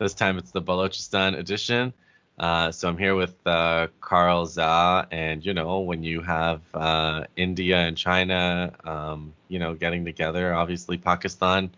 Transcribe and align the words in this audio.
This 0.00 0.14
time 0.14 0.38
it's 0.38 0.50
the 0.50 0.62
Balochistan 0.62 1.36
edition. 1.36 1.92
Uh, 2.38 2.72
so 2.72 2.88
I'm 2.88 2.96
here 2.96 3.14
with 3.14 3.34
uh, 3.46 3.88
Carl 4.00 4.46
Zha, 4.46 5.06
and 5.10 5.44
you 5.44 5.52
know 5.52 5.80
when 5.80 6.02
you 6.02 6.22
have 6.22 6.62
uh, 6.72 7.24
India 7.36 7.76
and 7.76 7.98
China, 7.98 8.72
um, 8.84 9.34
you 9.48 9.58
know, 9.58 9.74
getting 9.74 10.06
together, 10.06 10.54
obviously 10.54 10.96
Pakistan 10.96 11.70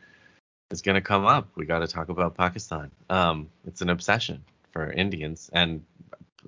is 0.71 0.83
going 0.83 0.95
to 0.95 1.01
come 1.01 1.27
up. 1.27 1.49
We 1.57 1.67
got 1.67 1.81
to 1.81 1.89
talk 1.89 2.11
about 2.11 2.37
Pakistan. 2.37 2.93
Um, 3.11 3.49
it's 3.67 3.83
an 3.83 3.91
obsession 3.91 4.45
for 4.71 4.93
Indians, 4.93 5.51
and 5.53 5.85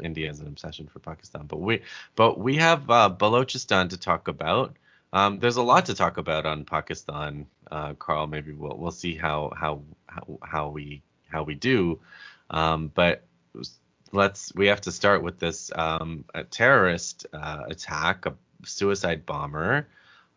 India 0.00 0.30
is 0.30 0.38
an 0.38 0.46
obsession 0.46 0.86
for 0.86 1.00
Pakistan. 1.00 1.46
But 1.48 1.58
we, 1.58 1.82
but 2.14 2.38
we 2.38 2.54
have 2.58 2.88
uh, 2.88 3.10
Balochistan 3.12 3.90
to 3.90 3.98
talk 3.98 4.28
about. 4.28 4.76
Um, 5.12 5.40
there's 5.40 5.56
a 5.56 5.62
lot 5.62 5.86
to 5.86 5.94
talk 5.94 6.18
about 6.18 6.46
on 6.46 6.66
Pakistan, 6.66 7.46
uh, 7.72 7.94
Carl. 7.94 8.28
Maybe 8.28 8.52
we'll 8.52 8.76
we'll 8.76 8.92
see 8.92 9.16
how 9.16 9.52
how 9.56 9.82
how, 10.06 10.38
how 10.40 10.68
we 10.68 11.02
how 11.34 11.42
we 11.42 11.54
do. 11.54 12.00
Um, 12.50 12.90
but 12.94 13.24
let's 14.12 14.54
we 14.54 14.68
have 14.68 14.80
to 14.82 14.92
start 14.92 15.22
with 15.22 15.38
this 15.38 15.70
um, 15.74 16.24
terrorist 16.50 17.26
uh, 17.32 17.64
attack, 17.68 18.26
a 18.26 18.34
suicide 18.64 19.26
bomber 19.26 19.88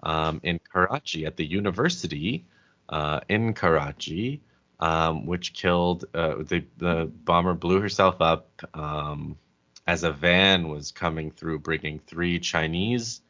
um, 0.03 0.39
in 0.43 0.59
Karachi 0.59 1.25
at 1.25 1.37
the 1.37 1.45
university 1.45 2.45
uh, 2.89 3.19
in 3.29 3.53
Karachi, 3.53 4.41
um, 4.79 5.25
which 5.25 5.53
killed 5.53 6.05
uh, 6.13 6.35
the 6.39 6.65
the 6.77 7.11
bomber 7.23 7.53
blew 7.53 7.79
herself 7.79 8.19
up 8.19 8.47
um, 8.73 9.37
as 9.85 10.03
a 10.03 10.11
van 10.11 10.67
was 10.67 10.91
coming 10.91 11.31
through, 11.31 11.59
bringing 11.59 11.99
three 11.99 12.39
Chinese 12.39 13.21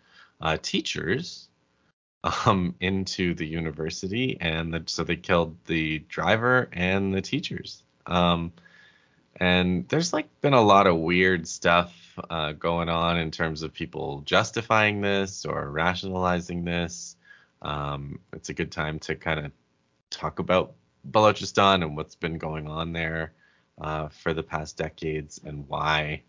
uh, 0.41 0.57
teachers 0.61 1.46
um, 2.23 2.75
into 2.79 3.33
the 3.33 3.45
university, 3.45 4.37
and 4.39 4.73
the, 4.73 4.83
so 4.87 5.03
they 5.03 5.15
killed 5.15 5.55
the 5.65 5.99
driver 5.99 6.69
and 6.71 7.13
the 7.13 7.21
teachers. 7.21 7.83
Um, 8.05 8.53
and 9.39 9.87
there's 9.89 10.13
like 10.13 10.27
been 10.41 10.53
a 10.53 10.61
lot 10.61 10.87
of 10.87 10.97
weird 10.97 11.47
stuff 11.47 11.93
uh, 12.29 12.53
going 12.53 12.89
on 12.89 13.17
in 13.17 13.29
terms 13.29 13.61
of 13.61 13.73
people 13.73 14.21
justifying 14.21 15.01
this 15.01 15.45
or 15.45 15.69
rationalizing 15.69 16.65
this. 16.65 17.15
Um, 17.61 18.19
it's 18.33 18.49
a 18.49 18.53
good 18.53 18.71
time 18.71 18.99
to 18.99 19.15
kind 19.15 19.45
of 19.45 19.51
talk 20.09 20.39
about 20.39 20.73
Balochistan 21.09 21.83
and 21.83 21.95
what's 21.95 22.15
been 22.15 22.37
going 22.37 22.67
on 22.67 22.93
there 22.93 23.33
uh, 23.79 24.09
for 24.09 24.33
the 24.33 24.43
past 24.43 24.77
decades 24.77 25.39
and 25.43 25.67
why 25.67 26.23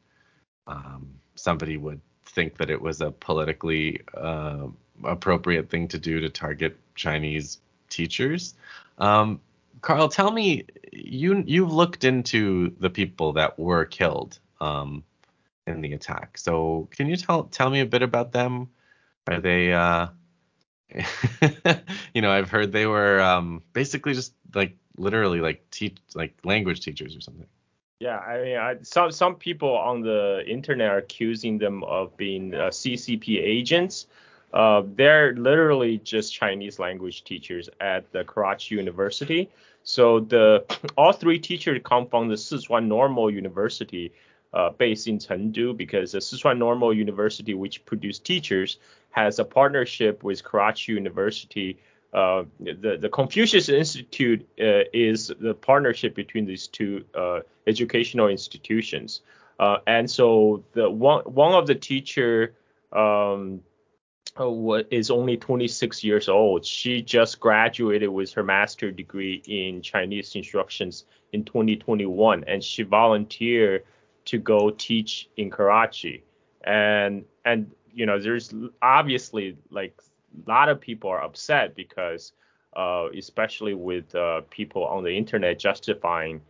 um, 0.67 1.15
somebody 1.35 1.77
would 1.77 2.01
think 2.27 2.59
that 2.59 2.71
it 2.71 2.81
was 2.81 3.01
a 3.01 3.11
politically 3.11 4.03
uh, 4.15 4.67
appropriate 5.05 5.71
thing 5.71 5.89
to 5.89 5.99
do 5.99 6.21
to 6.21 6.29
target 6.29 6.77
Chinese 6.95 7.59
teachers. 7.89 8.55
Um, 8.99 9.41
Carl, 9.81 10.09
tell 10.09 10.31
me, 10.31 10.65
you 10.93 11.43
you've 11.47 11.73
looked 11.73 12.05
into 12.05 12.75
the 12.81 12.91
people 12.91 13.33
that 13.35 13.59
were 13.59 13.85
killed 13.85 14.39
um, 14.61 15.05
in 15.67 15.81
the 15.81 15.93
attack. 15.93 16.39
So 16.39 16.89
can 16.91 17.09
you 17.09 17.17
tell 17.17 17.45
tell 17.45 17.71
me 17.71 17.81
a 17.81 17.87
bit 17.87 18.03
about 18.03 18.33
them? 18.33 18.69
Are 19.29 19.41
they, 19.41 19.73
uh, 19.73 20.09
you 22.15 22.23
know, 22.23 22.31
I've 22.31 22.51
heard 22.51 22.73
they 22.73 22.87
were 22.87 23.21
um, 23.21 23.63
basically 23.73 24.15
just 24.15 24.33
like 24.55 24.77
literally 24.97 25.41
like 25.41 25.71
teach 25.71 25.97
like 26.15 26.35
language 26.45 26.81
teachers 26.81 27.17
or 27.17 27.21
something. 27.21 27.47
Yeah, 28.01 28.19
I 28.19 28.43
mean, 28.43 28.57
I, 28.57 28.77
some 28.83 29.11
some 29.11 29.35
people 29.35 29.77
on 29.77 30.03
the 30.03 30.45
internet 30.47 30.91
are 30.91 30.99
accusing 30.99 31.59
them 31.59 31.83
of 31.85 32.17
being 32.17 32.55
uh, 32.55 32.69
CCP 32.69 33.43
agents. 33.43 34.07
Uh, 34.53 34.83
they're 34.95 35.35
literally 35.35 35.99
just 35.99 36.33
Chinese 36.33 36.79
language 36.79 37.25
teachers 37.25 37.69
at 37.81 38.11
the 38.13 38.25
Karachi 38.25 38.77
University. 38.77 39.51
So 39.83 40.21
the 40.21 40.65
all 40.97 41.13
three 41.13 41.39
teachers 41.39 41.81
come 41.85 42.07
from 42.07 42.29
the 42.29 42.35
Sichuan 42.35 42.87
Normal 42.87 43.31
University, 43.31 44.13
uh, 44.55 44.71
based 44.71 45.07
in 45.07 45.19
Chengdu, 45.19 45.77
because 45.77 46.13
the 46.13 46.19
Sichuan 46.19 46.59
Normal 46.59 46.95
University, 46.95 47.55
which 47.55 47.85
produce 47.85 48.19
teachers, 48.19 48.79
has 49.11 49.39
a 49.39 49.45
partnership 49.45 50.23
with 50.23 50.43
Karachi 50.43 50.93
University 50.93 51.79
uh, 52.13 52.45
the, 52.59 52.97
the 52.99 53.09
Confucius 53.09 53.69
Institute 53.69 54.47
uh, 54.59 54.89
is 54.95 55.31
the 55.41 55.55
partnership 55.55 56.15
between 56.15 56.47
these 56.47 56.67
two 56.67 57.05
uh, 57.15 57.41
educational 57.67 58.29
institutions. 58.29 59.21
And 59.87 60.11
so 60.11 60.65
the 60.73 60.89
one 60.89 61.23
one 61.25 61.53
of 61.53 61.67
the 61.67 61.75
teacher 61.75 62.55
um, 62.93 63.61
is 64.91 65.11
only 65.11 65.37
26 65.37 66.05
years 66.05 66.29
old. 66.29 66.65
She 66.65 67.03
just 67.03 67.41
graduated 67.41 68.09
with 68.09 68.33
her 68.33 68.43
master 68.43 68.91
degree 68.91 69.43
in 69.47 69.83
Chinese 69.83 70.35
instructions 70.35 71.05
in 71.33 71.45
2021, 71.45 72.45
and 72.47 72.63
she 72.63 72.83
volunteered 72.83 73.85
to 74.27 74.39
go 74.39 74.71
teach 74.71 75.29
in 75.37 75.51
Karachi. 75.51 76.23
And 76.63 77.25
and 77.45 77.71
you 77.93 78.07
know, 78.07 78.19
there's 78.19 78.53
obviously 78.83 79.57
like 79.71 80.01
a 80.47 80.51
lot 80.51 80.69
of 80.69 80.81
people 80.81 81.11
are 81.11 81.23
upset 81.23 81.75
because, 81.75 82.33
uh, 82.77 83.09
especially 83.17 83.75
with 83.75 84.15
uh, 84.15 84.43
people 84.51 84.85
on 84.85 85.03
the 85.03 85.17
internet 85.17 85.59
justifying 85.59 86.41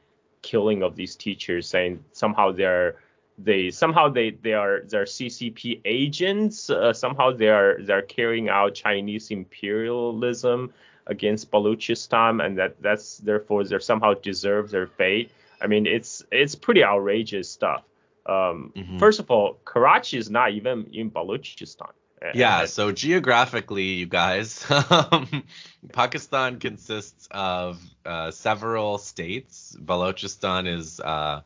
killing 0.42 0.82
of 0.82 0.96
these 0.96 1.16
teachers, 1.16 1.68
saying 1.68 2.04
somehow 2.12 2.52
they're 2.52 2.96
they 3.38 3.70
somehow 3.70 4.08
they 4.08 4.30
they 4.30 4.52
are 4.52 4.82
they're 4.86 5.04
CCP 5.04 5.80
agents. 5.84 6.70
Uh, 6.70 6.92
somehow 6.92 7.30
they 7.32 7.48
are 7.48 7.78
they're 7.80 8.02
carrying 8.02 8.48
out 8.48 8.74
Chinese 8.74 9.30
imperialism 9.30 10.72
against 11.06 11.50
Balochistan, 11.50 12.44
and 12.44 12.58
that 12.58 12.82
that's 12.82 13.18
therefore 13.18 13.64
they 13.64 13.78
somehow 13.78 14.14
deserve 14.14 14.70
their 14.70 14.86
fate. 14.86 15.30
I 15.60 15.66
mean, 15.68 15.86
it's 15.86 16.24
it's 16.32 16.54
pretty 16.54 16.84
outrageous 16.84 17.48
stuff. 17.50 17.84
Um, 18.26 18.72
mm-hmm. 18.76 18.98
First 18.98 19.20
of 19.20 19.30
all, 19.30 19.58
Karachi 19.64 20.18
is 20.18 20.30
not 20.30 20.52
even 20.52 20.90
in 20.92 21.10
Balochistan. 21.10 21.92
Yeah, 22.34 22.64
so 22.66 22.90
geographically, 22.90 23.84
you 23.84 24.06
guys, 24.06 24.66
um, 24.90 25.44
Pakistan 25.92 26.58
consists 26.58 27.28
of 27.30 27.80
uh, 28.04 28.32
several 28.32 28.98
states. 28.98 29.76
Balochistan 29.80 30.66
is 30.66 30.98
uh, 30.98 31.42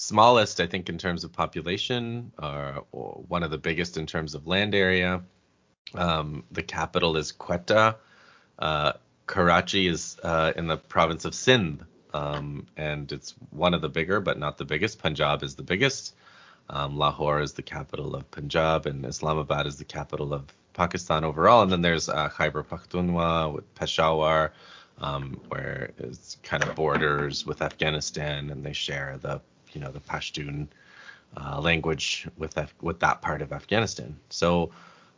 smallest, 0.00 0.60
I 0.60 0.66
think, 0.66 0.88
in 0.88 0.96
terms 0.96 1.24
of 1.24 1.32
population, 1.32 2.32
uh, 2.38 2.80
or 2.90 3.22
one 3.28 3.42
of 3.42 3.50
the 3.50 3.58
biggest 3.58 3.98
in 3.98 4.06
terms 4.06 4.34
of 4.34 4.46
land 4.46 4.74
area. 4.74 5.22
Um, 5.94 6.44
the 6.50 6.62
capital 6.62 7.18
is 7.18 7.32
Quetta. 7.32 7.96
Uh, 8.58 8.92
Karachi 9.26 9.88
is 9.88 10.16
uh, 10.22 10.52
in 10.56 10.66
the 10.68 10.78
province 10.78 11.26
of 11.26 11.34
Sindh, 11.34 11.84
um, 12.14 12.66
and 12.78 13.12
it's 13.12 13.34
one 13.50 13.74
of 13.74 13.82
the 13.82 13.90
bigger, 13.90 14.20
but 14.20 14.38
not 14.38 14.56
the 14.56 14.64
biggest. 14.64 14.98
Punjab 14.98 15.42
is 15.42 15.54
the 15.54 15.62
biggest. 15.62 16.14
Um, 16.70 16.96
Lahore 16.96 17.42
is 17.42 17.52
the 17.52 17.62
capital 17.62 18.16
of 18.16 18.30
Punjab, 18.30 18.86
and 18.86 19.04
Islamabad 19.04 19.66
is 19.66 19.76
the 19.76 19.84
capital 19.84 20.32
of 20.32 20.44
Pakistan 20.72 21.24
overall. 21.24 21.62
And 21.62 21.70
then 21.70 21.82
there's 21.82 22.08
uh, 22.08 22.30
Khyber 22.30 22.62
Pakhtunkhwa 22.62 23.52
with 23.52 23.74
Peshawar, 23.74 24.52
um, 24.98 25.38
where 25.48 25.90
it's 25.98 26.38
kind 26.42 26.62
of 26.62 26.74
borders 26.74 27.44
with 27.44 27.60
Afghanistan, 27.60 28.48
and 28.48 28.64
they 28.64 28.72
share 28.72 29.18
the 29.20 29.42
you 29.74 29.80
know 29.80 29.90
the 29.90 30.00
Pashtun 30.00 30.68
uh, 31.36 31.60
language 31.60 32.28
with 32.36 32.56
Af- 32.56 32.74
with 32.80 33.00
that 33.00 33.22
part 33.22 33.42
of 33.42 33.52
Afghanistan. 33.52 34.16
So 34.28 34.70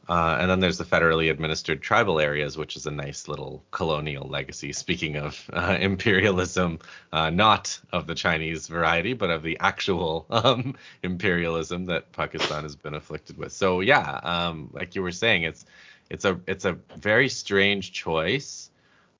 uh, 0.09 0.37
and 0.41 0.51
then 0.51 0.59
there's 0.61 0.79
the 0.79 0.85
federally 0.85 1.31
administered 1.31 1.81
tribal 1.81 2.19
areas, 2.19 2.59
which 2.59 2.77
is 2.77 2.87
a 2.87 2.91
nice 2.91 3.29
little 3.29 3.63
colonial 3.71 4.29
legacy. 4.29 4.73
Speaking 4.73 5.17
of 5.17 5.49
uh, 5.53 5.79
imperialism, 5.81 6.81
uh, 7.13 7.31
not 7.31 7.79
of 7.93 8.07
the 8.07 8.15
Chinese 8.15 8.67
variety, 8.67 9.13
but 9.13 9.31
of 9.31 9.43
the 9.43 9.57
actual 9.61 10.27
um, 10.31 10.75
imperialism 11.03 11.87
that 11.87 12.11
Pakistan 12.13 12.65
has 12.65 12.75
been 12.75 12.95
afflicted 12.95 13.39
with. 13.39 13.53
So 13.53 13.81
yeah, 13.81 14.19
um, 14.23 14.71
like 14.73 14.95
you 14.95 15.03
were 15.03 15.13
saying, 15.13 15.45
it's 15.45 15.65
it's 16.11 16.25
a 16.25 16.41
it's 16.47 16.65
a 16.65 16.73
very 16.97 17.29
strange 17.29 17.93
choice 17.93 18.71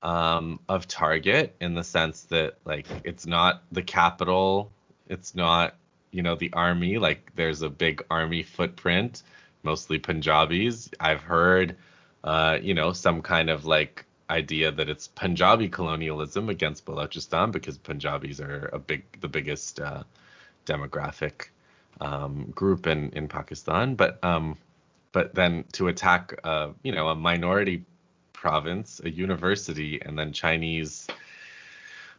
um, 0.03 0.59
of 0.67 0.87
target 0.87 1.55
in 1.61 1.75
the 1.75 1.83
sense 1.83 2.23
that 2.23 2.57
like 2.65 2.87
it's 3.05 3.25
not 3.25 3.63
the 3.71 3.81
capital, 3.81 4.69
it's 5.13 5.33
not 5.35 5.75
you 6.11 6.21
know 6.21 6.35
the 6.35 6.51
army. 6.53 6.97
Like 6.97 7.31
there's 7.35 7.61
a 7.61 7.69
big 7.69 8.03
army 8.09 8.43
footprint 8.43 9.23
mostly 9.63 9.97
Punjabis. 9.97 10.89
I've 10.99 11.21
heard, 11.21 11.75
uh, 12.23 12.59
you 12.61 12.73
know, 12.73 12.93
some 12.93 13.21
kind 13.21 13.49
of 13.49 13.65
like 13.65 14.05
idea 14.29 14.71
that 14.71 14.89
it's 14.89 15.07
Punjabi 15.07 15.69
colonialism 15.69 16.49
against 16.49 16.85
Balochistan 16.85 17.51
because 17.51 17.77
Punjabis 17.77 18.39
are 18.39 18.69
a 18.73 18.79
big, 18.79 19.03
the 19.21 19.27
biggest 19.27 19.79
uh, 19.79 20.03
demographic 20.65 21.49
um, 22.01 22.51
group 22.51 22.87
in 22.87 23.09
in 23.11 23.27
Pakistan. 23.27 23.95
But 23.95 24.23
um, 24.23 24.57
but 25.11 25.33
then 25.35 25.65
to 25.73 25.87
attack, 25.87 26.33
uh, 26.43 26.69
you 26.83 26.91
know, 26.91 27.07
a 27.09 27.15
minority 27.15 27.85
province, 28.33 28.99
a 29.03 29.09
university, 29.09 30.01
and 30.01 30.17
then 30.19 30.33
Chinese 30.33 31.07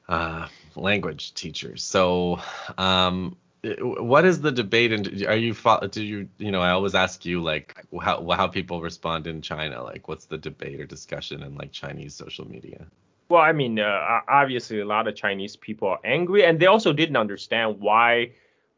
uh, 0.08 0.49
language 0.76 1.34
teachers. 1.34 1.82
So 1.82 2.40
um, 2.78 3.36
what 3.78 4.24
is 4.24 4.40
the 4.40 4.52
debate 4.52 4.92
and 4.92 5.24
are 5.24 5.36
you 5.36 5.54
do 5.90 6.02
you 6.02 6.28
you 6.36 6.50
know 6.50 6.60
i 6.60 6.70
always 6.70 6.94
ask 6.94 7.24
you 7.24 7.42
like 7.42 7.82
how 8.02 8.28
how 8.30 8.46
people 8.46 8.82
respond 8.82 9.26
in 9.26 9.40
china 9.40 9.82
like 9.82 10.06
what's 10.06 10.26
the 10.26 10.36
debate 10.36 10.78
or 10.78 10.84
discussion 10.84 11.42
in 11.42 11.54
like 11.54 11.72
chinese 11.72 12.14
social 12.14 12.46
media 12.46 12.86
Well, 13.30 13.40
I 13.40 13.52
mean, 13.52 13.78
uh, 13.80 14.20
obviously, 14.28 14.80
a 14.80 14.84
lot 14.84 15.08
of 15.08 15.14
Chinese 15.16 15.56
people 15.56 15.88
are 15.88 15.98
angry, 16.04 16.44
and 16.44 16.60
they 16.60 16.66
also 16.66 16.92
didn't 16.92 17.16
understand 17.16 17.80
why 17.80 18.32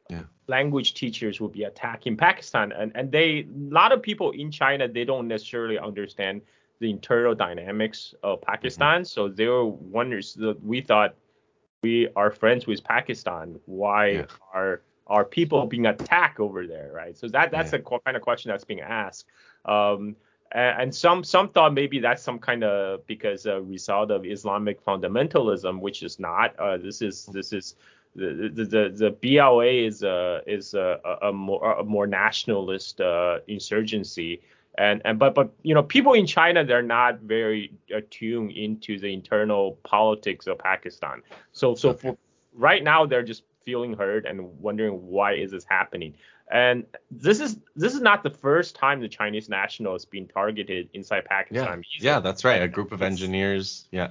Yeah. 0.08 0.22
language 0.46 0.94
teachers 0.94 1.40
would 1.40 1.52
be 1.52 1.64
attacking 1.64 2.16
Pakistan. 2.16 2.72
And 2.72 2.92
and 2.94 3.10
they, 3.10 3.28
a 3.40 3.74
lot 3.74 3.90
of 3.92 4.02
people 4.02 4.30
in 4.30 4.50
China, 4.52 4.86
they 4.88 5.04
don't 5.04 5.26
necessarily 5.26 5.78
understand 5.78 6.42
the 6.78 6.88
internal 6.90 7.34
dynamics 7.34 8.14
of 8.22 8.40
Pakistan. 8.42 9.04
So 9.04 9.28
they 9.28 9.48
were 9.48 9.66
wondering. 9.66 10.22
So 10.22 10.54
we 10.62 10.80
thought 10.80 11.16
we 11.82 12.08
are 12.16 12.30
friends 12.30 12.66
with 12.66 12.82
Pakistan. 12.84 13.60
Why 13.66 14.06
Yeah. 14.08 14.26
are 14.52 14.80
are 15.08 15.24
people 15.24 15.66
being 15.66 15.86
attacked 15.86 16.40
over 16.40 16.66
there, 16.66 16.90
right? 16.92 17.16
So 17.16 17.28
that 17.28 17.50
that's 17.50 17.72
Yeah. 17.72 17.78
the 17.78 18.00
kind 18.04 18.16
of 18.16 18.22
question 18.22 18.50
that's 18.50 18.64
being 18.64 18.80
asked. 18.80 19.26
Um, 19.64 20.16
and, 20.52 20.82
and 20.82 20.94
some 20.94 21.22
some 21.22 21.48
thought 21.50 21.74
maybe 21.74 21.98
that's 22.00 22.22
some 22.22 22.38
kind 22.38 22.64
of 22.64 23.06
because 23.06 23.46
a 23.46 23.60
result 23.60 24.10
of 24.10 24.24
Islamic 24.24 24.84
fundamentalism, 24.84 25.80
which 25.80 26.02
is 26.02 26.18
not. 26.18 26.56
Uh, 26.58 26.76
this 26.76 27.02
is 27.02 27.26
this 27.26 27.52
is 27.52 27.76
the 28.16 28.50
the 28.52 28.64
the, 28.64 28.88
the 28.96 29.10
BLA 29.10 29.86
is 29.86 30.02
a 30.02 30.42
is 30.46 30.74
a, 30.74 30.98
a, 31.04 31.28
a 31.28 31.32
more 31.32 31.72
a 31.78 31.84
more 31.84 32.06
nationalist 32.06 33.00
uh, 33.00 33.38
insurgency. 33.46 34.40
And, 34.78 35.00
and 35.04 35.18
but 35.18 35.34
but 35.34 35.52
you 35.62 35.74
know 35.74 35.82
people 35.82 36.12
in 36.12 36.26
China 36.26 36.64
they're 36.64 36.82
not 36.82 37.20
very 37.20 37.72
attuned 37.94 38.50
into 38.52 38.98
the 38.98 39.12
internal 39.12 39.78
politics 39.84 40.46
of 40.46 40.58
Pakistan. 40.58 41.22
So 41.52 41.74
so 41.74 41.90
Okay. 41.90 42.08
for 42.08 42.18
right 42.52 42.82
now 42.84 43.06
they're 43.06 43.22
just 43.22 43.44
feeling 43.64 43.94
hurt 43.94 44.26
and 44.26 44.60
wondering 44.60 44.92
why 45.06 45.34
is 45.34 45.50
this 45.50 45.64
happening. 45.64 46.14
And 46.50 46.84
this 47.10 47.40
is 47.40 47.58
this 47.74 47.94
is 47.94 48.00
not 48.00 48.22
the 48.22 48.30
first 48.30 48.76
time 48.76 49.00
the 49.00 49.08
Chinese 49.08 49.48
national 49.48 49.92
has 49.94 50.04
been 50.04 50.28
targeted 50.28 50.88
inside 50.92 51.24
Pakistan. 51.24 51.82
yeah, 51.98 52.12
yeah 52.12 52.20
that's 52.20 52.44
right. 52.44 52.62
A 52.62 52.68
group 52.68 52.92
of 52.92 53.02
engineers. 53.02 53.86
Yeah, 53.90 54.10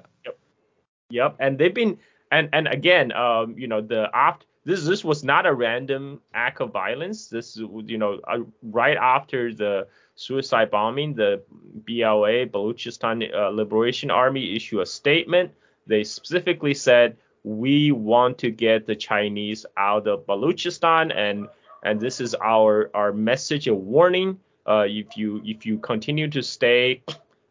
Yep, 1.09 1.35
and 1.39 1.57
they've 1.57 1.73
been 1.73 1.97
and 2.31 2.49
and 2.51 2.67
again, 2.67 3.11
um, 3.11 3.57
you 3.57 3.67
know, 3.67 3.81
the 3.81 4.09
after 4.13 4.45
this 4.65 4.83
this 4.83 5.03
was 5.03 5.23
not 5.23 5.45
a 5.45 5.53
random 5.53 6.21
act 6.33 6.59
of 6.59 6.71
violence. 6.71 7.27
This 7.27 7.55
you 7.55 7.97
know, 7.97 8.19
uh, 8.27 8.39
right 8.63 8.97
after 8.97 9.53
the 9.53 9.87
suicide 10.15 10.71
bombing, 10.71 11.13
the 11.13 11.43
BLA 11.85 12.47
Balochistan 12.47 13.33
uh, 13.33 13.49
Liberation 13.49 14.09
Army 14.09 14.55
issued 14.55 14.81
a 14.81 14.85
statement. 14.85 15.51
They 15.85 16.03
specifically 16.03 16.73
said 16.73 17.17
we 17.43 17.91
want 17.91 18.39
to 18.39 18.49
get 18.49 18.87
the 18.87 18.95
Chinese 18.95 19.67
out 19.77 20.07
of 20.07 20.25
Balochistan, 20.25 21.15
and 21.15 21.47
and 21.83 21.99
this 21.99 22.19
is 22.19 22.33
our 22.35 22.89
our 22.95 23.13
message, 23.13 23.67
a 23.67 23.75
warning. 23.75 24.39
Uh, 24.67 24.85
if 24.87 25.15
you 25.15 25.43
if 25.45 25.63
you 25.67 25.77
continue 25.77 26.27
to 26.31 26.41
stay 26.41 27.03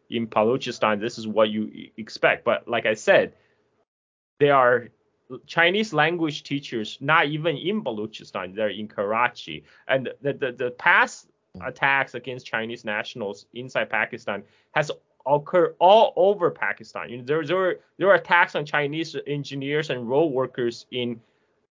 in 0.09 0.27
Balochistan, 0.27 0.99
this 0.99 1.17
is 1.17 1.29
what 1.29 1.49
you 1.49 1.71
expect. 1.95 2.43
But 2.43 2.67
like 2.67 2.85
I 2.85 2.95
said, 2.95 3.31
there 4.41 4.55
are 4.55 4.89
Chinese 5.47 5.93
language 5.93 6.43
teachers 6.43 6.97
not 7.01 7.27
even 7.27 7.57
in 7.57 7.83
Balochistan, 7.83 8.55
they're 8.55 8.69
in 8.69 8.87
Karachi. 8.87 9.63
And 9.87 10.09
the, 10.21 10.33
the, 10.33 10.51
the 10.51 10.71
past 10.71 11.27
attacks 11.61 12.15
against 12.15 12.45
Chinese 12.45 12.85
nationals 12.85 13.45
inside 13.53 13.89
Pakistan 13.89 14.43
has 14.71 14.91
occurred 15.25 15.75
all 15.79 16.13
over 16.15 16.51
Pakistan. 16.51 17.09
You 17.09 17.17
know, 17.17 17.23
there, 17.23 17.45
there, 17.45 17.55
were, 17.55 17.79
there 17.97 18.07
were 18.07 18.15
attacks 18.15 18.55
on 18.55 18.65
Chinese 18.65 19.15
engineers 19.25 19.89
and 19.89 20.07
road 20.07 20.27
workers 20.27 20.85
in 20.91 21.19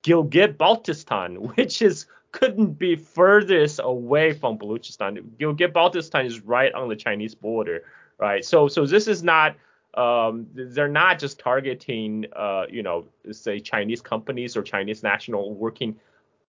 Gilgit 0.02 0.56
Baltistan, 0.56 1.38
which 1.56 1.82
is 1.82 2.06
couldn't 2.32 2.76
be 2.80 2.96
furthest 2.96 3.80
away 3.82 4.32
from 4.32 4.58
Balochistan. 4.58 5.22
Gilgit 5.38 5.72
Baltistan 5.72 6.26
is 6.26 6.40
right 6.40 6.72
on 6.74 6.88
the 6.88 6.96
Chinese 6.96 7.34
border, 7.34 7.84
right? 8.18 8.44
So 8.44 8.66
so 8.66 8.86
this 8.86 9.06
is 9.06 9.22
not 9.22 9.54
um, 9.96 10.46
they're 10.54 10.88
not 10.88 11.18
just 11.18 11.38
targeting 11.38 12.26
uh, 12.34 12.64
you 12.68 12.82
know 12.82 13.06
say 13.30 13.60
Chinese 13.60 14.00
companies 14.00 14.56
or 14.56 14.62
Chinese 14.62 15.02
national 15.02 15.54
working 15.54 15.96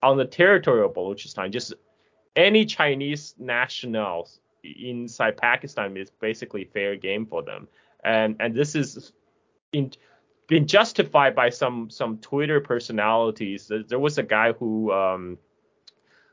on 0.02 0.16
the 0.16 0.24
territory 0.24 0.84
of 0.84 0.92
Balochistan. 0.92 1.50
Just 1.50 1.74
any 2.36 2.64
Chinese 2.64 3.34
nationals 3.38 4.40
inside 4.62 5.36
Pakistan 5.36 5.96
is 5.96 6.10
basically 6.10 6.64
fair 6.64 6.96
game 6.96 7.26
for 7.26 7.42
them, 7.42 7.68
and 8.02 8.36
and 8.40 8.54
this 8.54 8.74
is 8.74 9.12
in 9.72 9.92
been 10.46 10.66
justified 10.66 11.34
by 11.34 11.50
some 11.50 11.90
some 11.90 12.18
Twitter 12.18 12.60
personalities. 12.60 13.70
There, 13.88 13.98
was 13.98 14.18
a 14.18 14.22
guy 14.22 14.52
who 14.52 14.92
um, 14.92 15.38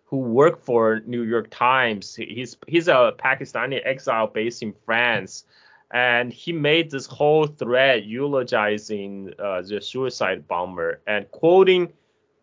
who 0.05 0.17
worked 0.17 0.65
for 0.65 1.01
New 1.05 1.23
York 1.23 1.49
Times. 1.49 2.15
He's 2.15 2.57
he's 2.67 2.87
a 2.87 3.13
Pakistani 3.17 3.79
exile 3.83 4.27
based 4.27 4.63
in 4.63 4.73
France, 4.85 5.45
and 5.91 6.31
he 6.31 6.53
made 6.53 6.89
this 6.89 7.05
whole 7.05 7.47
thread 7.47 8.05
eulogizing 8.05 9.33
uh, 9.39 9.61
the 9.61 9.81
suicide 9.81 10.47
bomber 10.47 11.01
and 11.07 11.29
quoting, 11.31 11.91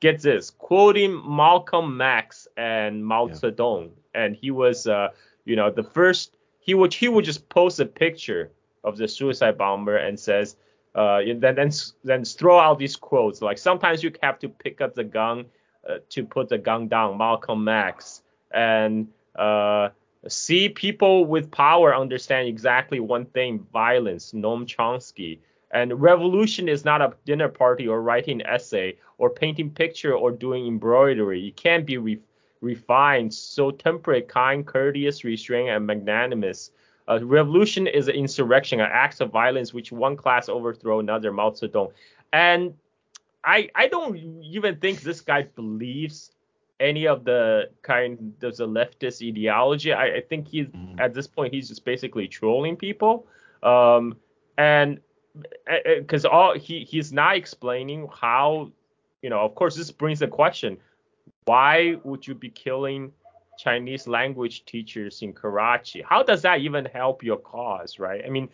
get 0.00 0.20
this, 0.20 0.50
quoting 0.50 1.22
Malcolm 1.26 2.00
X 2.00 2.46
and 2.56 3.04
Mao 3.04 3.28
Yeah. 3.28 3.34
Zedong. 3.34 3.90
And 4.14 4.36
he 4.36 4.50
was, 4.50 4.86
uh, 4.86 5.08
you 5.44 5.56
know, 5.56 5.70
the 5.70 5.82
first. 5.82 6.36
He 6.60 6.74
would 6.74 6.92
he 6.92 7.08
would 7.08 7.24
just 7.24 7.48
post 7.48 7.80
a 7.80 7.86
picture 7.86 8.50
of 8.84 8.98
the 8.98 9.08
suicide 9.08 9.56
bomber 9.56 9.96
and 9.96 10.20
says, 10.20 10.56
uh, 10.94 11.18
and 11.18 11.40
then 11.40 11.54
then 11.54 11.70
then 12.04 12.24
throw 12.24 12.58
out 12.58 12.78
these 12.78 12.96
quotes 12.96 13.40
like 13.40 13.56
sometimes 13.56 14.02
you 14.02 14.12
have 14.22 14.38
to 14.40 14.48
pick 14.48 14.80
up 14.80 14.94
the 14.94 15.04
gun 15.04 15.46
uh, 15.88 15.98
to 16.10 16.24
put 16.26 16.48
the 16.48 16.58
gun 16.58 16.88
down, 16.88 17.16
Malcolm 17.16 17.66
X 17.68 18.22
and 18.50 19.08
uh, 19.36 19.88
see 20.26 20.68
people 20.68 21.24
with 21.26 21.50
power 21.50 21.94
understand 21.94 22.48
exactly 22.48 23.00
one 23.00 23.26
thing: 23.26 23.66
violence. 23.72 24.32
Noam 24.32 24.66
Chomsky. 24.66 25.38
And 25.70 26.00
revolution 26.00 26.68
is 26.68 26.84
not 26.84 27.02
a 27.02 27.14
dinner 27.26 27.48
party 27.48 27.86
or 27.86 28.00
writing 28.00 28.40
essay 28.42 28.96
or 29.18 29.28
painting 29.28 29.70
picture 29.70 30.14
or 30.14 30.30
doing 30.30 30.66
embroidery. 30.66 31.48
It 31.48 31.56
can't 31.56 31.84
be 31.84 31.98
re- 31.98 32.22
refined, 32.62 33.34
so 33.34 33.70
temperate, 33.70 34.28
kind, 34.28 34.66
courteous, 34.66 35.24
restrained, 35.24 35.68
and 35.68 35.86
magnanimous. 35.86 36.70
Revolution 37.06 37.86
is 37.86 38.08
an 38.08 38.14
insurrection, 38.14 38.80
an 38.80 38.88
act 38.90 39.20
of 39.20 39.30
violence 39.30 39.72
which 39.72 39.92
one 39.92 40.16
class 40.16 40.48
overthrow 40.48 41.00
another. 41.00 41.32
Mao 41.32 41.50
Zedong. 41.50 41.92
And 42.32 42.74
I 43.44 43.70
I 43.74 43.88
don't 43.88 44.16
even 44.16 44.76
think 44.76 45.00
this 45.00 45.20
guy 45.20 45.42
believes 45.42 46.32
any 46.80 47.06
of 47.06 47.24
the 47.24 47.70
kind 47.82 48.34
of 48.42 48.56
the 48.56 48.66
leftist 48.66 49.26
ideology. 49.26 49.92
I, 49.92 50.16
I 50.16 50.20
think 50.20 50.46
he's 50.48 50.66
Mhm. 50.68 51.00
at 51.00 51.12
this 51.14 51.26
point 51.26 51.52
he's 51.52 51.68
just 51.68 51.84
basically 51.84 52.28
trolling 52.28 52.76
people. 52.76 53.26
Um, 53.62 54.16
and 54.56 55.00
because 55.98 56.24
all 56.24 56.54
he 56.58 56.84
he's 56.84 57.12
not 57.12 57.36
explaining 57.36 58.08
how 58.12 58.70
you 59.22 59.30
know 59.30 59.40
of 59.40 59.54
course 59.54 59.76
this 59.76 59.90
brings 59.90 60.18
the 60.20 60.26
question 60.28 60.76
why 61.44 61.96
would 62.04 62.26
you 62.26 62.34
be 62.34 62.50
killing 62.50 63.12
Chinese 63.58 64.06
language 64.06 64.64
teachers 64.66 65.22
in 65.22 65.32
Karachi? 65.32 66.02
How 66.02 66.22
does 66.22 66.42
that 66.42 66.60
even 66.60 66.84
help 66.84 67.24
your 67.24 67.38
cause, 67.38 67.98
right? 67.98 68.22
I 68.24 68.28
mean, 68.28 68.48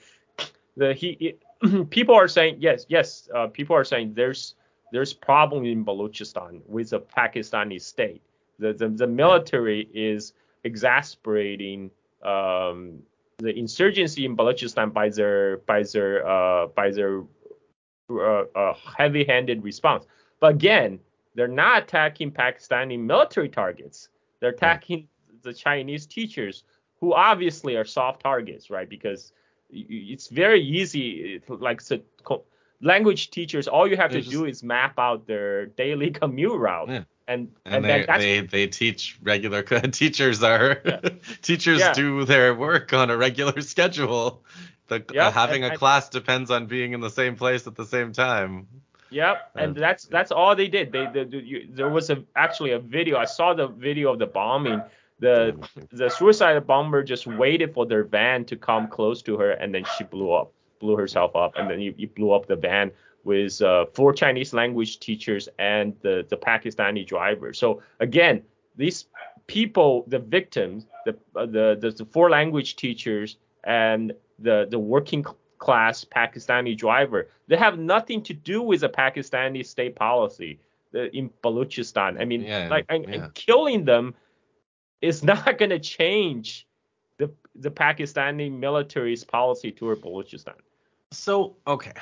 the 0.77 0.95
he 0.95 1.11
it, 1.21 1.91
people 1.91 2.15
are 2.15 2.29
saying 2.29 2.57
yes, 2.61 2.87
yes. 2.89 3.29
Uh, 3.35 3.49
people 3.49 3.75
are 3.77 3.85
saying 3.85 4.15
there's 4.15 4.55
there's 4.95 5.13
problem 5.13 5.65
in 5.65 5.85
Balochistan 5.85 6.61
with 6.69 6.91
the 6.91 7.01
Pakistani 7.01 7.81
state. 7.81 8.23
The 8.61 8.73
the, 8.73 8.89
the 8.89 9.09
military 9.09 9.89
is 9.93 10.35
exasperating 10.63 11.91
um, 12.23 13.03
the 13.39 13.53
insurgency 13.59 14.25
in 14.25 14.37
Balochistan 14.37 14.93
by 14.93 15.09
their 15.09 15.57
by 15.67 15.83
their 15.83 16.25
uh, 16.25 16.69
by 16.69 16.93
their 16.93 17.25
uh, 18.09 18.45
uh, 18.55 18.75
heavy-handed 18.97 19.65
response. 19.65 20.07
But 20.39 20.53
again, 20.53 21.01
they're 21.35 21.49
not 21.49 21.83
attacking 21.83 22.31
Pakistani 22.31 22.97
military 22.97 23.49
targets. 23.49 24.11
They're 24.39 24.51
attacking 24.51 25.09
the 25.43 25.53
Chinese 25.53 26.07
teachers, 26.07 26.63
who 27.01 27.15
obviously 27.15 27.77
are 27.77 27.85
soft 27.85 28.23
targets, 28.23 28.71
right? 28.71 28.89
Because 28.89 29.33
it's 29.71 30.29
very 30.29 30.63
easy, 30.63 31.43
like 31.49 31.81
so, 31.81 31.99
language 32.85 33.31
teachers. 33.31 33.67
All 33.67 33.89
you 33.89 33.97
have 33.97 34.13
They're 34.13 34.23
to 34.23 34.29
do 34.29 34.45
is 34.45 34.63
map 34.63 34.99
out 34.99 35.27
their 35.27 35.67
daily 35.67 36.11
commute 36.21 36.59
route, 36.59 36.89
Yeah. 36.89 37.05
and 37.27 37.49
and, 37.65 37.75
and, 37.77 37.85
they, 37.85 38.05
that's 38.07 38.23
they 38.23 38.41
they 38.41 38.67
teach 38.69 39.19
regular 39.23 39.63
teachers 40.03 40.43
are 40.43 40.81
Yeah. 40.85 41.01
teachers 41.43 41.81
Yeah. 41.81 41.93
do 41.95 42.25
their 42.25 42.55
work 42.55 42.93
on 42.93 43.11
a 43.11 43.17
regular 43.17 43.61
schedule. 43.63 44.45
The, 44.89 45.03
Yeah, 45.13 45.29
uh, 45.29 45.31
having 45.33 45.63
and- 45.65 45.71
a 45.71 45.71
and- 45.71 45.79
class 45.79 46.09
depends 46.11 46.51
on 46.51 46.67
being 46.67 46.93
in 46.93 47.01
the 47.01 47.11
same 47.11 47.37
place 47.37 47.67
at 47.67 47.75
the 47.75 47.87
same 47.87 48.13
time. 48.13 48.69
Yep, 49.11 49.51
and 49.55 49.77
Uh, 49.77 49.81
that's 49.81 50.05
that's 50.07 50.33
all 50.33 50.57
they 50.57 50.69
did. 50.69 50.91
They, 50.93 51.07
they, 51.15 51.25
they 51.25 51.39
you, 51.39 51.69
there 51.71 51.89
was 51.89 52.11
a 52.11 52.17
actually 52.37 52.73
a 52.73 52.79
video. 52.81 53.17
I 53.17 53.27
saw 53.27 53.55
the 53.55 53.69
video 53.69 54.13
of 54.13 54.19
the 54.19 54.27
bombing. 54.27 54.83
The 55.21 55.55
the 55.93 56.11
suicide 56.11 56.67
bomber 56.67 57.05
just 57.05 57.25
waited 57.27 57.73
for 57.75 57.87
their 57.87 58.03
van 58.03 58.45
to 58.47 58.57
come 58.57 58.89
close 58.89 59.23
to 59.23 59.39
her, 59.39 59.53
and 59.53 59.73
then 59.73 59.85
she 59.97 60.03
blew 60.05 60.33
up, 60.33 60.53
blew 60.85 60.97
herself 60.97 61.35
up, 61.35 61.53
and 61.57 61.71
then 61.71 61.79
he, 61.79 61.95
he 61.97 62.07
blew 62.07 62.31
up 62.33 62.47
the 62.47 62.57
van 62.57 62.91
with 63.25 63.61
uh, 63.63 63.87
four 63.95 64.13
Chinese 64.13 64.53
language 64.53 65.01
teachers 65.01 65.49
and 65.59 65.95
the 66.03 66.27
the 66.29 66.37
Pakistani 66.37 67.07
driver. 67.07 67.53
So 67.53 67.83
again, 68.01 68.43
these 68.77 69.07
people, 69.47 70.05
the 70.09 70.19
victims, 70.19 70.87
the 71.07 71.17
uh, 71.35 71.47
the, 71.47 71.67
the 71.81 71.91
the 71.91 72.07
four 72.15 72.29
language 72.29 72.77
teachers 72.77 73.39
and 73.65 74.13
the 74.39 74.67
the 74.71 74.79
working 74.79 75.25
class 75.59 76.05
Pakistani 76.05 76.77
driver. 76.77 77.29
They 77.49 77.57
have 77.57 77.79
nothing 77.79 78.23
to 78.25 78.35
do 78.35 78.63
with 78.63 78.81
the 78.83 78.89
Pakistani 78.89 79.65
state 79.65 79.97
policy 79.97 80.61
in 80.93 81.31
Balochistan. 81.43 82.21
I 82.21 82.25
mean, 82.25 82.43
yeah, 82.43 82.69
like 82.69 82.87
and, 82.89 83.05
yeah. 83.05 83.15
and 83.15 83.35
killing 83.35 83.85
them 83.85 84.15
is 85.01 85.23
not 85.33 85.59
going 85.59 85.71
to 85.71 85.79
change 85.79 86.67
the 87.19 87.31
the 87.55 87.71
Pakistani 87.71 88.53
military's 88.53 89.25
policy 89.25 89.73
toward 89.73 90.01
Balochistan. 90.03 90.61
So 91.15 91.57
okay, 91.67 91.93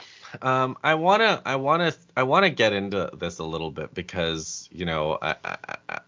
um, 0.41 0.77
I 0.83 0.95
wanna 0.95 1.43
I 1.45 1.57
wanna 1.57 1.93
I 2.17 2.23
wanna 2.23 2.51
get 2.51 2.73
into 2.73 3.11
this 3.15 3.39
a 3.39 3.45
little 3.45 3.71
bit 3.71 3.95
because 3.95 4.69
you 4.73 4.85
know 4.87 5.19
I 5.21 5.37
I 5.45 5.57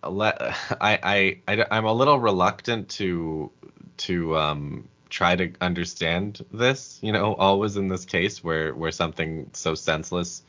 I, 0.02 0.98
I, 1.02 1.38
I 1.48 1.66
I'm 1.70 1.84
a 1.84 1.92
little 1.92 2.18
reluctant 2.18 2.88
to 2.90 3.50
to 3.98 4.36
um 4.36 4.88
try 5.10 5.36
to 5.36 5.52
understand 5.60 6.44
this 6.52 6.98
you 7.02 7.12
know 7.12 7.34
always 7.34 7.76
in 7.76 7.88
this 7.88 8.04
case 8.04 8.42
where 8.42 8.74
where 8.74 8.90
something 8.90 9.50
so 9.52 9.74
senseless 9.74 10.42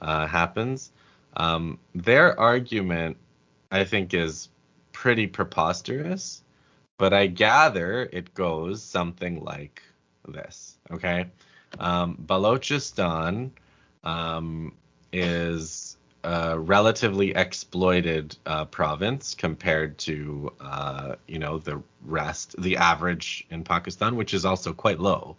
uh, 0.00 0.26
happens. 0.26 0.90
Um, 1.36 1.78
their 1.94 2.38
argument 2.40 3.16
I 3.70 3.84
think 3.84 4.14
is 4.14 4.48
pretty 4.92 5.26
preposterous, 5.26 6.42
but 6.98 7.12
I 7.12 7.26
gather 7.26 8.08
it 8.12 8.34
goes 8.34 8.82
something 8.82 9.44
like 9.44 9.82
this. 10.26 10.76
Okay. 10.90 11.26
Um, 11.78 12.16
Balochistan 12.26 13.50
um, 14.04 14.74
is 15.12 15.96
a 16.22 16.58
relatively 16.58 17.34
exploited 17.34 18.36
uh, 18.44 18.66
province 18.66 19.34
compared 19.34 19.96
to 19.98 20.52
uh, 20.60 21.14
you 21.26 21.38
know 21.38 21.58
the 21.58 21.82
rest, 22.04 22.54
the 22.60 22.76
average 22.76 23.46
in 23.50 23.64
Pakistan, 23.64 24.16
which 24.16 24.34
is 24.34 24.44
also 24.44 24.72
quite 24.72 25.00
low. 25.00 25.36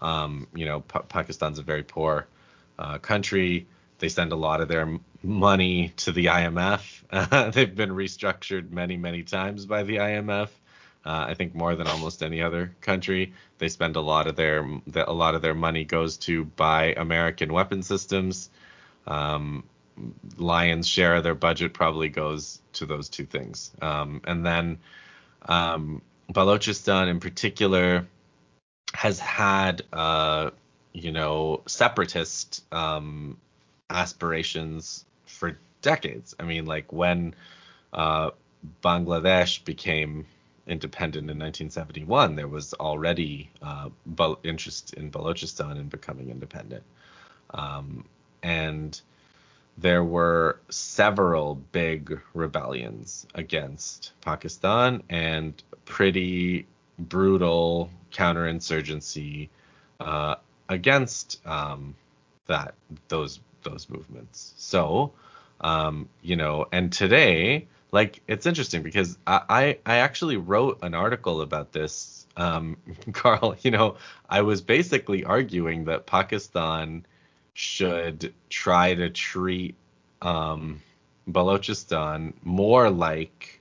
Um, 0.00 0.46
you 0.54 0.64
know, 0.64 0.80
pa- 0.80 1.02
Pakistan's 1.02 1.58
a 1.58 1.62
very 1.62 1.82
poor 1.82 2.26
uh, 2.78 2.98
country. 2.98 3.66
They 3.98 4.08
send 4.08 4.32
a 4.32 4.36
lot 4.36 4.60
of 4.60 4.68
their 4.68 4.98
money 5.22 5.92
to 5.96 6.12
the 6.12 6.26
IMF. 6.26 7.52
they've 7.52 7.74
been 7.74 7.90
restructured 7.90 8.70
many, 8.70 8.96
many 8.96 9.22
times 9.22 9.66
by 9.66 9.82
the 9.82 9.96
IMF. 9.96 10.48
Uh, 11.04 11.26
I 11.28 11.34
think 11.34 11.54
more 11.54 11.74
than 11.74 11.86
almost 11.86 12.22
any 12.22 12.40
other 12.40 12.74
country. 12.80 13.34
They 13.58 13.68
spend 13.68 13.96
a 13.96 14.00
lot 14.00 14.26
of 14.26 14.36
their 14.36 14.66
a 14.94 15.12
lot 15.12 15.34
of 15.34 15.42
their 15.42 15.54
money 15.54 15.84
goes 15.84 16.16
to 16.18 16.44
buy 16.44 16.94
American 16.96 17.52
weapon 17.52 17.82
systems. 17.82 18.48
Um, 19.06 19.64
lion's 20.36 20.88
share 20.88 21.16
of 21.16 21.22
their 21.22 21.34
budget 21.34 21.74
probably 21.74 22.08
goes 22.08 22.60
to 22.74 22.86
those 22.86 23.08
two 23.08 23.26
things. 23.26 23.70
Um, 23.80 24.22
and 24.24 24.44
then 24.44 24.78
um, 25.46 26.02
Balochistan 26.32 27.08
in 27.08 27.20
particular 27.20 28.06
has 28.94 29.18
had 29.18 29.82
uh, 29.92 30.50
you 30.92 31.12
know 31.12 31.62
separatist 31.66 32.64
um, 32.72 33.36
aspirations 33.90 35.04
for 35.26 35.58
decades. 35.82 36.34
I 36.40 36.44
mean, 36.44 36.64
like 36.64 36.92
when 36.92 37.34
uh, 37.92 38.30
Bangladesh 38.82 39.64
became 39.64 40.26
independent 40.66 41.30
in 41.30 41.38
1971, 41.38 42.36
there 42.36 42.48
was 42.48 42.74
already 42.74 43.50
uh, 43.62 43.90
interest 44.42 44.94
in 44.94 45.10
Balochistan 45.10 45.76
in 45.78 45.88
becoming 45.88 46.30
independent. 46.30 46.82
Um, 47.50 48.04
and 48.42 49.00
there 49.76 50.04
were 50.04 50.60
several 50.68 51.56
big 51.72 52.20
rebellions 52.32 53.26
against 53.34 54.12
Pakistan 54.20 55.02
and 55.08 55.62
pretty 55.84 56.66
brutal 56.98 57.90
counterinsurgency 58.12 59.48
uh, 60.00 60.36
against 60.68 61.44
um, 61.46 61.94
that 62.46 62.74
those 63.08 63.40
those 63.64 63.88
movements. 63.88 64.54
So, 64.58 65.12
um, 65.60 66.08
you 66.22 66.36
know, 66.36 66.66
and 66.70 66.92
today 66.92 67.66
like 67.94 68.20
it's 68.26 68.44
interesting 68.44 68.82
because 68.82 69.16
I, 69.24 69.40
I, 69.48 69.78
I 69.86 69.96
actually 69.98 70.36
wrote 70.36 70.80
an 70.82 70.94
article 70.94 71.40
about 71.42 71.70
this, 71.70 72.26
um, 72.36 72.76
Carl. 73.12 73.54
You 73.62 73.70
know, 73.70 73.96
I 74.28 74.42
was 74.42 74.60
basically 74.60 75.24
arguing 75.24 75.84
that 75.84 76.04
Pakistan 76.04 77.06
should 77.52 78.34
try 78.50 78.94
to 78.94 79.10
treat 79.10 79.76
um, 80.22 80.82
Balochistan 81.30 82.32
more 82.42 82.90
like 82.90 83.60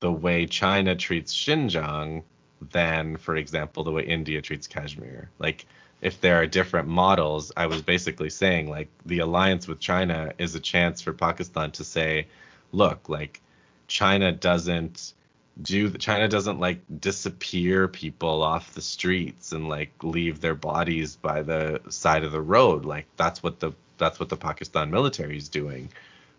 the 0.00 0.12
way 0.12 0.46
China 0.46 0.94
treats 0.94 1.34
Xinjiang 1.34 2.22
than, 2.70 3.16
for 3.16 3.34
example, 3.34 3.82
the 3.82 3.90
way 3.90 4.04
India 4.04 4.42
treats 4.42 4.68
Kashmir. 4.68 5.28
Like, 5.40 5.66
if 6.00 6.20
there 6.20 6.40
are 6.40 6.46
different 6.46 6.86
models, 6.86 7.50
I 7.56 7.66
was 7.66 7.82
basically 7.82 8.30
saying 8.30 8.70
like 8.70 8.90
the 9.04 9.18
alliance 9.18 9.66
with 9.66 9.80
China 9.80 10.32
is 10.38 10.54
a 10.54 10.60
chance 10.60 11.00
for 11.00 11.12
Pakistan 11.12 11.72
to 11.72 11.82
say, 11.82 12.28
look, 12.74 13.08
like 13.08 13.40
China 13.86 14.32
doesn't 14.32 15.14
do 15.62 15.90
China 15.92 16.28
doesn't 16.28 16.58
like 16.58 16.80
disappear 17.00 17.86
people 17.86 18.42
off 18.42 18.74
the 18.74 18.82
streets 18.82 19.52
and 19.52 19.68
like 19.68 19.92
leave 20.02 20.40
their 20.40 20.54
bodies 20.54 21.16
by 21.16 21.42
the 21.42 21.80
side 21.88 22.24
of 22.24 22.32
the 22.32 22.40
road. 22.40 22.84
Like 22.84 23.06
that's 23.16 23.42
what 23.42 23.60
the 23.60 23.72
that's 23.98 24.18
what 24.18 24.28
the 24.28 24.36
Pakistan 24.36 24.90
military 24.90 25.36
is 25.36 25.48
doing. 25.48 25.88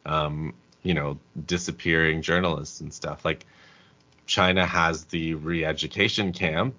Um, 0.05 0.53
you 0.83 0.93
know, 0.93 1.17
disappearing 1.45 2.21
journalists 2.21 2.81
and 2.81 2.93
stuff. 2.93 3.25
Like 3.25 3.45
China 4.27 4.65
has 4.65 5.05
the 5.05 5.33
re-education 5.35 6.31
camp 6.31 6.75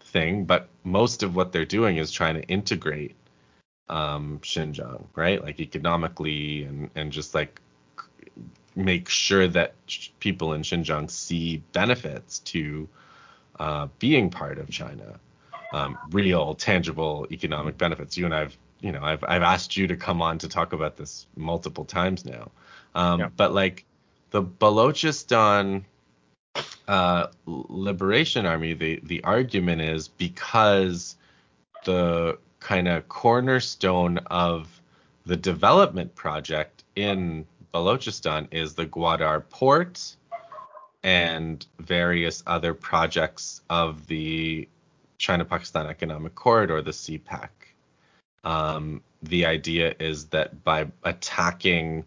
thing, 0.00 0.44
but 0.44 0.68
most 0.84 1.22
of 1.22 1.34
what 1.34 1.52
they're 1.52 1.64
doing 1.64 1.96
is 1.96 2.10
trying 2.10 2.34
to 2.34 2.42
integrate 2.48 3.14
um, 3.88 4.40
Xinjiang, 4.42 5.04
right? 5.14 5.42
Like 5.42 5.60
economically 5.60 6.64
and 6.64 6.90
and 6.96 7.12
just 7.12 7.34
like 7.34 7.60
make 8.76 9.08
sure 9.08 9.48
that 9.48 9.74
people 10.20 10.52
in 10.52 10.62
Xinjiang 10.62 11.10
see 11.10 11.62
benefits 11.72 12.40
to 12.40 12.88
uh, 13.58 13.88
being 13.98 14.30
part 14.30 14.58
of 14.58 14.68
China, 14.68 15.18
um, 15.72 15.98
real 16.10 16.54
tangible 16.54 17.26
economic 17.32 17.78
benefits. 17.78 18.16
You 18.16 18.26
and 18.26 18.34
I've 18.34 18.56
you 18.80 18.92
know 18.92 19.02
I've 19.02 19.24
I've 19.26 19.42
asked 19.42 19.76
you 19.76 19.86
to 19.86 19.96
come 19.96 20.20
on 20.20 20.38
to 20.38 20.48
talk 20.48 20.74
about 20.74 20.96
this 20.96 21.26
multiple 21.36 21.86
times 21.86 22.24
now, 22.24 22.50
um, 22.94 23.20
yeah. 23.20 23.28
but 23.34 23.54
like 23.54 23.84
the 24.30 24.42
Balochistan 24.42 25.84
uh, 26.86 27.28
Liberation 27.46 28.44
Army, 28.44 28.74
the 28.74 29.00
the 29.02 29.24
argument 29.24 29.80
is 29.80 30.08
because 30.08 31.16
the 31.84 32.38
kind 32.60 32.88
of 32.88 33.08
cornerstone 33.08 34.18
of 34.26 34.80
the 35.24 35.36
development 35.36 36.14
project 36.14 36.84
in 36.94 37.46
Balochistan 37.76 38.48
is 38.52 38.72
the 38.72 38.86
Gwadar 38.86 39.46
port 39.50 40.16
and 41.02 41.66
various 41.78 42.42
other 42.46 42.72
projects 42.72 43.60
of 43.68 44.06
the 44.06 44.66
China-Pakistan 45.18 45.86
Economic 45.86 46.34
Corridor, 46.34 46.80
the 46.80 46.92
CPEC. 46.92 47.50
Um, 48.44 49.02
the 49.22 49.44
idea 49.44 49.94
is 50.00 50.24
that 50.28 50.64
by 50.64 50.86
attacking 51.04 52.06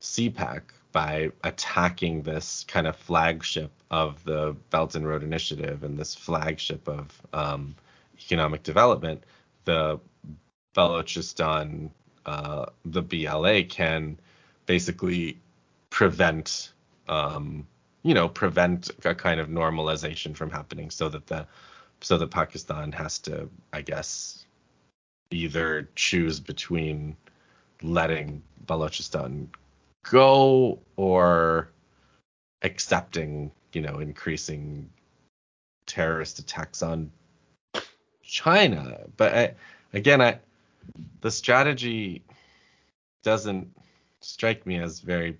CPEC, 0.00 0.62
by 0.90 1.30
attacking 1.44 2.22
this 2.22 2.64
kind 2.66 2.88
of 2.88 2.96
flagship 2.96 3.70
of 3.88 4.24
the 4.24 4.56
Belt 4.70 4.96
and 4.96 5.06
Road 5.06 5.22
Initiative 5.22 5.84
and 5.84 5.96
this 5.96 6.16
flagship 6.16 6.88
of 6.88 7.22
um, 7.32 7.76
economic 8.18 8.64
development, 8.64 9.22
the 9.64 10.00
Balochistan, 10.74 11.90
uh, 12.26 12.66
the 12.84 13.02
BLA 13.02 13.62
can 13.62 14.18
basically 14.66 15.38
prevent 15.90 16.72
um, 17.08 17.66
you 18.02 18.14
know 18.14 18.28
prevent 18.28 18.90
a 19.04 19.14
kind 19.14 19.40
of 19.40 19.48
normalization 19.48 20.36
from 20.36 20.50
happening 20.50 20.90
so 20.90 21.08
that 21.08 21.26
the 21.26 21.46
so 22.00 22.18
that 22.18 22.30
Pakistan 22.30 22.92
has 22.92 23.18
to 23.20 23.48
I 23.72 23.82
guess 23.82 24.44
either 25.30 25.88
choose 25.94 26.40
between 26.40 27.16
letting 27.82 28.42
Balochistan 28.66 29.48
go 30.08 30.78
or 30.96 31.70
accepting 32.62 33.50
you 33.72 33.80
know 33.80 33.98
increasing 33.98 34.88
terrorist 35.86 36.38
attacks 36.38 36.82
on 36.82 37.10
China. 38.22 38.98
But 39.16 39.34
I, 39.34 39.54
again 39.92 40.20
I 40.20 40.38
the 41.20 41.30
strategy 41.30 42.22
doesn't 43.22 43.68
strike 44.24 44.66
me 44.66 44.78
as 44.78 45.00
very 45.00 45.38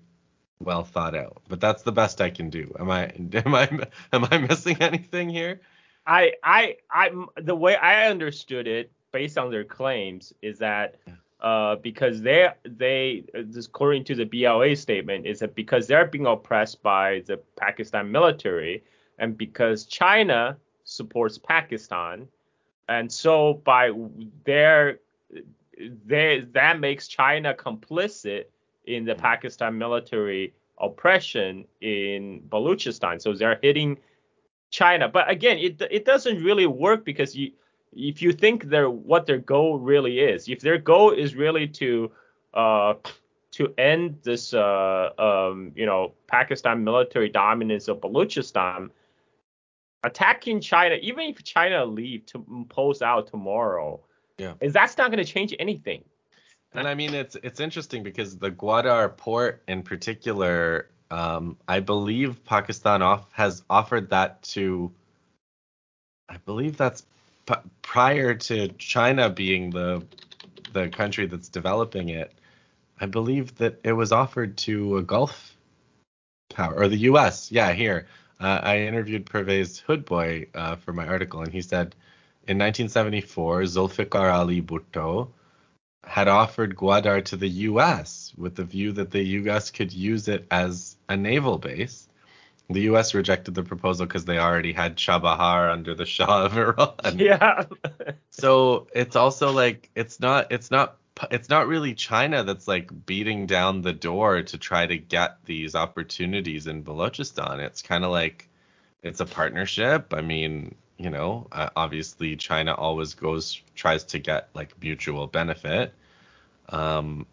well 0.59 0.83
thought 0.83 1.15
out. 1.15 1.41
But 1.47 1.59
that's 1.59 1.83
the 1.83 1.91
best 1.91 2.21
I 2.21 2.29
can 2.29 2.49
do. 2.49 2.73
Am 2.79 2.89
I 2.89 3.05
am 3.45 3.55
I 3.55 3.69
am 4.11 4.27
I 4.31 4.37
missing 4.37 4.77
anything 4.79 5.29
here? 5.29 5.61
I 6.05 6.33
I 6.43 6.77
I 6.91 7.11
the 7.37 7.55
way 7.55 7.75
I 7.75 8.07
understood 8.07 8.67
it 8.67 8.91
based 9.11 9.37
on 9.37 9.51
their 9.51 9.63
claims 9.63 10.33
is 10.41 10.59
that 10.59 10.95
uh, 11.39 11.75
because 11.75 12.21
they 12.21 12.49
they 12.63 13.25
according 13.57 14.03
to 14.05 14.15
the 14.15 14.25
BLA 14.25 14.75
statement 14.75 15.25
is 15.25 15.39
that 15.39 15.55
because 15.55 15.87
they're 15.87 16.07
being 16.07 16.25
oppressed 16.25 16.81
by 16.81 17.21
the 17.25 17.37
Pakistan 17.57 18.11
military 18.11 18.83
and 19.19 19.37
because 19.37 19.85
China 19.85 20.57
supports 20.85 21.37
Pakistan, 21.37 22.27
and 22.89 23.11
so 23.11 23.55
by 23.65 23.91
their 24.45 24.99
they 26.05 26.45
that 26.51 26.79
makes 26.79 27.07
China 27.07 27.53
complicit 27.53 28.45
in 28.85 29.05
the 29.05 29.15
Pakistan 29.15 29.77
military 29.77 30.53
oppression 30.79 31.65
in 31.81 32.41
Balochistan. 32.49 33.21
So 33.21 33.33
they're 33.33 33.59
hitting 33.61 33.97
China. 34.71 35.07
But 35.07 35.29
again, 35.29 35.57
it 35.57 35.81
it 35.91 36.05
doesn't 36.05 36.43
really 36.43 36.65
work 36.67 37.05
because 37.05 37.35
you 37.35 37.51
if 37.93 38.21
you 38.21 38.33
think 38.33 38.65
their 38.65 38.89
what 38.89 39.25
their 39.25 39.37
goal 39.37 39.79
really 39.79 40.19
is, 40.19 40.49
if 40.49 40.59
their 40.61 40.77
goal 40.77 41.11
is 41.11 41.35
really 41.35 41.67
to 41.67 42.11
uh, 42.53 42.95
to 43.51 43.73
end 43.77 44.17
this 44.23 44.53
uh, 44.53 45.09
um, 45.17 45.71
you 45.75 45.85
know 45.85 46.13
Pakistan 46.27 46.83
military 46.83 47.29
dominance 47.29 47.87
of 47.87 48.01
Balochistan, 48.01 48.89
attacking 50.03 50.59
China, 50.59 50.95
even 51.01 51.25
if 51.29 51.43
China 51.43 51.85
leave 51.85 52.25
to 52.27 52.65
pulls 52.69 53.01
out 53.01 53.27
tomorrow, 53.27 53.99
Yeah. 54.39 54.53
is 54.59 54.73
that's 54.73 54.97
not 54.97 55.11
going 55.11 55.23
to 55.23 55.31
change 55.31 55.53
anything. 55.59 56.03
And 56.73 56.87
I 56.87 56.95
mean, 56.95 57.13
it's 57.13 57.35
it's 57.43 57.59
interesting 57.59 58.03
because 58.03 58.37
the 58.37 58.51
Gwadar 58.51 59.15
port 59.15 59.61
in 59.67 59.83
particular, 59.83 60.89
um, 61.11 61.57
I 61.67 61.79
believe 61.79 62.43
Pakistan 62.45 63.01
off 63.01 63.31
has 63.33 63.63
offered 63.69 64.09
that 64.09 64.41
to. 64.53 64.91
I 66.29 66.37
believe 66.37 66.77
that's 66.77 67.05
p- 67.45 67.55
prior 67.81 68.33
to 68.33 68.69
China 68.79 69.29
being 69.29 69.69
the 69.69 70.03
the 70.73 70.89
country 70.89 71.27
that's 71.27 71.49
developing 71.49 72.09
it. 72.09 72.33
I 72.99 73.05
believe 73.05 73.55
that 73.57 73.79
it 73.83 73.93
was 73.93 74.11
offered 74.11 74.57
to 74.57 74.97
a 74.97 75.03
Gulf 75.03 75.55
power 76.49 76.75
or 76.75 76.87
the 76.87 76.97
U.S. 76.97 77.51
Yeah, 77.51 77.73
here. 77.73 78.07
Uh, 78.39 78.59
I 78.63 78.79
interviewed 78.79 79.25
Pervez 79.25 79.81
Hoodbhoy 79.87 80.47
uh, 80.55 80.75
for 80.77 80.91
my 80.91 81.07
article, 81.07 81.41
and 81.41 81.51
he 81.51 81.61
said 81.61 81.95
in 82.47 82.57
1974, 82.57 83.61
Zulfikar 83.61 84.33
Ali 84.33 84.61
Bhutto 84.61 85.29
had 86.05 86.27
offered 86.27 86.75
Gwadar 86.75 87.23
to 87.25 87.37
the 87.37 87.49
U.S. 87.49 88.33
with 88.37 88.55
the 88.55 88.63
view 88.63 88.91
that 88.93 89.11
the 89.11 89.23
U.S. 89.23 89.71
could 89.71 89.93
use 89.93 90.27
it 90.27 90.45
as 90.51 90.97
a 91.07 91.15
naval 91.15 91.57
base. 91.57 92.07
The 92.69 92.81
U.S. 92.81 93.13
rejected 93.13 93.55
the 93.55 93.63
proposal 93.63 94.05
because 94.05 94.25
they 94.25 94.37
already 94.37 94.73
had 94.73 94.95
Chabahar 94.95 95.71
under 95.71 95.93
the 95.95 96.05
Shah 96.13 96.45
of 96.45 96.57
Iran. 96.57 97.17
Yeah. 97.17 97.65
So 98.31 98.87
it's 98.93 99.15
also 99.15 99.51
like 99.51 99.89
it's 99.95 100.19
not 100.19 100.51
it's 100.51 100.71
not 100.71 100.97
it's 101.29 101.49
not 101.49 101.67
really 101.67 101.93
China 101.93 102.43
that's 102.43 102.67
like 102.67 103.05
beating 103.05 103.45
down 103.45 103.81
the 103.81 103.93
door 103.93 104.41
to 104.41 104.57
try 104.57 104.85
to 104.85 104.97
get 104.97 105.37
these 105.45 105.75
opportunities 105.75 106.67
in 106.67 106.83
Balochistan. 106.83 107.59
It's 107.59 107.81
kind 107.81 108.03
of 108.03 108.11
like 108.11 108.49
it's 109.03 109.19
a 109.19 109.25
partnership. 109.25 110.13
I 110.13 110.21
mean, 110.21 110.75
you 110.97 111.09
know, 111.09 111.47
uh, 111.51 111.69
obviously 111.75 112.35
China 112.35 112.73
always 112.73 113.13
goes 113.15 113.61
tries 113.75 114.03
to 114.05 114.19
get 114.19 114.49
like 114.53 114.81
mutual 114.81 115.27
benefit. 115.27 115.93
Um, 116.69 117.25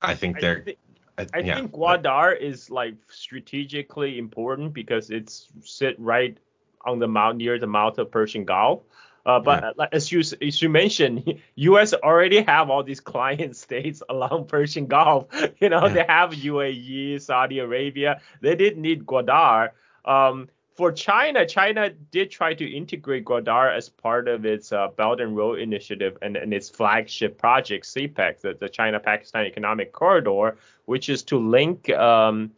I 0.00 0.14
think 0.14 0.36
I, 0.36 0.40
they're 0.40 0.64
thi- 0.64 0.78
I, 1.18 1.26
I 1.34 1.42
yeah, 1.42 1.54
think 1.54 1.72
Gwadar 1.72 2.38
is 2.38 2.70
like 2.70 2.94
strategically 3.08 4.18
important 4.18 4.72
because 4.72 5.10
it's 5.10 5.48
sit 5.64 5.98
right 6.00 6.36
on 6.84 6.98
the 6.98 7.08
mouth 7.08 7.36
near 7.36 7.58
the 7.58 7.66
mouth 7.66 7.98
of 7.98 8.10
Persian 8.10 8.44
Gulf. 8.44 8.82
Uh, 9.26 9.38
but 9.40 9.62
Yeah. 9.62 9.70
uh, 9.78 9.86
as 9.92 10.10
you 10.10 10.20
as 10.20 10.62
you 10.62 10.68
mentioned, 10.70 11.40
U.S. 11.56 11.92
already 11.92 12.40
have 12.42 12.70
all 12.70 12.82
these 12.82 13.00
client 13.00 13.56
states 13.66 14.02
along 14.08 14.46
Persian 14.46 14.86
Gulf. 14.86 15.26
You 15.60 15.68
know, 15.68 15.88
Yeah. 15.88 15.92
they 15.92 16.04
have 16.08 16.30
UAE, 16.32 17.20
Saudi 17.20 17.58
Arabia. 17.58 18.20
They 18.40 18.54
didn't 18.56 18.82
need 18.82 19.04
Gwadar. 19.06 19.70
Um, 20.04 20.48
for 20.80 20.90
China, 20.90 21.44
China 21.44 21.90
did 22.10 22.30
try 22.30 22.54
to 22.54 22.64
integrate 22.64 23.26
Gwadar 23.26 23.76
as 23.76 23.90
part 23.90 24.28
of 24.28 24.46
its 24.46 24.72
uh, 24.72 24.88
Belt 24.88 25.20
and 25.20 25.36
Road 25.36 25.58
Initiative 25.58 26.16
and, 26.22 26.38
and 26.38 26.54
its 26.54 26.70
flagship 26.70 27.36
project, 27.36 27.84
CPEC, 27.84 28.40
the, 28.40 28.56
the 28.58 28.66
China-Pakistan 28.66 29.44
Economic 29.44 29.92
Corridor, 29.92 30.56
which 30.86 31.10
is 31.10 31.22
to 31.24 31.36
link, 31.36 31.90
um, 31.90 32.50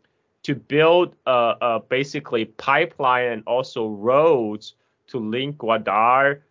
to 0.45 0.55
build 0.55 1.17
uh, 1.27 1.55
uh, 1.61 1.79
basically 1.81 2.45
pipeline 2.45 3.25
and 3.25 3.43
also 3.49 3.89
roads 3.89 4.75
to 5.09 5.19
link 5.19 5.57
Gwadar 5.57 6.43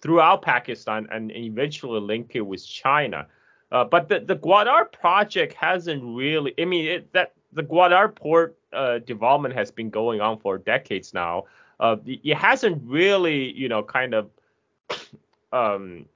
throughout 0.00 0.40
Pakistan 0.40 1.06
and 1.12 1.30
eventually 1.36 2.00
link 2.00 2.30
it 2.32 2.40
with 2.40 2.66
China. 2.66 3.26
Uh, 3.70 3.84
but 3.84 4.08
the, 4.08 4.20
the 4.20 4.88
project 4.92 5.52
hasn't 5.52 6.02
really, 6.16 6.54
I 6.58 6.64
mean, 6.64 6.86
it, 6.86 7.12
that 7.12 7.34
the 7.52 7.62
Gwadar 7.62 8.14
port 8.14 8.56
uh, 8.72 8.98
development 8.98 9.54
has 9.54 9.70
been 9.70 9.90
going 9.90 10.20
on 10.20 10.38
for 10.38 10.58
decades 10.58 11.12
now. 11.12 11.44
Uh, 11.78 11.96
it 12.06 12.36
hasn't 12.36 12.82
really, 12.84 13.52
you 13.52 13.68
know, 13.68 13.82
kind 13.82 14.14
of 14.14 14.30
um, 15.52 16.06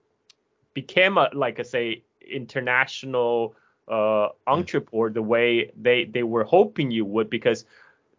became 0.74 1.18
a 1.18 1.30
like 1.32 1.58
I 1.60 1.62
say 1.62 2.02
international 2.28 3.54
uh, 3.88 4.28
the 4.46 5.22
way 5.22 5.70
they 5.80 6.04
they 6.04 6.22
were 6.22 6.44
hoping 6.44 6.90
you 6.90 7.04
would 7.04 7.30
because 7.30 7.64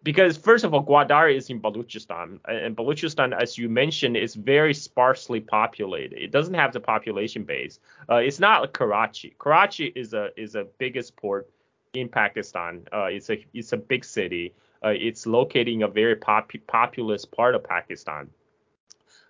because 0.04 0.38
first 0.38 0.64
of 0.64 0.74
all 0.74 0.86
Gwadar 0.86 1.36
is 1.36 1.50
in 1.50 1.60
Balochistan 1.60 2.40
and 2.46 2.78
Balochistan 2.78 3.36
as 3.38 3.58
you 3.58 3.68
mentioned 3.68 4.16
is 4.16 4.36
very 4.36 4.74
sparsely 4.74 5.42
populated. 5.42 6.22
It 6.22 6.32
doesn't 6.32 6.54
have 6.54 6.72
the 6.74 6.80
population 6.80 7.44
base. 7.44 7.80
Uh, 8.10 8.16
it's 8.16 8.40
not 8.40 8.62
like 8.62 8.74
Karachi. 8.74 9.36
Karachi 9.40 9.92
is 9.96 10.14
a 10.14 10.30
is 10.38 10.56
a 10.56 10.66
biggest 10.78 11.16
port 11.16 11.50
in 11.98 12.10
Pakistan. 12.10 12.88
Uh, 12.94 13.06
it's 13.06 13.30
a 13.30 13.46
it's 13.54 13.74
a 13.74 13.78
big 13.78 14.06
city. 14.06 14.54
Uh, 14.84 14.90
it's 14.90 15.26
located 15.26 15.70
in 15.70 15.84
a 15.84 15.88
very 15.88 16.16
pop- 16.16 16.52
populous 16.68 17.26
part 17.26 17.56
of 17.56 17.64
Pakistan. 17.64 18.30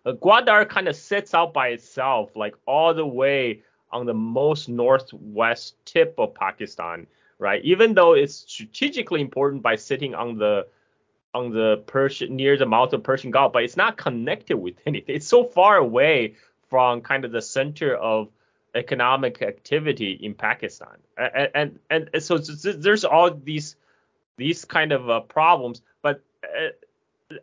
Uh, 0.05 0.13
Gwadar 0.13 0.67
kind 0.67 0.87
of 0.87 0.95
sits 0.95 1.33
out 1.33 1.53
by 1.53 1.69
itself, 1.69 2.35
like 2.35 2.55
all 2.65 2.93
the 2.93 3.05
way 3.05 3.61
on 3.91 4.05
the 4.05 4.13
most 4.13 4.69
northwest 4.69 5.75
tip 5.85 6.15
of 6.17 6.33
Pakistan, 6.33 7.07
right? 7.39 7.63
Even 7.63 7.93
though 7.93 8.13
it's 8.13 8.35
strategically 8.35 9.21
important 9.21 9.61
by 9.61 9.75
sitting 9.75 10.13
on 10.13 10.37
the 10.37 10.67
on 11.33 11.51
the 11.51 11.83
Persian 11.87 12.35
near 12.35 12.57
the 12.57 12.65
mouth 12.65 12.93
of 12.93 13.03
Persian 13.03 13.31
Gulf, 13.31 13.53
but 13.53 13.63
it's 13.63 13.77
not 13.77 13.97
connected 13.97 14.57
with 14.57 14.75
anything. 14.85 15.15
It's 15.15 15.27
so 15.27 15.43
far 15.43 15.77
away 15.77 16.35
from 16.69 17.01
kind 17.01 17.23
of 17.25 17.31
the 17.31 17.41
center 17.41 17.95
of 17.95 18.29
economic 18.75 19.41
activity 19.41 20.11
in 20.21 20.33
Pakistan, 20.33 20.97
and 21.17 21.79
and, 21.89 22.09
and 22.13 22.23
so 22.23 22.37
there's 22.37 23.05
all 23.05 23.31
these 23.31 23.75
these 24.37 24.65
kind 24.65 24.91
of 24.91 25.09
uh, 25.09 25.19
problems. 25.21 25.81
But 26.01 26.21
uh, 26.43 26.69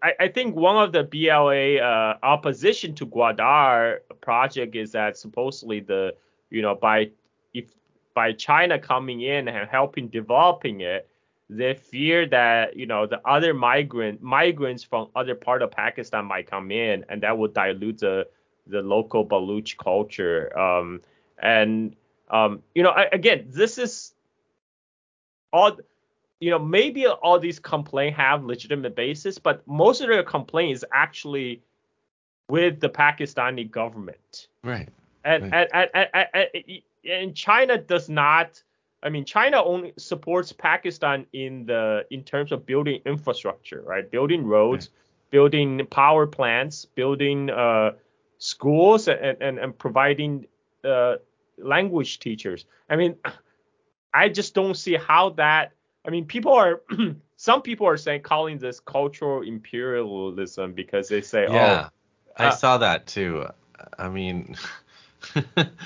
I, 0.03 0.13
I 0.21 0.29
think 0.29 0.57
one 0.57 0.83
of 0.83 0.93
the 0.93 1.05
BLA 1.05 1.77
uh, 1.77 2.19
opposition 2.23 2.95
to 2.97 3.07
Gwadar 3.07 3.99
project 4.21 4.77
is 4.77 4.93
that 4.93 5.19
supposedly 5.19 5.81
the 5.81 6.15
you 6.51 6.63
know 6.63 6.75
by 6.75 7.11
if 7.53 7.67
by 8.15 8.33
China 8.33 8.79
coming 8.79 9.21
in 9.21 9.49
and 9.49 9.69
helping 9.69 10.09
developing 10.09 10.81
it, 10.81 11.09
they 11.51 11.75
fear 11.75 12.27
that 12.29 12.77
you 12.77 12.87
know 12.87 13.07
the 13.07 13.21
other 13.27 13.53
migrant 13.53 14.23
migrants 14.23 14.83
from 14.83 15.09
other 15.15 15.35
part 15.35 15.63
of 15.63 15.71
Pakistan 15.71 16.25
might 16.25 16.51
come 16.51 16.71
in 16.71 17.05
and 17.09 17.23
that 17.23 17.37
would 17.37 17.53
dilute 17.53 17.99
the 17.99 18.27
the 18.67 18.81
local 18.81 19.27
Baluch 19.27 19.77
culture. 19.77 20.57
Um, 20.59 21.03
and 21.45 21.95
um, 22.31 22.63
you 22.75 22.83
know 22.83 22.91
I, 22.91 23.09
again 23.13 23.47
this 23.51 23.79
is 23.79 24.15
all 25.53 25.77
you 26.41 26.51
know 26.51 26.59
maybe 26.59 27.07
all 27.07 27.39
these 27.39 27.61
complaints 27.61 28.17
have 28.17 28.43
legitimate 28.43 28.97
basis, 28.97 29.39
but 29.39 29.67
most 29.69 30.01
of 30.01 30.09
their 30.09 30.25
complaint 30.25 30.73
is 30.73 30.85
actually 30.93 31.63
with 32.49 32.81
the 32.81 32.89
Pakistani 32.89 33.71
government 33.71 34.49
right. 34.65 34.89
and 35.25 35.53
Right. 35.53 35.69
and, 35.73 36.09
and, 36.13 36.29
and, 36.35 36.83
and 37.09 37.37
China 37.37 37.79
does 37.79 38.09
not. 38.09 38.63
I 39.03 39.11
mean, 39.11 39.27
China 39.27 39.63
only 39.63 39.93
supports 39.99 40.53
Pakistan 40.53 41.27
in 41.35 41.67
the 41.67 42.07
in 42.11 42.25
terms 42.25 42.53
of 42.53 42.65
building 42.65 43.01
infrastructure, 43.05 43.83
right? 43.87 44.11
Building 44.11 44.47
roads, 44.47 44.89
building 45.31 45.87
power 45.91 46.27
plants, 46.27 46.87
building 46.87 47.51
uh, 47.51 47.93
schools, 48.39 49.09
and, 49.09 49.37
and 49.43 49.59
and 49.59 49.79
providing 49.79 50.47
uh, 50.85 51.17
language 51.59 52.19
teachers. 52.19 52.67
I 52.89 52.97
mean, 52.97 53.17
I 54.15 54.29
just 54.29 54.55
don't 54.55 54.75
see 54.75 54.95
how 54.95 55.31
that. 55.31 55.73
I 56.07 56.11
mean, 56.11 56.27
people 56.27 56.53
are 56.53 56.83
some 57.37 57.63
people 57.63 57.87
are 57.89 57.97
saying 57.97 58.23
calling 58.23 58.59
this 58.59 58.81
cultural 58.81 59.43
imperialism 59.43 60.73
because 60.73 61.09
they 61.09 61.21
say, 61.21 61.47
Yeah, 61.51 61.89
I 62.37 62.47
uh, 62.47 62.51
saw 62.51 62.79
that 62.79 63.07
too. 63.07 63.47
I 63.99 64.09
mean, 64.09 64.57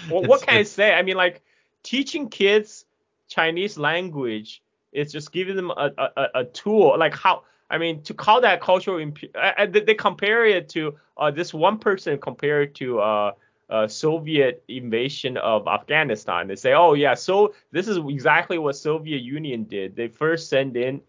Well, 0.09 0.25
what 0.25 0.43
can 0.43 0.55
I 0.57 0.63
say? 0.63 0.93
I 0.95 1.03
mean, 1.03 1.17
like 1.17 1.43
teaching 1.83 2.29
kids 2.29 2.85
Chinese 3.29 3.79
language 3.79 4.63
is 4.93 5.13
just 5.13 5.33
giving 5.33 5.57
them 5.57 5.71
a, 5.71 5.91
a, 5.99 6.29
a- 6.35 6.45
tool. 6.45 6.97
Like 6.99 7.15
how? 7.15 7.45
I 7.71 7.77
mean, 7.79 8.03
to 8.05 8.15
call 8.15 8.41
that 8.41 8.61
cultural, 8.63 8.99
imp- 8.99 9.19
uh, 9.35 9.67
they, 9.67 9.81
they 9.81 9.95
compare 9.95 10.47
it 10.47 10.71
to 10.71 10.99
uh, 11.19 11.31
this 11.31 11.53
one 11.53 11.79
person 11.79 12.19
compared 12.19 12.75
to 12.77 13.01
uh, 13.01 13.33
uh, 13.71 13.87
Soviet 13.87 14.65
invasion 14.69 15.37
of 15.37 15.69
Afghanistan. 15.69 16.49
They 16.49 16.57
say, 16.57 16.73
oh 16.73 16.95
yeah, 16.95 17.15
so 17.15 17.55
this 17.71 17.89
is 17.89 17.99
exactly 17.99 18.59
what 18.59 18.77
Soviet 18.77 19.23
Union 19.23 19.65
did. 19.65 19.97
They 19.97 20.09
first 20.09 20.49
send 20.49 20.77
in, 20.77 21.01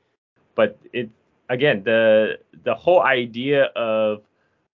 but 0.56 0.78
it 0.94 1.10
again 1.50 1.84
the 1.84 2.40
the 2.64 2.76
whole 2.76 3.02
idea 3.02 3.66
of 3.76 4.24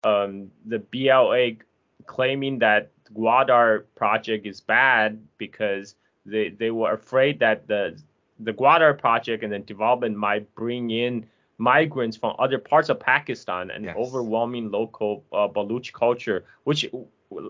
um, 0.04 0.52
the 0.66 0.80
BLA 0.80 1.64
claiming 2.06 2.60
that 2.60 2.92
Gwadar 3.14 3.84
project 3.96 4.46
is 4.46 4.62
bad 4.62 5.20
because 5.38 5.96
they, 6.26 6.50
they 6.50 6.72
were 6.72 6.94
afraid 6.94 7.40
that 7.40 7.68
the 7.68 8.00
the 8.40 8.52
Gwadar 8.52 8.98
project 8.98 9.44
and 9.44 9.54
the 9.54 9.60
development 9.60 10.18
might 10.18 10.54
bring 10.56 10.90
in 10.90 11.26
migrants 11.58 12.18
from 12.18 12.36
other 12.38 12.60
parts 12.60 12.90
of 12.90 13.00
Pakistan 13.00 13.72
and 13.72 13.86
yes. 13.86 13.96
overwhelming 13.98 14.72
local 14.72 15.24
uh, 15.32 15.48
Baluch 15.48 15.94
culture, 15.94 16.44
which, 16.66 16.86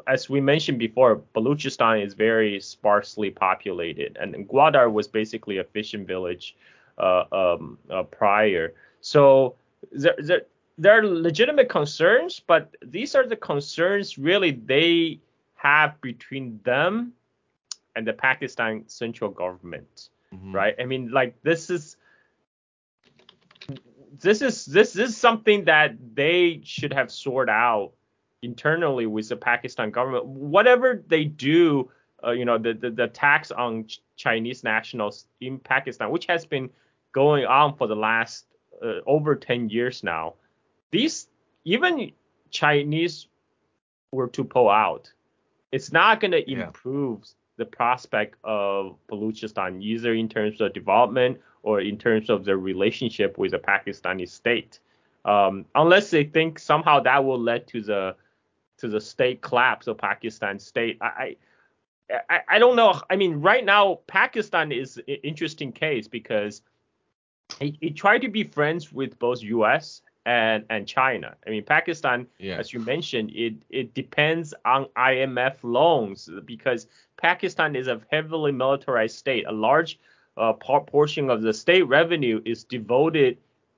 as 0.07 0.29
we 0.29 0.41
mentioned 0.41 0.79
before, 0.79 1.21
Baluchistan 1.35 2.03
is 2.03 2.13
very 2.13 2.59
sparsely 2.59 3.29
populated, 3.29 4.17
and 4.19 4.47
Gwadar 4.47 4.91
was 4.91 5.07
basically 5.07 5.57
a 5.57 5.63
fishing 5.63 6.05
village 6.05 6.55
uh, 6.97 7.25
um, 7.31 7.77
uh, 7.89 8.03
prior. 8.03 8.73
So 9.01 9.55
there, 9.91 10.15
there, 10.17 10.41
there 10.77 10.99
are 10.99 11.05
legitimate 11.05 11.69
concerns, 11.69 12.41
but 12.45 12.75
these 12.81 13.15
are 13.15 13.27
the 13.27 13.35
concerns 13.35 14.17
really 14.17 14.51
they 14.51 15.19
have 15.55 15.99
between 16.01 16.59
them 16.63 17.13
and 17.95 18.05
the 18.05 18.13
Pakistan 18.13 18.83
central 18.87 19.29
government, 19.29 20.09
mm-hmm. 20.33 20.53
right? 20.53 20.75
I 20.79 20.85
mean, 20.85 21.11
like 21.11 21.41
this 21.43 21.69
is 21.69 21.97
this 24.21 24.41
is 24.41 24.65
this 24.65 24.95
is 24.95 25.17
something 25.17 25.65
that 25.65 25.95
they 26.13 26.61
should 26.63 26.93
have 26.93 27.11
sorted 27.11 27.51
out 27.51 27.91
internally 28.41 29.05
with 29.05 29.29
the 29.29 29.35
Pakistan 29.35 29.91
government. 29.91 30.25
Whatever 30.25 31.03
they 31.07 31.25
do, 31.25 31.89
uh, 32.25 32.31
you 32.31 32.45
know, 32.45 32.57
the, 32.57 32.73
the, 32.73 32.89
the 32.89 33.07
tax 33.07 33.51
on 33.51 33.85
Ch- 33.87 34.01
Chinese 34.15 34.63
nationals 34.63 35.27
in 35.41 35.59
Pakistan, 35.59 36.11
which 36.11 36.25
has 36.27 36.45
been 36.45 36.69
going 37.11 37.45
on 37.45 37.75
for 37.75 37.87
the 37.87 37.95
last 37.95 38.45
uh, 38.83 38.99
over 39.05 39.35
10 39.35 39.69
years 39.69 40.03
now. 40.03 40.33
These 40.91 41.27
even 41.63 42.11
Chinese 42.51 43.27
were 44.11 44.27
to 44.29 44.43
pull 44.43 44.69
out, 44.69 45.11
it's 45.71 45.91
not 45.91 46.19
going 46.19 46.31
to 46.31 46.49
yeah. 46.49 46.67
improve 46.67 47.23
the 47.57 47.65
prospect 47.65 48.35
of 48.43 48.97
Baluchistan 49.09 49.81
either 49.81 50.13
in 50.13 50.29
terms 50.29 50.61
of 50.61 50.73
development 50.73 51.39
or 51.63 51.81
in 51.81 51.97
terms 51.97 52.29
of 52.29 52.45
their 52.45 52.57
relationship 52.57 53.37
with 53.37 53.51
the 53.51 53.59
Pakistani 53.59 54.29
state, 54.29 54.79
um, 55.25 55.65
unless 55.73 56.11
they 56.11 56.23
think 56.23 56.59
somehow 56.59 56.99
that 56.99 57.23
will 57.23 57.39
lead 57.39 57.65
to 57.67 57.81
the 57.81 58.15
to 58.77 58.87
the 58.87 59.01
state 59.01 59.41
collapse 59.41 59.87
of 59.87 59.97
Pakistan 59.97 60.59
state. 60.59 60.97
I, 61.01 61.37
I 62.29 62.41
I 62.47 62.59
don't 62.59 62.75
know. 62.75 63.01
I 63.09 63.15
mean, 63.15 63.41
right 63.41 63.65
now 63.65 63.99
Pakistan 64.07 64.71
is 64.71 64.97
an 64.97 65.17
interesting 65.23 65.71
case 65.71 66.07
because 66.07 66.61
it, 67.59 67.75
he 67.81 67.89
tried 67.91 68.19
to 68.19 68.29
be 68.29 68.43
friends 68.43 68.91
with 68.91 69.17
both 69.17 69.41
U.S. 69.41 70.01
and 70.25 70.65
and 70.69 70.87
China. 70.87 71.35
I 71.45 71.49
mean, 71.49 71.63
Pakistan, 71.63 72.27
yeah. 72.37 72.57
as 72.57 72.73
you 72.73 72.79
mentioned, 72.79 73.31
it 73.33 73.55
it 73.69 73.93
depends 73.93 74.53
on 74.65 74.85
IMF 74.97 75.57
loans 75.63 76.29
because 76.45 76.87
Pakistan 77.17 77.75
is 77.75 77.87
a 77.87 78.01
heavily 78.11 78.51
militarized 78.51 79.17
state. 79.17 79.45
A 79.47 79.51
large 79.51 79.99
uh, 80.37 80.53
portion 80.53 81.29
of 81.29 81.41
the 81.41 81.53
state 81.53 81.83
revenue 81.83 82.41
is 82.45 82.63
devoted 82.63 83.37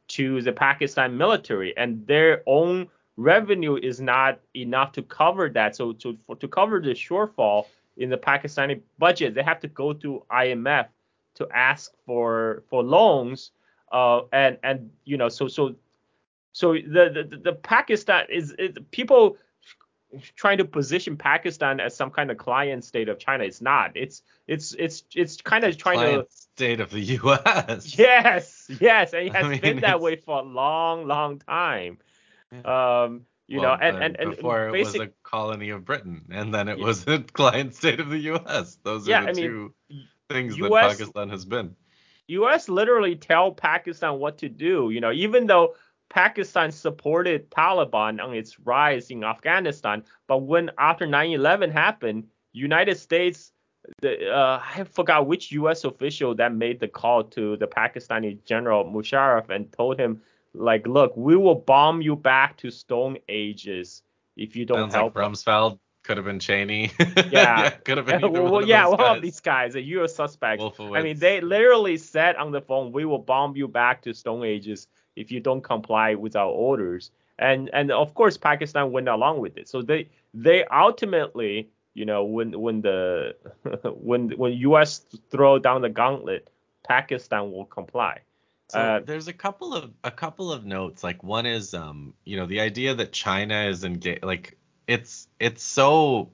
to 0.10 0.42
the 0.42 0.52
Pakistan 0.52 1.18
military, 1.18 1.76
and 1.78 2.06
their 2.08 2.44
own 2.46 2.88
revenue 3.18 3.76
is 3.76 4.00
not 4.00 4.40
enough 4.56 4.94
to 4.94 5.02
cover 5.02 5.50
that. 5.50 5.76
So 5.76 5.94
to 5.94 6.18
for, 6.26 6.36
to 6.38 6.48
cover 6.48 6.80
the 6.80 6.92
shortfall 6.92 7.66
in 7.98 8.10
the 8.10 8.18
Pakistani 8.18 8.82
budget, 8.98 9.34
they 9.36 9.44
have 9.44 9.60
to 9.62 9.68
go 9.68 9.94
to 9.94 10.24
IMF 10.32 10.88
to 11.36 11.48
ask 11.54 11.92
for 12.06 12.64
for 12.70 12.84
loans 12.84 13.52
uh, 13.92 14.22
and 14.32 14.58
and 14.64 14.90
you 15.06 15.18
know, 15.18 15.30
so 15.30 15.48
so 15.48 15.76
so 16.52 16.74
the 16.74 17.28
the, 17.30 17.38
the 17.38 17.54
Pakistan 17.54 18.26
is, 18.30 18.52
is 18.54 18.76
people 18.92 19.38
trying 20.36 20.58
to 20.58 20.66
position 20.66 21.18
Pakistan 21.18 21.80
as 21.80 21.96
some 21.96 22.10
kind 22.10 22.32
of 22.32 22.38
client 22.38 22.84
state 22.84 23.10
of 23.10 23.20
China. 23.20 23.44
It's 23.44 23.62
not. 23.62 23.92
It's 23.96 24.24
it's 24.48 24.74
it's 24.78 25.04
it's 25.16 25.42
kind 25.42 25.64
of 25.64 25.78
trying 25.78 26.00
client 26.00 26.30
to 26.30 26.36
state 26.36 26.80
of 26.80 26.92
the 26.92 27.00
U.S. 27.00 27.98
Yes, 27.98 28.70
yes, 28.80 29.14
and 29.14 29.28
it 29.28 29.34
has 29.36 29.46
I 29.46 29.50
mean, 29.50 29.62
been 29.62 29.80
that 29.82 30.02
way 30.02 30.18
for 30.18 30.40
a 30.40 30.44
long, 30.44 31.08
long 31.08 31.40
time. 31.40 31.98
Um, 32.66 33.26
you 33.48 33.62
well, 33.62 33.78
know, 33.78 33.82
and, 33.82 34.04
and, 34.04 34.20
and 34.20 34.32
before 34.32 34.72
basic, 34.72 34.96
it 34.96 35.00
was 35.00 35.08
a 35.08 35.12
colony 35.24 35.70
of 35.70 35.86
Britain, 35.86 36.26
and 36.32 36.54
then 36.54 36.68
it 36.68 36.80
yeah. 36.80 36.86
was 36.86 37.08
a 37.08 37.20
client 37.34 37.76
state 37.76 38.00
of 38.00 38.10
the 38.10 38.18
U.S. 38.20 38.78
Those 38.84 39.08
are 39.08 39.12
yeah, 39.12 39.22
the 39.24 39.30
I 39.30 39.34
two 39.34 39.74
mean, 39.90 40.08
things 40.30 40.58
US, 40.58 40.70
that 40.70 40.98
Pakistan 40.98 41.30
has 41.30 41.46
been. 41.46 41.76
U.S. 42.28 42.68
literally 42.68 43.16
tell 43.16 43.52
Pakistan 43.54 44.20
what 44.20 44.38
to 44.40 44.50
do. 44.50 44.90
You 44.90 45.00
know, 45.00 45.12
even 45.12 45.48
though 45.48 45.76
Pakistan 46.10 46.72
supported 46.72 47.50
Taliban 47.50 48.22
on 48.22 48.34
its 48.34 48.60
rise 48.60 49.10
in 49.10 49.24
Afghanistan, 49.24 50.04
but 50.28 50.40
when 50.40 50.70
after 50.78 51.08
9/11 51.08 51.72
happened, 51.72 52.28
United 52.52 52.98
States, 52.98 53.54
the, 54.02 54.30
uh, 54.30 54.62
I 54.76 54.84
forgot 54.84 55.28
which 55.28 55.54
U.S. 55.54 55.86
official 55.86 56.36
that 56.36 56.54
made 56.54 56.82
the 56.82 56.88
call 56.90 57.24
to 57.24 57.56
the 57.56 57.68
Pakistani 57.68 58.44
General 58.44 58.84
Musharraf 58.84 59.50
and 59.50 59.72
told 59.72 59.98
him, 59.98 60.22
like, 60.54 60.88
look, 60.88 61.16
we 61.16 61.36
will 61.36 61.56
bomb 61.56 62.02
you 62.02 62.16
back 62.16 62.58
to 62.58 62.72
Stone 62.72 63.18
Ages 63.30 64.04
if 64.36 64.56
you 64.56 64.66
don't 64.66 64.92
Sounds 64.92 64.94
help. 64.94 65.16
Like 65.16 65.26
Rumsfeld 65.26 65.80
could 66.04 66.18
have 66.18 66.26
been 66.26 66.40
Cheney. 66.40 66.92
Yeah, 67.00 67.26
yeah 67.32 67.70
could 67.70 67.98
have 67.98 68.06
been. 68.06 68.22
well, 68.22 68.52
one 68.52 68.68
yeah, 68.68 68.88
one 68.88 69.18
of 69.18 69.22
these 69.22 69.40
guys. 69.40 69.76
You're 69.76 70.06
a 70.06 70.10
suspect. 70.10 70.62
I 70.80 71.02
mean, 71.02 71.20
they 71.20 71.42
literally 71.42 71.98
said 71.98 72.36
on 72.38 72.52
the 72.52 72.62
phone, 72.62 72.92
"We 72.92 73.06
will 73.06 73.20
bomb 73.20 73.56
you 73.56 73.68
back 73.68 74.02
to 74.04 74.14
Stone 74.14 74.44
Ages 74.44 74.88
if 75.16 75.32
you 75.32 75.40
don't 75.40 75.62
comply 75.62 76.16
with 76.16 76.36
our 76.36 76.50
orders." 76.50 77.12
And 77.40 77.70
and 77.74 77.92
of 77.92 78.14
course, 78.14 78.38
Pakistan 78.38 78.92
went 78.92 79.10
along 79.10 79.40
with 79.40 79.58
it. 79.58 79.68
So 79.68 79.82
they 79.82 80.10
they 80.34 80.64
ultimately, 80.66 81.70
you 81.94 82.06
know, 82.06 82.24
when 82.24 82.60
when 82.60 82.82
the 82.82 83.36
when 83.84 84.30
when 84.32 84.54
U.S. 84.54 85.06
throw 85.30 85.60
down 85.60 85.82
the 85.82 85.90
gauntlet, 85.90 86.50
Pakistan 86.88 87.52
will 87.52 87.66
comply. 87.66 88.22
So 88.70 88.80
uh, 88.80 89.00
there's 89.00 89.28
a 89.28 89.34
couple 89.34 89.74
of 89.74 89.92
a 90.04 90.12
couple 90.12 90.52
of 90.52 90.66
notes. 90.66 91.04
Like 91.04 91.24
one 91.24 91.46
is, 91.46 91.74
um, 91.74 92.14
you 92.26 92.38
know, 92.38 92.46
the 92.46 92.60
idea 92.60 92.96
that 92.96 93.14
China 93.14 93.66
is 93.66 93.84
engaged, 93.84 94.24
like 94.24 94.58
it's 94.88 95.28
it's 95.40 95.64
so 95.64 96.30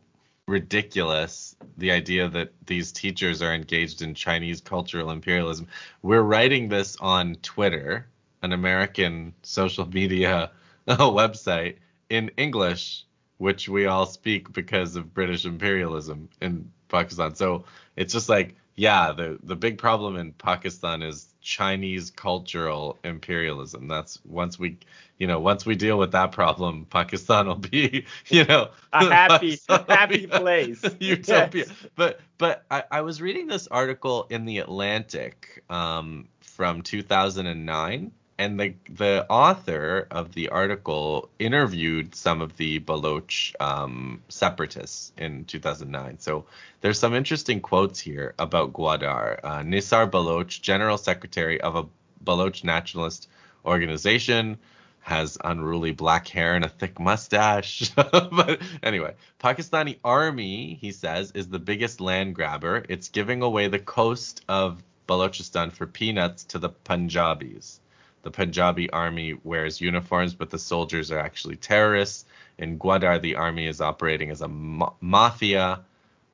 ridiculous 0.48 1.56
the 1.78 1.92
idea 1.92 2.28
that 2.30 2.52
these 2.66 2.92
teachers 2.92 3.42
are 3.42 3.54
engaged 3.54 4.02
in 4.02 4.16
Chinese 4.16 4.62
cultural 4.62 5.12
imperialism. 5.12 5.68
We're 6.02 6.22
writing 6.22 6.70
this 6.70 6.98
on 7.00 7.36
Twitter, 7.36 8.08
an 8.42 8.52
American 8.52 9.34
social 9.44 9.86
media 9.88 10.52
website 10.88 11.78
in 12.10 12.32
English, 12.38 13.06
which 13.38 13.70
we 13.70 13.86
all 13.86 14.08
speak 14.08 14.52
because 14.52 14.96
of 14.96 15.14
British 15.14 15.46
imperialism 15.46 16.30
in 16.42 16.72
Pakistan. 16.90 17.36
So 17.36 17.66
it's 17.96 18.12
just 18.14 18.28
like, 18.28 18.56
yeah, 18.76 19.12
the 19.12 19.40
the 19.44 19.56
big 19.56 19.78
problem 19.78 20.18
in 20.18 20.34
Pakistan 20.34 21.04
is 21.04 21.33
Chinese 21.44 22.10
cultural 22.10 22.98
imperialism. 23.04 23.88
That's 23.88 24.20
once 24.26 24.58
we, 24.58 24.78
you 25.18 25.28
know, 25.28 25.40
once 25.40 25.66
we 25.66 25.76
deal 25.76 25.98
with 26.00 26.12
that 26.14 26.32
problem, 26.32 26.86
Pakistan 26.90 27.48
will 27.48 27.56
be, 27.56 28.06
you 28.30 28.46
know, 28.46 28.70
a 28.94 29.06
happy, 29.06 29.60
happy 29.70 30.28
place, 30.28 30.84
utopia. 31.00 31.66
Yes. 31.68 31.74
But 31.96 32.22
but 32.38 32.66
I, 32.72 32.84
I 32.92 33.02
was 33.02 33.22
reading 33.22 33.48
this 33.48 33.68
article 33.68 34.26
in 34.30 34.46
the 34.46 34.60
Atlantic 34.60 35.64
um, 35.70 36.28
from 36.42 36.82
2009 36.82 38.12
and 38.44 38.60
the 38.60 38.74
the 38.90 39.26
author 39.30 40.06
of 40.12 40.34
the 40.34 40.50
article 40.50 41.30
interviewed 41.40 42.14
some 42.14 42.42
of 42.42 42.58
the 42.58 42.80
Baloch 42.80 43.32
um, 43.62 44.22
separatists 44.28 45.14
in 45.18 45.46
2009. 45.46 46.20
So 46.20 46.46
there's 46.82 47.00
some 47.00 47.14
interesting 47.14 47.62
quotes 47.62 48.00
here 48.02 48.36
about 48.38 48.74
Gwadar. 48.74 49.40
Uh, 49.44 49.60
Nisar 49.60 50.12
Baloch, 50.12 50.50
general 50.50 50.98
secretary 50.98 51.62
of 51.62 51.76
a 51.76 51.86
Baloch 52.22 52.64
nationalist 52.66 53.30
organization, 53.66 54.58
has 55.00 55.38
unruly 55.44 55.92
black 55.92 56.28
hair 56.28 56.56
and 56.56 56.66
a 56.66 56.70
thick 56.70 57.00
mustache. 57.00 57.92
but 57.96 58.62
anyway, 58.82 59.14
Pakistani 59.40 60.00
army, 60.04 60.78
he 60.82 60.92
says, 60.92 61.32
is 61.32 61.48
the 61.48 61.60
biggest 61.60 62.02
land 62.02 62.36
grabber. 62.36 62.84
It's 62.90 63.08
giving 63.08 63.42
away 63.42 63.68
the 63.68 63.80
coast 63.80 64.44
of 64.50 64.84
Balochistan 65.08 65.72
for 65.72 65.86
peanuts 65.86 66.44
to 66.46 66.60
the 66.60 66.70
Punjabis. 66.70 67.80
The 68.24 68.32
Punjabi 68.32 68.90
army 68.90 69.38
wears 69.44 69.82
uniforms, 69.82 70.34
but 70.34 70.50
the 70.50 70.58
soldiers 70.58 71.12
are 71.12 71.20
actually 71.20 71.58
terrorists. 71.58 72.26
In 72.58 72.80
Gwadar, 72.80 73.22
the 73.22 73.36
army 73.36 73.68
is 73.68 73.82
operating 73.82 74.32
as 74.32 74.42
a 74.42 74.48
ma- 74.48 74.94
mafia, 75.02 75.82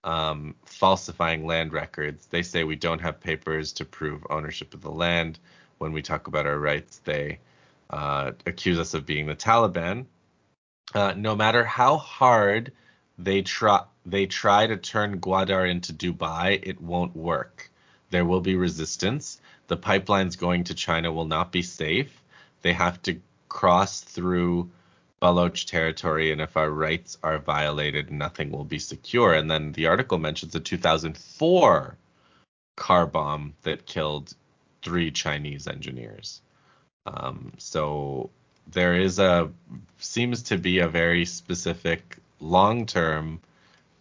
um, 0.03 0.55
falsifying 0.65 1.45
land 1.45 1.73
records. 1.73 2.27
They 2.27 2.43
say 2.43 2.63
we 2.63 2.75
don't 2.75 3.01
have 3.01 3.19
papers 3.19 3.73
to 3.73 3.85
prove 3.85 4.25
ownership 4.29 4.73
of 4.73 4.81
the 4.81 4.91
land. 4.91 5.39
When 5.79 5.91
we 5.91 6.01
talk 6.01 6.27
about 6.27 6.45
our 6.45 6.59
rights, 6.59 6.99
they 6.99 7.39
uh, 7.89 8.31
accuse 8.45 8.77
us 8.77 8.93
of 8.93 9.05
being 9.05 9.25
the 9.25 9.35
Taliban. 9.35 10.05
Uh, 10.93 11.13
no 11.17 11.35
matter 11.35 11.63
how 11.63 11.97
hard 11.97 12.71
they 13.17 13.41
try, 13.41 13.83
they 14.05 14.27
try 14.27 14.67
to 14.67 14.77
turn 14.77 15.19
Gwadar 15.19 15.69
into 15.69 15.93
Dubai, 15.93 16.59
it 16.61 16.81
won't 16.81 17.15
work. 17.15 17.69
There 18.11 18.25
will 18.25 18.41
be 18.41 18.55
resistance 18.55 19.39
the 19.69 19.77
pipelines 19.77 20.37
going 20.37 20.65
to 20.65 20.73
China 20.73 21.13
will 21.13 21.25
not 21.25 21.51
be 21.51 21.61
safe. 21.61 22.21
They 22.63 22.73
have 22.73 23.01
to 23.03 23.21
cross 23.47 24.01
through 24.01 24.69
Baloch 25.21 25.55
territory, 25.65 26.31
and 26.31 26.41
if 26.41 26.57
our 26.57 26.69
rights 26.69 27.17
are 27.23 27.37
violated, 27.37 28.11
nothing 28.11 28.51
will 28.51 28.63
be 28.65 28.79
secure. 28.79 29.33
And 29.33 29.49
then 29.49 29.71
the 29.71 29.87
article 29.87 30.17
mentions 30.17 30.55
a 30.55 30.59
2004 30.59 31.95
car 32.75 33.05
bomb 33.05 33.53
that 33.61 33.85
killed 33.85 34.33
three 34.81 35.11
Chinese 35.11 35.67
engineers. 35.67 36.41
Um, 37.05 37.53
so 37.57 38.31
there 38.71 38.95
is 38.95 39.19
a 39.19 39.51
seems 39.99 40.43
to 40.43 40.57
be 40.57 40.79
a 40.79 40.87
very 40.87 41.25
specific 41.25 42.17
long-term 42.39 43.41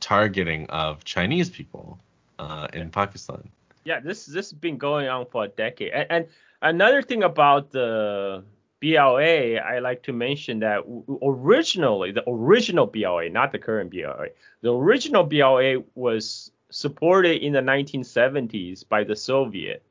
targeting 0.01 0.67
of 0.71 1.05
Chinese 1.05 1.51
people 1.51 1.99
uh, 2.39 2.69
in 2.73 2.91
Pakistan. 2.91 3.51
Yeah, 3.85 4.01
this 4.01 4.27
this 4.27 4.51
has 4.51 4.53
been 4.53 4.79
going 4.79 5.09
on 5.09 5.27
for 5.27 5.45
a 5.45 5.49
decade. 5.49 5.93
And, 5.93 6.07
and 6.11 6.27
another 6.63 7.03
thing 7.03 7.23
about 7.23 7.71
the 7.71 8.45
BLA, 8.81 9.57
I 9.57 9.79
like 9.81 10.03
to 10.05 10.13
mention 10.13 10.61
that 10.61 10.85
originally 11.23 12.13
the 12.13 12.29
original 12.29 12.87
BLA, 12.87 13.29
not 13.31 13.53
the 13.53 13.59
current 13.59 13.91
BLA, 13.91 14.29
the 14.61 14.73
original 14.73 15.25
BLA 15.25 15.83
was 15.95 16.53
supported 16.71 17.43
in 17.43 17.53
the 17.53 17.61
1970s 17.61 18.89
by 18.89 19.05
the 19.05 19.17
Soviet. 19.17 19.83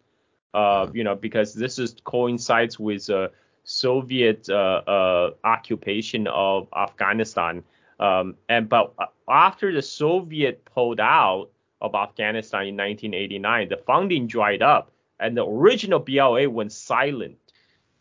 Uh, 0.53 0.87
you 0.93 1.03
know, 1.03 1.13
because 1.13 1.53
this 1.53 1.77
is 1.77 1.95
coincides 2.03 2.79
with 2.79 3.09
uh, 3.09 3.27
Soviet 3.63 4.49
uh, 4.49 4.81
uh, 4.87 5.31
occupation 5.43 6.25
of 6.27 6.67
Afghanistan. 6.75 7.63
Um, 7.99 8.35
and 8.47 8.69
but 8.69 8.93
after 9.27 9.73
the 9.73 9.81
Soviet 9.81 10.63
pulled 10.65 10.99
out 10.99 11.49
of 11.81 11.95
Afghanistan 11.95 12.61
in 12.61 12.75
1989, 12.75 13.69
the 13.69 13.77
funding 13.77 14.27
dried 14.27 14.61
up, 14.61 14.91
and 15.19 15.35
the 15.35 15.45
original 15.45 15.99
BLA 15.99 16.49
went 16.49 16.71
silent 16.71 17.37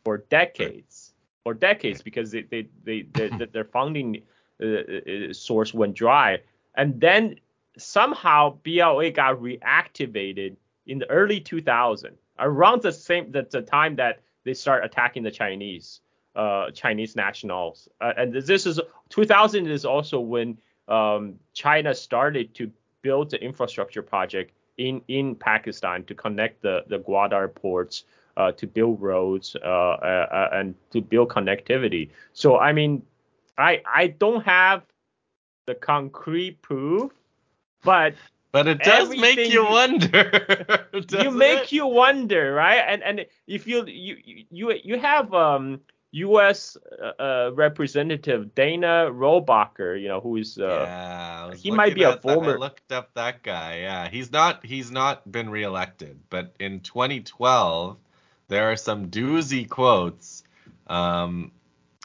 for 0.05 0.19
decades, 0.19 1.13
for 1.43 1.55
decades, 1.55 2.03
because 2.03 2.31
they, 2.31 2.43
they, 2.43 2.69
they, 2.85 3.03
they 3.03 3.29
their 3.29 3.65
funding 3.65 4.23
uh, 4.63 4.67
uh, 4.67 5.33
source 5.33 5.75
went 5.75 5.95
dry, 5.95 6.39
and 6.77 7.01
then 7.01 7.37
somehow 7.79 8.59
BLA 8.63 9.11
got 9.11 9.37
reactivated 9.37 10.57
in 10.87 10.99
the 10.99 11.11
early 11.11 11.41
2000s, 11.41 12.17
around 12.39 12.83
the 12.83 12.93
same 12.93 13.31
the, 13.33 13.47
the 13.51 13.63
time 13.63 13.97
that 13.97 14.21
they 14.45 14.55
start 14.55 14.85
attacking 14.85 15.23
the 15.23 15.31
Chinese 15.31 16.01
uh, 16.37 16.71
Chinese 16.71 17.17
nationals. 17.17 17.89
Uh, 18.01 18.13
and 18.17 18.33
this 18.33 18.67
is 18.67 18.81
2000 19.09 19.67
is 19.67 19.85
also 19.85 20.21
when 20.21 20.59
um, 20.89 21.35
China 21.53 21.95
started 21.95 22.55
to 22.55 22.71
build 23.07 23.31
the 23.31 23.41
infrastructure 23.51 24.03
project 24.03 24.53
in 24.77 25.01
in 25.09 25.35
Pakistan 25.35 26.05
to 26.05 26.15
connect 26.15 26.63
the 26.63 26.85
the 26.93 26.99
Gwadar 26.99 27.49
ports. 27.63 28.05
Uh, 28.39 28.53
to 28.53 28.67
build 28.67 29.01
roads 29.01 29.57
uh, 29.65 29.67
uh, 29.67 30.27
uh, 30.31 30.59
and 30.59 30.75
to 30.91 31.01
build 31.01 31.31
connectivity. 31.31 32.11
So 32.35 32.59
I 32.59 32.71
mean, 32.79 33.03
I 33.57 33.81
I 34.01 34.09
don't 34.09 34.45
have 34.45 34.83
the 35.65 35.75
concrete 35.75 36.61
proof, 36.61 37.13
but 37.83 38.13
but 38.53 38.67
it 38.67 38.83
does 38.83 39.09
make 39.17 39.39
you 39.49 39.65
wonder. 39.65 40.31
you 41.25 41.31
make 41.31 41.65
it? 41.65 41.73
you 41.73 41.87
wonder, 41.87 42.53
right? 42.53 42.85
And 42.87 43.03
and 43.03 43.27
if 43.47 43.67
you 43.67 43.87
you 43.87 44.17
you 44.51 44.73
you 44.85 44.99
have 44.99 45.33
um 45.33 45.81
U.S. 46.13 46.77
Uh, 47.03 47.23
uh, 47.23 47.51
representative 47.55 48.55
Dana 48.55 49.09
Rohrabacher, 49.11 50.01
you 50.01 50.09
know, 50.09 50.21
who 50.21 50.37
is 50.37 50.59
uh, 50.59 50.87
yeah, 50.87 51.55
he 51.55 51.71
might 51.71 51.95
be 51.95 52.05
a 52.05 52.17
former. 52.17 52.55
I 52.55 52.59
looked 52.59 52.93
up 52.93 53.13
that 53.15 53.43
guy. 53.43 53.81
Yeah, 53.81 54.09
he's 54.09 54.33
not 54.33 54.65
he's 54.65 54.91
not 54.91 55.31
been 55.31 55.51
reelected, 55.51 56.19
but 56.31 56.55
in 56.59 56.81
2012 56.81 57.97
there 58.49 58.71
are 58.71 58.77
some 58.77 59.09
doozy 59.09 59.69
quotes 59.69 60.45
um, 60.87 61.51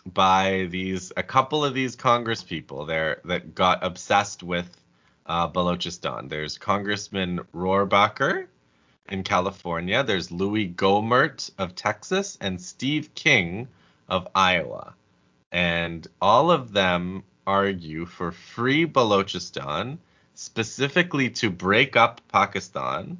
by 0.05 0.67
these 0.69 1.13
a 1.15 1.23
couple 1.23 1.63
of 1.63 1.73
these 1.73 1.95
Congress 1.95 2.43
people 2.43 2.85
there 2.85 3.21
that 3.25 3.53
got 3.53 3.83
obsessed 3.83 4.43
with 4.43 4.81
uh, 5.25 5.47
Balochistan. 5.47 6.27
There's 6.27 6.57
Congressman 6.57 7.41
Rohrabacher 7.53 8.47
in 9.09 9.23
California. 9.23 10.03
There's 10.03 10.31
Louis 10.31 10.67
Gohmert 10.69 11.51
of 11.57 11.75
Texas 11.75 12.37
and 12.41 12.59
Steve 12.59 13.13
King 13.13 13.67
of 14.11 14.27
Iowa. 14.35 14.93
And 15.51 16.05
all 16.21 16.51
of 16.51 16.73
them 16.73 17.23
argue 17.47 18.05
for 18.05 18.31
free 18.31 18.85
Balochistan, 18.85 19.97
specifically 20.35 21.29
to 21.31 21.49
break 21.49 21.95
up 21.95 22.21
Pakistan, 22.27 23.17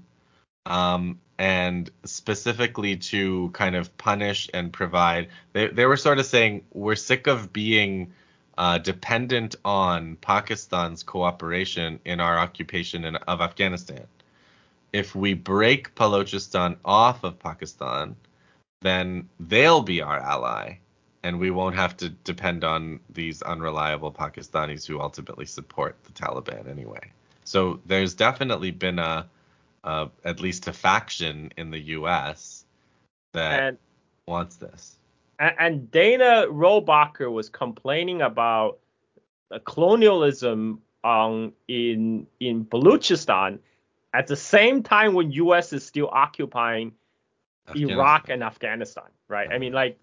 um, 0.68 1.20
and 1.40 1.90
specifically 2.04 2.98
to 2.98 3.50
kind 3.54 3.76
of 3.76 3.98
punish 3.98 4.50
and 4.54 4.72
provide. 4.72 5.30
They, 5.54 5.68
they 5.68 5.86
were 5.86 5.98
sort 5.98 6.20
of 6.20 6.28
saying, 6.28 6.66
we're 6.72 6.96
sick 6.96 7.26
of 7.26 7.52
being 7.52 8.14
uh, 8.58 8.78
dependent 8.78 9.56
on 9.66 10.18
Pakistan's 10.18 11.02
cooperation 11.04 12.00
in 12.06 12.20
our 12.20 12.38
occupation 12.38 13.06
in, 13.06 13.16
of 13.16 13.42
Afghanistan. 13.42 14.06
If 14.94 15.16
we 15.16 15.34
break 15.34 15.96
Balochistan 15.96 16.78
off 16.86 17.24
of 17.24 17.40
Pakistan, 17.40 18.16
then 18.82 19.30
they'll 19.40 19.82
be 19.82 20.02
our 20.02 20.20
ally, 20.20 20.78
and 21.24 21.40
we 21.40 21.52
won't 21.52 21.76
have 21.76 21.96
to 21.98 22.10
depend 22.10 22.64
on 22.64 23.00
these 23.10 23.42
unreliable 23.42 24.12
Pakistanis 24.12 24.86
who 24.86 25.00
ultimately 25.00 25.46
support 25.46 25.96
the 26.04 26.12
Taliban 26.12 26.68
anyway. 26.68 27.12
So 27.44 27.80
there's 27.86 28.14
definitely 28.14 28.72
been 28.72 29.00
a, 29.00 29.28
a 29.84 30.10
at 30.26 30.40
least 30.40 30.68
a 30.68 30.74
faction 30.74 31.52
in 31.58 31.72
the 31.72 31.80
U.S. 31.80 32.66
that 33.34 33.64
and, 33.64 33.78
wants 34.28 34.56
this 34.56 34.98
and 35.42 35.90
Dana 35.90 36.46
Rohrabacher 36.48 37.32
was 37.32 37.50
complaining 37.50 38.22
about 38.22 38.80
colonialism 39.66 40.82
um, 41.04 41.54
in 41.68 42.28
in 42.40 42.66
Baluchistan 42.66 43.60
at 44.14 44.28
the 44.28 44.36
same 44.36 44.84
time 44.84 45.14
when 45.14 45.32
U.S. 45.32 45.74
is 45.74 45.86
still 45.86 46.10
occupying 46.12 46.94
Iraq 47.76 48.30
and 48.30 48.44
Afghanistan, 48.44 49.10
right? 49.28 49.52
I 49.52 49.58
mean, 49.58 49.74
like 49.74 50.00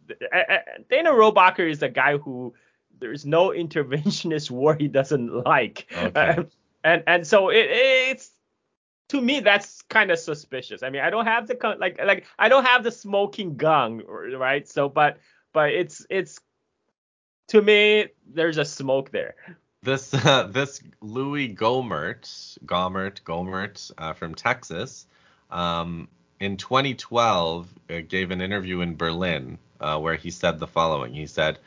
Dana 0.90 1.10
Rohrabacher 1.10 1.70
is 1.70 1.82
a 1.82 1.88
guy 1.88 2.18
who 2.18 2.54
there's 3.00 3.24
no 3.24 3.48
interventionist 3.64 4.50
war 4.50 4.74
he 4.74 4.88
doesn't 4.88 5.44
like, 5.44 5.86
okay. 5.94 6.46
and 6.84 7.02
and 7.06 7.26
so 7.26 7.50
it, 7.50 7.66
it's 7.70 8.30
to 9.08 9.20
me 9.20 9.40
that's 9.40 9.82
kind 9.82 10.10
of 10.10 10.18
suspicious. 10.18 10.82
I 10.82 10.90
mean, 10.90 11.02
I 11.02 11.10
don't 11.10 11.26
have 11.26 11.46
the 11.46 11.76
like 11.78 11.98
like 12.04 12.26
I 12.38 12.48
don't 12.48 12.64
have 12.64 12.84
the 12.84 12.92
smoking 12.92 13.56
gun, 13.56 14.02
right? 14.06 14.68
So, 14.68 14.88
but 14.88 15.18
but 15.52 15.70
it's 15.70 16.06
it's 16.10 16.40
to 17.48 17.62
me 17.62 18.08
there's 18.26 18.58
a 18.58 18.64
smoke 18.64 19.10
there. 19.10 19.34
This 19.82 20.12
uh, 20.12 20.42
this 20.50 20.82
Louis 21.00 21.54
Gohmert 21.54 22.58
Gohmert 22.64 23.22
Gohmert 23.22 23.90
uh, 23.98 24.12
from 24.12 24.34
Texas, 24.34 25.06
um, 25.50 26.08
in 26.40 26.56
2012 26.56 27.68
uh, 27.90 28.00
gave 28.08 28.30
an 28.30 28.40
interview 28.40 28.80
in 28.80 28.96
Berlin 28.96 29.58
uh, 29.80 29.98
where 29.98 30.16
he 30.16 30.30
said 30.30 30.58
the 30.58 30.66
following. 30.66 31.14
He 31.14 31.26
said. 31.26 31.58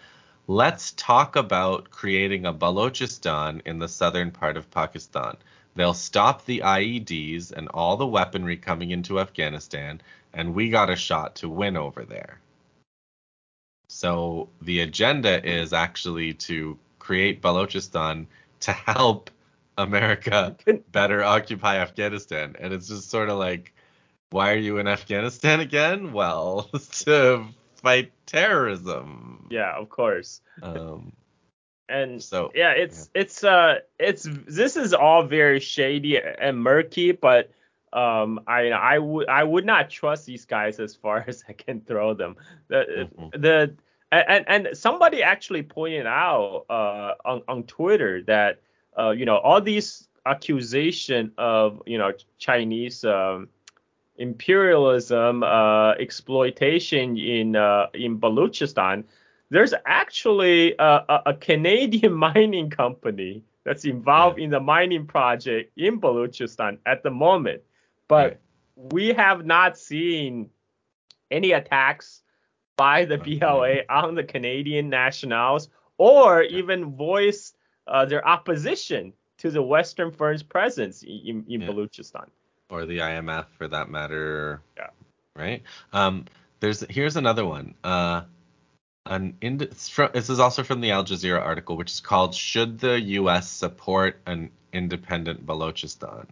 Let's 0.48 0.92
talk 0.94 1.36
about 1.38 1.92
creating 1.92 2.46
a 2.46 2.54
Balochistan 2.54 3.62
in 3.66 3.80
the 3.80 3.88
southern 3.88 4.32
part 4.32 4.58
of 4.58 4.70
Pakistan. 4.70 5.38
They'll 5.76 5.94
stop 5.94 6.44
the 6.44 6.60
IEDs 6.60 7.52
and 7.52 7.70
all 7.70 7.96
the 7.96 8.08
weaponry 8.08 8.58
coming 8.58 8.92
into 8.92 9.20
Afghanistan, 9.20 10.02
and 10.34 10.54
we 10.54 10.70
got 10.70 10.90
a 10.90 10.96
shot 10.96 11.36
to 11.36 11.48
win 11.48 11.78
over 11.78 12.04
there. 12.04 12.42
So 13.88 14.50
the 14.62 14.82
agenda 14.82 15.46
is 15.46 15.74
actually 15.74 16.34
to 16.34 16.78
create 17.00 17.42
Balochistan 17.42 18.26
to 18.62 18.72
help 18.74 19.30
America 19.78 20.56
better 20.92 21.24
occupy 21.24 21.78
Afghanistan. 21.78 22.56
And 22.60 22.74
it's 22.74 22.88
just 22.88 23.10
sort 23.10 23.30
of 23.30 23.38
like, 23.38 23.74
why 24.32 24.52
are 24.52 24.58
you 24.58 24.80
in 24.80 24.88
Afghanistan 24.88 25.60
again? 25.60 26.14
Well, 26.14 26.70
to 27.06 27.46
fight 27.76 28.12
terrorism. 28.26 29.48
Yeah, 29.52 29.78
of 29.78 29.90
course. 29.90 30.42
Um, 30.64 31.14
and 31.92 32.24
so 32.24 32.52
yeah 32.56 32.72
it's 32.72 33.10
yeah. 33.14 33.22
it's 33.22 33.44
uh 33.44 33.76
it's 34.00 34.28
this 34.48 34.76
is 34.78 34.94
all 34.94 35.24
very 35.24 35.60
shady 35.60 36.18
and 36.18 36.58
murky 36.58 37.12
but 37.12 37.52
um 37.94 38.40
i 38.48 38.70
i 38.70 38.98
would 38.98 39.28
i 39.28 39.44
would 39.44 39.66
not 39.66 39.90
trust 39.90 40.26
these 40.26 40.46
guys 40.46 40.80
as 40.80 40.96
far 40.96 41.24
as 41.28 41.44
i 41.50 41.54
can 41.54 41.82
throw 41.82 42.14
them 42.14 42.36
the 42.70 43.10
mm-hmm. 43.20 43.42
the 43.42 43.76
and 44.12 44.46
and 44.48 44.70
somebody 44.78 45.22
actually 45.22 45.64
pointed 45.64 46.08
out 46.08 46.66
uh 46.70 47.14
on 47.26 47.42
on 47.48 47.64
twitter 47.64 48.24
that 48.24 48.62
uh 48.98 49.10
you 49.10 49.26
know 49.26 49.38
all 49.38 49.60
these 49.60 50.08
accusation 50.26 51.32
of 51.38 51.82
you 51.86 51.98
know 51.98 52.12
chinese 52.38 53.04
um 53.04 53.50
imperialism 54.18 55.44
uh 55.44 55.92
exploitation 55.94 57.18
in 57.18 57.56
uh 57.56 57.88
in 57.94 58.20
baluchistan 58.20 59.04
there's 59.52 59.74
actually 59.86 60.76
a, 60.80 61.22
a, 61.26 61.34
Canadian 61.34 62.14
mining 62.28 62.70
company 62.70 63.44
that's 63.66 63.86
involved 63.86 64.40
yeah. 64.40 64.46
in 64.46 64.50
the 64.50 64.60
mining 64.60 65.06
project 65.06 65.72
in 65.78 66.00
Balochistan 66.00 66.80
at 66.86 67.04
the 67.04 67.12
moment, 67.12 67.62
but 68.08 68.40
we 68.76 69.10
have 69.10 69.46
not 69.46 69.78
seen 69.78 70.50
any 71.30 71.52
attacks 71.52 72.24
by 72.78 73.06
the 73.06 73.18
BLA 73.18 73.82
on 73.90 74.16
the 74.16 74.24
Canadian 74.24 74.90
nationals 74.90 75.70
or 75.98 76.44
even 76.44 76.96
voice 76.96 77.54
uh, 77.88 78.06
their 78.06 78.26
opposition 78.26 79.14
to 79.38 79.52
the 79.52 79.62
Western 79.62 80.12
firm's 80.12 80.44
presence 80.44 81.04
in, 81.04 81.46
in 81.48 81.62
Yeah. 81.62 81.68
Balochistan. 81.68 82.30
Or 82.72 82.86
the 82.86 83.00
IMF 83.00 83.46
for 83.58 83.68
that 83.68 83.90
matter. 83.90 84.62
Yeah. 84.78 84.88
Right. 85.36 85.62
Um, 85.94 86.26
there's 86.60 86.82
here's 86.90 87.18
another 87.18 87.46
one. 87.46 87.76
Uh, 87.84 88.24
an 89.06 89.36
ind- 89.42 89.60
this 89.60 90.30
is 90.30 90.40
also 90.40 90.64
from 90.64 90.82
the 90.82 90.92
Al 90.92 91.04
Jazeera 91.04 91.42
article, 91.42 91.76
which 91.78 91.92
is 91.92 92.00
called 92.00 92.34
"Should 92.34 92.80
the 92.80 93.00
U.S. 93.02 93.50
Support 93.50 94.20
an 94.26 94.52
Independent 94.74 95.46
Balochistan?" 95.46 96.28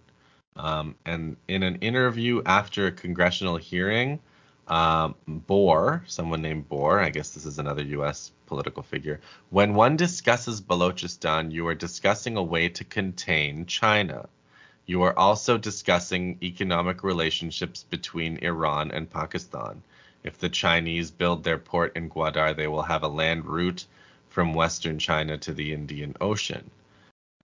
Um, 0.56 0.96
and 1.06 1.38
in 1.48 1.64
an 1.64 1.78
interview 1.78 2.42
after 2.46 2.88
a 2.88 2.92
congressional 2.92 3.58
hearing, 3.58 4.20
um, 4.68 5.16
Bohr, 5.28 6.02
someone 6.08 6.42
named 6.42 6.70
Bohr, 6.70 7.04
I 7.04 7.10
guess 7.10 7.32
this 7.32 7.46
is 7.46 7.60
another 7.60 7.84
U.S. 7.84 8.32
political 8.46 8.84
figure, 8.84 9.20
when 9.50 9.74
one 9.74 9.96
discusses 9.96 10.62
Balochistan, 10.62 11.52
you 11.52 11.68
are 11.68 11.76
discussing 11.76 12.38
a 12.38 12.44
way 12.44 12.70
to 12.70 12.84
contain 12.84 13.66
China. 13.66 14.28
You 14.90 15.04
are 15.04 15.20
also 15.20 15.60
discussing 15.60 16.40
economic 16.42 17.04
relationships 17.04 17.84
between 17.84 18.38
Iran 18.38 18.90
and 18.90 19.08
Pakistan. 19.08 19.84
If 20.24 20.40
the 20.40 20.50
Chinese 20.50 21.12
build 21.12 21.44
their 21.44 21.60
port 21.60 21.96
in 21.96 22.10
Gwadar, 22.10 22.56
they 22.56 22.66
will 22.66 22.82
have 22.82 23.04
a 23.04 23.08
land 23.08 23.46
route 23.46 23.86
from 24.30 24.56
western 24.56 24.98
China 24.98 25.38
to 25.38 25.54
the 25.54 25.74
Indian 25.74 26.16
Ocean. 26.20 26.72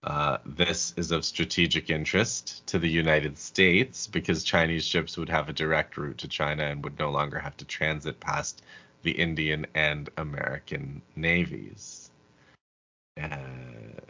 Uh, 0.02 0.38
this 0.44 0.92
is 0.96 1.12
of 1.12 1.24
strategic 1.24 1.88
interest 1.88 2.66
to 2.66 2.80
the 2.80 2.90
United 2.90 3.38
States 3.38 4.08
because 4.08 4.42
Chinese 4.42 4.84
ships 4.84 5.16
would 5.16 5.28
have 5.28 5.48
a 5.48 5.52
direct 5.52 5.96
route 5.96 6.18
to 6.18 6.26
China 6.26 6.64
and 6.64 6.82
would 6.82 6.98
no 6.98 7.12
longer 7.12 7.38
have 7.38 7.56
to 7.58 7.64
transit 7.64 8.18
past 8.18 8.64
the 9.04 9.12
Indian 9.12 9.64
and 9.72 10.10
American 10.16 11.00
navies. 11.14 12.10
Uh, 13.16 13.38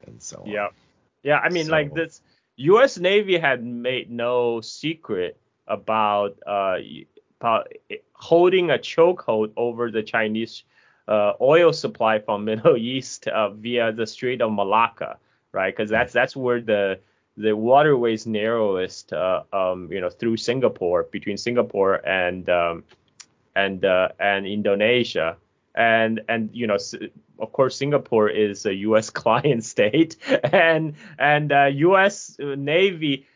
and 0.07 0.22
so 0.22 0.38
on. 0.38 0.49
Yeah. 0.49 0.68
Yeah, 1.22 1.38
I 1.38 1.49
mean, 1.49 1.68
like 1.68 1.92
this, 1.92 2.22
U.S. 2.57 2.99
Navy 2.99 3.38
had 3.38 3.64
made 3.64 4.11
no 4.11 4.61
secret 4.61 5.38
about 5.69 6.38
uh 6.47 6.77
about 7.40 7.73
holding 8.12 8.71
a 8.71 8.79
chokehold 8.79 9.53
over 9.57 9.90
the 9.90 10.03
Chinese 10.03 10.62
uh, 11.09 11.33
oil 11.40 11.73
supply 11.73 12.19
from 12.19 12.45
Middle 12.51 12.77
East 12.77 13.29
uh, 13.29 13.51
via 13.51 13.92
the 13.92 14.07
Strait 14.07 14.40
of 14.40 14.53
Malacca, 14.53 15.19
right? 15.53 15.75
Because 15.75 15.90
that's 15.90 16.12
that's 16.12 16.35
where 16.37 16.61
the 16.61 16.99
the 17.37 17.55
waterways 17.55 18.27
narrowest, 18.27 19.12
uh, 19.12 19.42
um, 19.53 19.92
you 19.92 20.01
know, 20.01 20.09
through 20.09 20.38
Singapore, 20.38 21.05
between 21.05 21.37
Singapore 21.37 22.07
and 22.07 22.49
um, 22.49 22.85
and 23.55 23.85
uh, 23.85 24.09
and 24.19 24.47
Indonesia, 24.47 25.37
and 25.77 26.23
and 26.29 26.51
you 26.53 26.67
know, 26.67 26.79
of 27.39 27.53
course, 27.53 27.77
Singapore 27.77 28.29
is 28.29 28.67
a 28.67 28.75
U.S. 28.75 29.11
client 29.23 29.65
state, 29.65 30.17
and 30.43 30.95
and 31.19 31.53
uh, 31.53 31.67
U.S. 31.67 32.37
Navy 32.39 33.27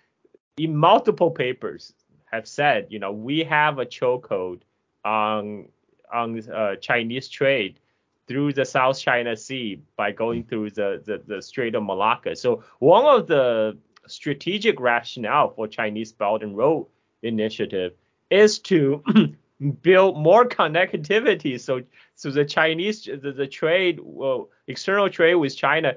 in 0.57 0.77
multiple 0.77 1.31
papers 1.31 1.93
have 2.31 2.47
said, 2.47 2.87
you 2.91 2.99
know, 2.99 3.13
we 3.13 3.45
have 3.45 3.79
a 3.79 3.87
chokehold 3.87 4.61
on 5.05 5.69
on 6.13 6.51
uh, 6.51 6.77
Chinese 6.77 7.29
trade 7.29 7.79
through 8.27 8.53
the 8.53 8.65
South 8.65 8.99
China 8.99 9.37
Sea 9.37 9.83
by 9.97 10.13
going 10.13 10.45
through 10.45 10.71
the, 10.71 11.03
the, 11.05 11.21
the 11.27 11.43
Strait 11.43 11.75
of 11.75 11.83
Malacca. 11.83 12.37
So 12.37 12.63
one 12.79 13.05
of 13.05 13.27
the 13.27 13.77
strategic 14.07 14.79
rationale 14.79 15.51
for 15.51 15.67
Chinese 15.67 16.13
Belt 16.13 16.43
and 16.43 16.57
Road 16.57 16.87
Initiative 17.23 17.93
is 18.31 18.61
to 18.61 19.03
build 19.83 20.17
more 20.17 20.47
connectivity 20.47 21.61
so 21.61 21.83
so 22.15 22.31
the 22.31 22.45
Chinese 22.45 23.05
the, 23.05 23.33
the 23.33 23.47
trade 23.47 24.01
well 24.03 24.49
external 24.67 25.09
trade 25.09 25.35
with 25.35 25.55
China 25.57 25.95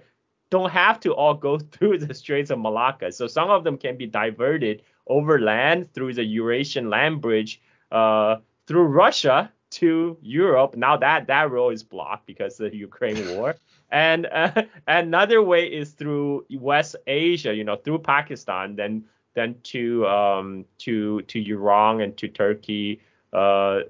don't 0.53 0.69
have 0.69 0.99
to 0.99 1.11
all 1.15 1.33
go 1.33 1.57
through 1.73 1.97
the 1.97 2.13
Straits 2.13 2.51
of 2.51 2.59
Malacca. 2.59 3.11
So 3.11 3.25
some 3.25 3.49
of 3.49 3.63
them 3.63 3.75
can 3.75 3.97
be 3.97 4.05
diverted 4.05 4.83
overland 5.07 5.91
through 5.93 6.13
the 6.13 6.23
Eurasian 6.23 6.91
land 6.91 7.21
bridge 7.21 7.59
uh, 7.91 8.35
through 8.67 8.83
Russia 8.83 9.51
to 9.71 10.15
Europe. 10.21 10.75
Now 10.75 10.95
that 10.97 11.25
that 11.25 11.49
road 11.49 11.71
is 11.71 11.81
blocked 11.81 12.27
because 12.27 12.59
of 12.59 12.71
the 12.71 12.77
Ukraine 12.77 13.35
war. 13.35 13.55
And 13.89 14.27
uh, 14.27 14.63
another 14.87 15.41
way 15.41 15.65
is 15.65 15.91
through 15.91 16.45
West 16.51 16.95
Asia, 17.07 17.51
you 17.53 17.63
know, 17.63 17.75
through 17.75 17.99
Pakistan, 17.99 18.75
then 18.75 19.05
then 19.33 19.55
to 19.73 20.05
um, 20.05 20.65
to 20.85 21.23
to 21.23 21.37
Iran 21.49 22.01
and 22.01 22.15
to 22.17 22.27
Turkey 22.27 23.01
uh, 23.33 23.81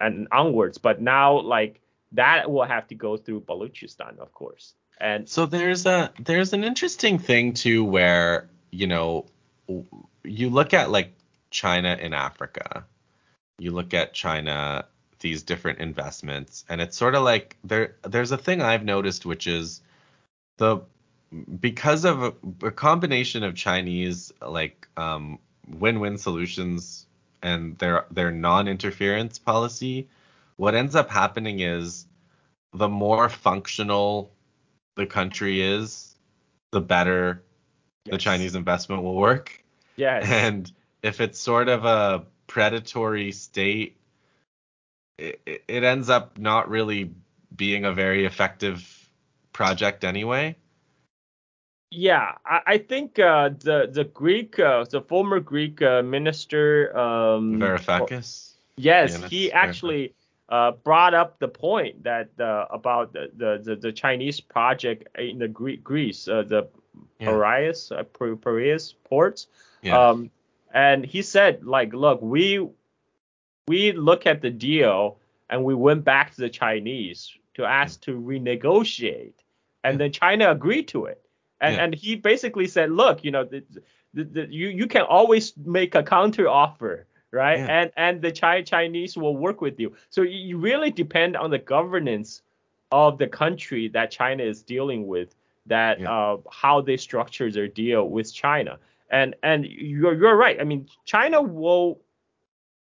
and 0.00 0.28
onwards. 0.32 0.78
But 0.78 1.00
now 1.00 1.40
like 1.40 1.80
that 2.12 2.50
will 2.50 2.64
have 2.64 2.88
to 2.88 2.94
go 2.94 3.16
through 3.16 3.42
Balochistan, 3.42 4.18
of 4.18 4.32
course. 4.32 4.74
And 5.00 5.28
So 5.28 5.46
there's 5.46 5.86
a 5.86 6.12
there's 6.18 6.52
an 6.52 6.64
interesting 6.64 7.18
thing 7.18 7.54
too 7.54 7.84
where 7.84 8.48
you 8.70 8.86
know 8.86 9.26
you 10.24 10.50
look 10.50 10.74
at 10.74 10.90
like 10.90 11.12
China 11.50 11.96
in 12.00 12.12
Africa, 12.12 12.84
you 13.58 13.70
look 13.70 13.94
at 13.94 14.12
China 14.12 14.86
these 15.20 15.42
different 15.42 15.80
investments, 15.80 16.64
and 16.68 16.80
it's 16.80 16.96
sort 16.96 17.14
of 17.14 17.22
like 17.22 17.56
there 17.62 17.96
there's 18.02 18.32
a 18.32 18.38
thing 18.38 18.60
I've 18.60 18.84
noticed 18.84 19.24
which 19.24 19.46
is 19.46 19.80
the 20.56 20.80
because 21.60 22.04
of 22.04 22.22
a, 22.22 22.34
a 22.66 22.70
combination 22.70 23.44
of 23.44 23.54
Chinese 23.54 24.32
like 24.40 24.88
um, 24.96 25.38
win-win 25.68 26.18
solutions 26.18 27.06
and 27.42 27.78
their 27.78 28.06
their 28.10 28.30
non-interference 28.30 29.38
policy, 29.38 30.08
what 30.56 30.74
ends 30.74 30.94
up 30.94 31.10
happening 31.10 31.60
is 31.60 32.06
the 32.72 32.88
more 32.88 33.28
functional 33.28 34.30
the 34.96 35.06
country 35.06 35.60
is, 35.62 36.16
the 36.72 36.80
better 36.80 37.42
the 38.04 38.18
Chinese 38.18 38.54
investment 38.54 39.02
will 39.02 39.16
work. 39.16 39.62
yes, 39.96 40.24
And 40.28 40.70
if 41.02 41.20
it's 41.20 41.38
sort 41.38 41.68
of 41.68 41.84
a 41.84 42.24
predatory 42.46 43.32
state, 43.32 43.96
it 45.18 45.40
it 45.46 45.84
ends 45.84 46.10
up 46.10 46.38
not 46.38 46.68
really 46.68 47.10
being 47.54 47.84
a 47.84 47.92
very 47.92 48.24
effective 48.24 49.10
project 49.52 50.04
anyway. 50.04 50.56
Yeah, 51.90 52.32
I, 52.44 52.60
I 52.66 52.78
think 52.78 53.18
uh, 53.18 53.50
the 53.60 53.88
the 53.90 54.04
Greek, 54.04 54.58
uh, 54.58 54.84
the 54.90 55.00
former 55.00 55.40
Greek 55.40 55.80
uh, 55.80 56.02
minister, 56.02 56.96
um, 56.96 57.58
Varoufakis. 57.60 58.52
yes, 58.76 59.16
Yanis 59.16 59.28
he 59.30 59.50
actually 59.52 60.14
uh, 60.50 60.72
brought 60.72 61.14
up 61.14 61.38
the 61.38 61.48
point 61.48 62.04
that 62.04 62.28
uh, 62.40 62.66
about 62.70 63.12
the, 63.12 63.30
the, 63.36 63.60
the, 63.62 63.76
the 63.76 63.92
Chinese 63.92 64.40
project 64.40 65.08
in 65.18 65.38
the 65.38 65.48
Gre- 65.48 65.80
Greece, 65.82 66.28
uh, 66.28 66.42
the 66.42 66.68
Yeah. 67.20 67.28
Piraeus, 67.28 67.90
uh, 67.90 68.04
Piraeus 68.04 68.94
ports, 69.04 69.46
Yeah. 69.82 70.08
um, 70.10 70.30
and 70.74 71.04
he 71.06 71.22
said 71.22 71.64
like, 71.64 71.94
look, 71.94 72.20
we 72.20 72.68
we 73.66 73.92
look 73.92 74.26
at 74.26 74.42
the 74.42 74.50
deal 74.50 75.18
and 75.50 75.64
we 75.64 75.74
went 75.74 76.04
back 76.04 76.34
to 76.34 76.40
the 76.40 76.50
Chinese 76.50 77.32
to 77.54 77.64
ask 77.64 78.00
to 78.02 78.12
renegotiate, 78.20 79.32
and 79.84 79.94
Yeah. 79.94 79.98
then 79.98 80.12
China 80.12 80.50
agreed 80.50 80.88
to 80.88 81.06
it. 81.06 81.22
And 81.60 81.74
Yeah. 81.74 81.84
and 81.84 81.94
he 81.94 82.16
basically 82.16 82.66
said, 82.68 82.90
look, 82.90 83.24
you 83.24 83.30
know, 83.30 83.44
the, 83.44 83.64
the, 84.14 84.24
the, 84.24 84.46
you 84.50 84.68
you 84.68 84.86
can 84.86 85.02
always 85.02 85.56
make 85.56 85.94
a 85.94 86.02
counter 86.02 86.48
offer, 86.48 87.06
right? 87.32 87.58
Yeah. 87.58 87.80
And 87.80 87.92
and 87.96 88.22
the 88.22 88.32
Chi- 88.32 88.62
Chinese 88.62 89.16
will 89.16 89.36
work 89.36 89.60
with 89.60 89.78
you. 89.80 89.94
So 90.10 90.22
you 90.22 90.58
really 90.58 90.90
depend 90.90 91.36
on 91.36 91.50
the 91.50 91.58
governance 91.58 92.42
of 92.90 93.18
the 93.18 93.26
country 93.26 93.88
that 93.88 94.10
China 94.10 94.42
is 94.42 94.62
dealing 94.62 95.06
with, 95.06 95.34
that 95.66 96.00
Yeah. 96.00 96.10
uh, 96.10 96.36
how 96.50 96.80
they 96.80 96.96
structure 96.96 97.50
their 97.50 97.68
deal 97.68 98.08
with 98.08 98.32
China. 98.32 98.78
And 99.10 99.34
and 99.42 99.66
you're 99.66 100.14
you're 100.14 100.36
right. 100.36 100.60
I 100.60 100.64
mean, 100.64 100.88
China 101.04 101.42
will 101.42 102.00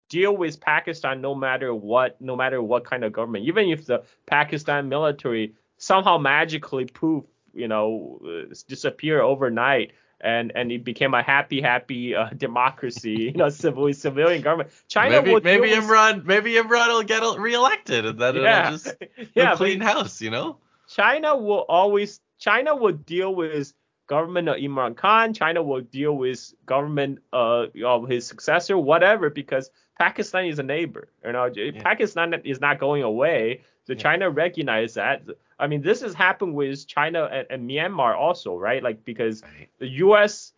deal 0.08 0.36
with 0.36 0.60
Pakistan 0.60 1.20
no 1.20 1.34
matter 1.34 1.74
what, 1.74 2.20
no 2.20 2.36
matter 2.36 2.62
what 2.62 2.84
kind 2.84 3.02
of 3.04 3.12
government. 3.12 3.44
Even 3.46 3.68
if 3.68 3.86
the 3.86 4.02
Pakistan 4.26 4.88
military 4.88 5.54
somehow 5.78 6.18
magically 6.18 6.84
poof, 6.84 7.24
you 7.54 7.68
know, 7.68 8.20
uh, 8.24 8.54
disappear 8.68 9.20
overnight. 9.20 9.92
And, 10.24 10.52
and 10.54 10.70
it 10.70 10.84
became 10.84 11.14
a 11.14 11.22
happy, 11.22 11.60
happy 11.60 12.14
uh, 12.14 12.28
democracy, 12.36 13.32
you 13.32 13.32
know, 13.32 13.48
civil 13.48 13.92
civilian 13.92 14.40
government. 14.40 14.70
China 14.88 15.20
maybe 15.20 15.32
will 15.32 15.40
maybe 15.42 15.70
with- 15.70 15.84
Imran 15.84 16.24
maybe 16.24 16.52
Imran 16.52 16.88
will 16.88 17.02
get 17.02 17.22
reelected 17.40 18.06
and 18.06 18.18
then 18.20 18.36
yeah, 18.36 18.66
it'll 18.66 18.78
just 18.78 18.94
yeah, 19.34 19.54
a 19.54 19.56
clean 19.56 19.80
house, 19.80 20.20
you 20.20 20.30
know? 20.30 20.58
China 20.88 21.36
will 21.36 21.64
always 21.68 22.20
China 22.38 22.76
will 22.76 22.92
deal 22.92 23.34
with 23.34 23.72
government 24.14 24.46
of 24.52 24.56
Imran 24.66 24.94
Khan. 25.02 25.32
China 25.42 25.60
will 25.62 25.84
deal 25.98 26.14
with 26.24 26.40
government 26.74 27.14
uh, 27.32 27.66
of 27.96 28.00
his 28.14 28.22
successor, 28.32 28.74
whatever, 28.92 29.26
because 29.30 29.70
Pakistan 29.98 30.44
is 30.52 30.58
a 30.58 30.66
neighbor. 30.74 31.04
You 31.24 31.32
know, 31.32 31.46
Pakistan 31.90 32.26
is 32.52 32.60
not 32.66 32.76
going 32.86 33.02
away. 33.12 33.40
So 33.86 33.92
Yeah. 33.92 34.02
China 34.06 34.24
recognize 34.44 34.92
that. 35.02 35.16
I 35.62 35.64
mean, 35.70 35.80
this 35.88 36.00
has 36.06 36.14
happened 36.26 36.54
with 36.60 36.86
China 36.96 37.20
and, 37.36 37.46
and 37.52 37.60
Myanmar 37.70 38.12
also, 38.24 38.50
right? 38.68 38.82
Like 38.88 38.98
because 39.12 39.36
Right. 39.42 39.68
the 39.82 39.88
U.S. 40.06 40.52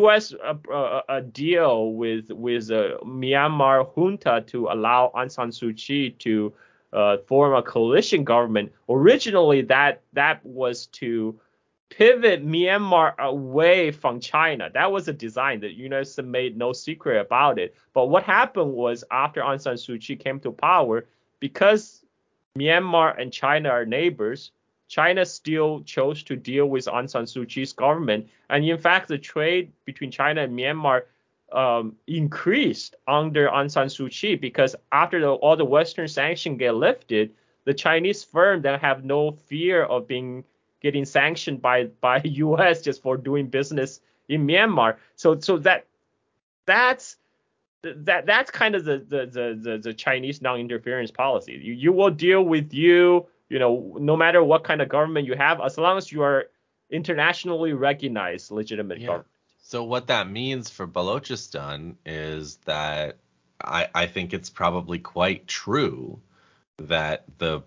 U.S. 0.00 0.24
Uh, 0.50 0.54
uh, 0.80 1.00
uh, 1.14 1.20
deal 1.44 1.92
with 2.02 2.26
with 2.46 2.70
uh, 2.70 2.96
Myanmar 3.22 3.78
junta 3.94 4.34
to 4.52 4.58
allow 4.74 5.12
Aung 5.14 5.30
San 5.36 5.50
Suu 5.58 5.70
Kyi 5.82 6.10
to 6.26 6.34
uh, 6.92 7.16
form 7.28 7.52
a 7.54 7.62
coalition 7.62 8.24
government. 8.24 8.72
Originally, 8.88 9.60
that 9.74 10.00
that 10.14 10.36
was 10.44 10.86
to 11.00 11.38
pivot 11.96 12.44
Myanmar 12.44 13.16
away 13.18 13.90
from 13.92 14.18
China. 14.18 14.68
That 14.72 14.90
was 14.90 15.06
a 15.08 15.12
design. 15.12 15.60
That 15.60 15.74
States 15.74 16.26
made 16.26 16.56
no 16.56 16.72
secret 16.72 17.20
about 17.20 17.58
it. 17.58 17.74
But 17.92 18.06
what 18.06 18.24
happened 18.24 18.72
was 18.72 19.04
after 19.10 19.40
Aung 19.42 19.60
San 19.60 19.74
Suu 19.74 20.00
Kyi 20.00 20.16
came 20.16 20.40
to 20.40 20.50
power, 20.50 21.06
because 21.38 22.04
Myanmar 22.58 23.20
and 23.20 23.32
China 23.32 23.68
are 23.68 23.86
neighbors, 23.86 24.50
China 24.88 25.24
still 25.24 25.82
chose 25.82 26.22
to 26.24 26.36
deal 26.36 26.66
with 26.66 26.86
Aung 26.86 27.08
San 27.08 27.24
Suu 27.24 27.48
Kyi's 27.48 27.72
government. 27.72 28.28
And 28.50 28.64
in 28.64 28.78
fact, 28.78 29.08
the 29.08 29.18
trade 29.18 29.72
between 29.84 30.10
China 30.10 30.42
and 30.42 30.58
Myanmar 30.58 31.02
um, 31.52 31.96
increased 32.06 32.96
under 33.06 33.48
Aung 33.48 33.70
San 33.70 33.86
Suu 33.86 34.10
Kyi 34.10 34.34
because 34.34 34.74
after 34.90 35.20
the, 35.20 35.30
all 35.30 35.56
the 35.56 35.64
Western 35.64 36.08
sanctions 36.08 36.58
get 36.58 36.74
lifted, 36.74 37.32
the 37.64 37.74
Chinese 37.74 38.24
firm 38.24 38.62
that 38.62 38.80
have 38.80 39.04
no 39.04 39.32
fear 39.46 39.84
of 39.84 40.08
being 40.08 40.44
getting 40.84 41.06
sanctioned 41.06 41.60
by 41.62 41.84
by 42.00 42.20
U.S. 42.24 42.82
just 42.82 43.02
for 43.02 43.16
doing 43.16 43.48
business 43.48 44.00
in 44.28 44.46
Myanmar. 44.46 44.96
So 45.16 45.40
so 45.40 45.56
that 45.58 45.86
that's 46.66 47.16
that 47.82 48.26
that's 48.26 48.50
kind 48.50 48.74
of 48.76 48.84
the 48.84 48.98
the 48.98 49.26
the 49.26 49.58
the, 49.60 49.78
the 49.78 49.94
Chinese 49.94 50.42
non-interference 50.42 51.10
policy. 51.10 51.52
You 51.52 51.72
you 51.72 51.92
will 51.92 52.10
deal 52.10 52.42
with 52.42 52.74
you, 52.74 53.26
you 53.48 53.58
know, 53.58 53.96
no 53.98 54.14
matter 54.14 54.44
what 54.44 54.62
kind 54.62 54.82
of 54.82 54.90
government 54.90 55.26
you 55.26 55.34
have, 55.34 55.60
as 55.62 55.78
long 55.78 55.96
as 55.96 56.12
you 56.12 56.22
are 56.22 56.50
internationally 56.90 57.72
recognized 57.72 58.50
legitimate 58.50 59.00
yeah. 59.00 59.06
government. 59.06 59.28
So 59.62 59.82
what 59.84 60.06
that 60.08 60.28
means 60.30 60.68
for 60.68 60.86
Balochistan 60.86 61.94
is 62.04 62.56
that 62.66 63.16
I, 63.64 63.88
I 63.94 64.06
think 64.06 64.34
it's 64.34 64.50
probably 64.50 64.98
quite 64.98 65.46
true 65.46 66.20
that 66.76 67.24
the 67.38 67.62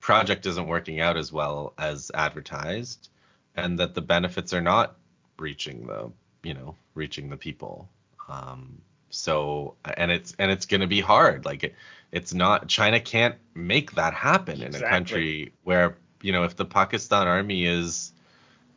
project 0.00 0.46
isn't 0.46 0.66
working 0.66 1.00
out 1.00 1.16
as 1.16 1.32
well 1.32 1.72
as 1.78 2.10
advertised 2.14 3.08
and 3.56 3.78
that 3.78 3.94
the 3.94 4.02
benefits 4.02 4.52
are 4.52 4.60
not 4.60 4.96
reaching 5.38 5.86
the 5.86 6.10
you 6.42 6.54
know 6.54 6.74
reaching 6.94 7.28
the 7.28 7.36
people 7.36 7.88
um, 8.28 8.80
so 9.10 9.74
and 9.96 10.10
it's 10.10 10.34
and 10.38 10.50
it's 10.50 10.66
going 10.66 10.80
to 10.80 10.86
be 10.86 11.00
hard 11.00 11.44
like 11.44 11.64
it, 11.64 11.74
it's 12.12 12.34
not 12.34 12.68
china 12.68 13.00
can't 13.00 13.36
make 13.54 13.92
that 13.92 14.14
happen 14.14 14.62
exactly. 14.62 14.78
in 14.78 14.84
a 14.84 14.88
country 14.88 15.52
where 15.64 15.96
you 16.22 16.32
know 16.32 16.44
if 16.44 16.56
the 16.56 16.64
pakistan 16.64 17.26
army 17.26 17.66
is 17.66 18.12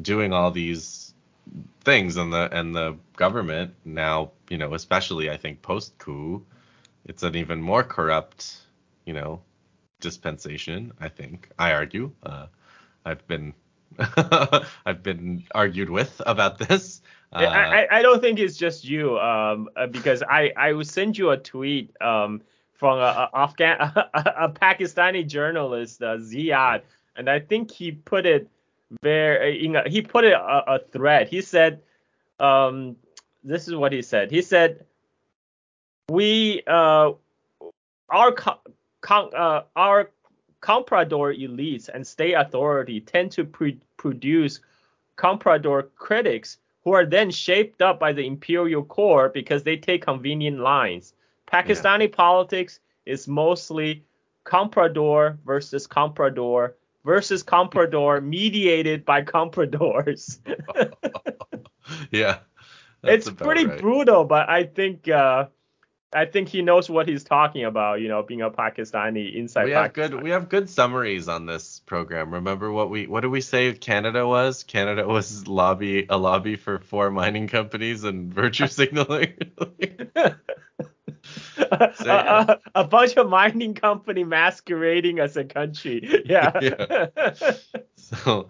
doing 0.02 0.34
all 0.34 0.52
these 0.52 1.14
things 1.82 2.18
and 2.18 2.32
the 2.32 2.50
and 2.52 2.76
the 2.76 2.96
government 3.16 3.74
now 3.86 4.32
you 4.50 4.58
know 4.58 4.74
especially 4.74 5.30
i 5.30 5.38
think 5.38 5.62
post 5.62 5.98
coup 5.98 6.44
it's 7.06 7.24
an 7.24 7.36
even 7.36 7.62
more 7.62 7.84
corrupt 7.84 8.58
you 9.06 9.14
know 9.14 9.42
dispensation 10.00 10.92
i 11.00 11.08
think 11.10 11.50
i 11.60 11.72
argue 11.72 12.12
uh, 12.24 12.48
i've 13.06 13.26
been 13.28 13.54
i've 14.86 15.04
been 15.04 15.44
argued 15.56 15.90
with 15.90 16.22
about 16.26 16.58
this 16.58 17.02
uh, 17.32 17.46
I, 17.46 17.88
I 17.92 18.02
don't 18.02 18.22
think 18.22 18.40
it's 18.40 18.58
just 18.58 18.86
you 18.86 19.20
um 19.20 19.70
uh, 19.76 19.88
because 19.88 20.24
i 20.24 20.52
i 20.56 20.74
will 20.74 20.86
send 20.86 21.18
you 21.18 21.32
a 21.32 21.38
tweet 21.38 21.96
um 22.02 22.42
from 22.74 22.98
a, 23.00 23.30
a 23.34 23.38
afghan 23.38 23.78
a, 23.80 24.10
a 24.46 24.50
pakistani 24.50 25.28
journalist 25.28 26.02
uh, 26.02 26.18
ziad 26.18 26.82
and 27.16 27.30
i 27.30 27.40
think 27.40 27.72
he 27.72 27.92
put 27.92 28.26
it 28.26 28.50
very 29.02 29.66
in 29.66 29.76
a, 29.76 29.88
he 29.88 30.02
put 30.02 30.26
it 30.26 30.34
a, 30.34 30.74
a 30.74 30.80
thread. 30.80 31.28
He 31.28 31.42
said, 31.42 31.82
um, 32.40 32.96
this 33.44 33.68
is 33.68 33.76
what 33.76 33.92
he 33.92 34.02
said. 34.02 34.32
He 34.32 34.42
said, 34.42 34.86
we 36.10 36.64
uh, 36.68 37.12
our 38.10 38.32
con, 39.02 39.30
uh, 39.36 39.64
our 39.76 40.12
comprador 40.62 41.34
elites 41.34 41.90
and 41.90 42.06
state 42.06 42.34
authority 42.34 43.00
tend 43.00 43.32
to 43.32 43.44
pre- 43.46 43.80
produce 43.98 44.60
comprador 45.18 45.90
critics 45.96 46.58
who 46.84 46.94
are 46.94 47.06
then 47.06 47.30
shaped 47.30 47.82
up 47.82 48.00
by 48.00 48.14
the 48.14 48.26
imperial 48.26 48.84
core 48.84 49.30
because 49.30 49.64
they 49.64 49.78
take 49.78 50.02
convenient 50.04 50.60
lines. 50.60 51.14
Pakistani 51.52 52.10
yeah. 52.10 52.16
politics 52.16 52.80
is 53.06 53.28
mostly 53.28 54.04
comprador 54.46 55.38
versus 55.46 55.88
comprador 55.88 56.74
versus 57.06 57.44
comprador 57.44 58.22
mediated 58.38 59.06
by 59.06 59.22
compradors. 59.22 60.40
yeah. 62.12 62.40
It's 63.02 63.30
pretty 63.30 63.66
right. 63.66 63.80
brutal, 63.80 64.26
but 64.26 64.50
I 64.50 64.66
think 64.66 65.08
uh, 65.08 65.46
I 66.12 66.26
think 66.26 66.50
he 66.50 66.64
knows 66.64 66.90
what 66.90 67.08
he's 67.08 67.24
talking 67.24 67.66
about, 67.66 68.02
you 68.02 68.08
know, 68.08 68.24
being 68.24 68.42
a 68.42 68.50
Pakistani 68.50 69.36
inside 69.36 69.68
Pakistan. 69.68 69.68
we 69.68 69.74
have 69.74 69.94
good 69.94 70.24
we 70.24 70.30
have 70.32 70.50
good 70.50 70.70
summaries 70.70 71.28
on 71.28 71.46
this 71.46 71.82
program. 71.86 72.34
Remember 72.34 72.72
what 72.72 72.90
we 72.90 73.06
what 73.06 73.22
did 73.22 73.28
we 73.28 73.42
say 73.42 73.72
Canada 73.74 74.28
was? 74.28 74.64
Canada 74.64 75.08
was 75.08 75.48
lobby 75.48 76.08
a 76.10 76.18
lobby 76.18 76.56
for 76.56 76.80
four 76.80 77.12
mining 77.12 77.48
companies 77.48 78.04
and 78.04 78.34
virtue 78.34 78.68
signaling. 78.80 79.34
so, 81.94 82.06
yeah. 82.06 82.56
a, 82.76 82.82
a, 82.82 82.84
bunch 82.84 83.16
of 83.18 83.30
mining 83.30 83.76
company 83.76 84.24
masquerading 84.24 85.20
as 85.20 85.38
a 85.38 85.44
country. 85.44 86.24
Yeah. 86.26 86.60
yeah. 86.62 87.54
So 87.96 88.50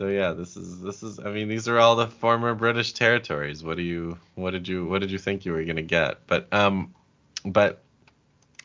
so 0.00 0.08
yeah, 0.08 0.32
this 0.32 0.56
is 0.56 0.80
this 0.80 1.02
is 1.02 1.20
I 1.20 1.30
mean 1.30 1.48
these 1.48 1.68
are 1.68 1.78
all 1.78 1.94
the 1.94 2.06
former 2.06 2.54
British 2.54 2.94
territories. 2.94 3.62
What 3.62 3.76
do 3.76 3.82
you 3.82 4.16
what 4.34 4.52
did 4.52 4.66
you 4.66 4.86
what 4.86 5.02
did 5.02 5.10
you 5.10 5.18
think 5.18 5.44
you 5.44 5.52
were 5.52 5.62
to 5.62 5.82
get? 5.82 6.26
But 6.26 6.50
um 6.52 6.94
but 7.44 7.82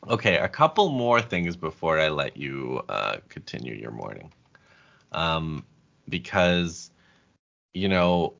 okay, 0.07 0.37
a 0.37 0.47
couple 0.47 0.87
more 0.91 1.21
things 1.21 1.57
before 1.57 1.99
I 1.99 2.07
let 2.07 2.37
you 2.37 2.81
uh 2.87 3.17
continue 3.27 3.73
your 3.73 3.91
morning. 3.91 4.31
Um 5.11 5.65
because 6.07 6.89
you 7.73 7.89
know 7.89 8.35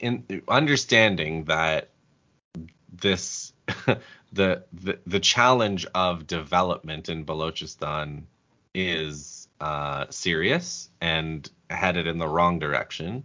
in 0.00 0.42
understanding 0.48 1.44
that 1.44 1.90
this 2.92 3.52
the, 4.32 4.64
the 4.72 4.98
the 5.06 5.20
challenge 5.20 5.86
of 5.94 6.26
development 6.26 7.08
in 7.08 7.24
Balochistan 7.24 8.24
is 8.74 9.35
uh, 9.60 10.06
serious 10.10 10.88
and 11.00 11.48
headed 11.70 12.06
in 12.06 12.18
the 12.18 12.28
wrong 12.28 12.58
direction. 12.58 13.24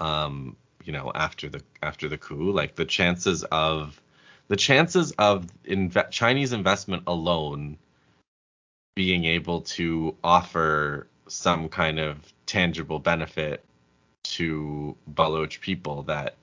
Um, 0.00 0.56
you 0.84 0.92
know, 0.92 1.10
after 1.14 1.48
the 1.48 1.62
after 1.82 2.08
the 2.08 2.18
coup, 2.18 2.52
like 2.52 2.74
the 2.74 2.84
chances 2.84 3.44
of 3.44 4.00
the 4.48 4.56
chances 4.56 5.12
of 5.12 5.46
inve- 5.64 6.10
Chinese 6.10 6.52
investment 6.52 7.02
alone 7.06 7.78
being 8.94 9.24
able 9.24 9.60
to 9.60 10.16
offer 10.24 11.06
some 11.28 11.68
kind 11.68 11.98
of 11.98 12.18
tangible 12.46 12.98
benefit 12.98 13.64
to 14.24 14.96
Baloch 15.06 15.60
people 15.60 16.02
that 16.04 16.36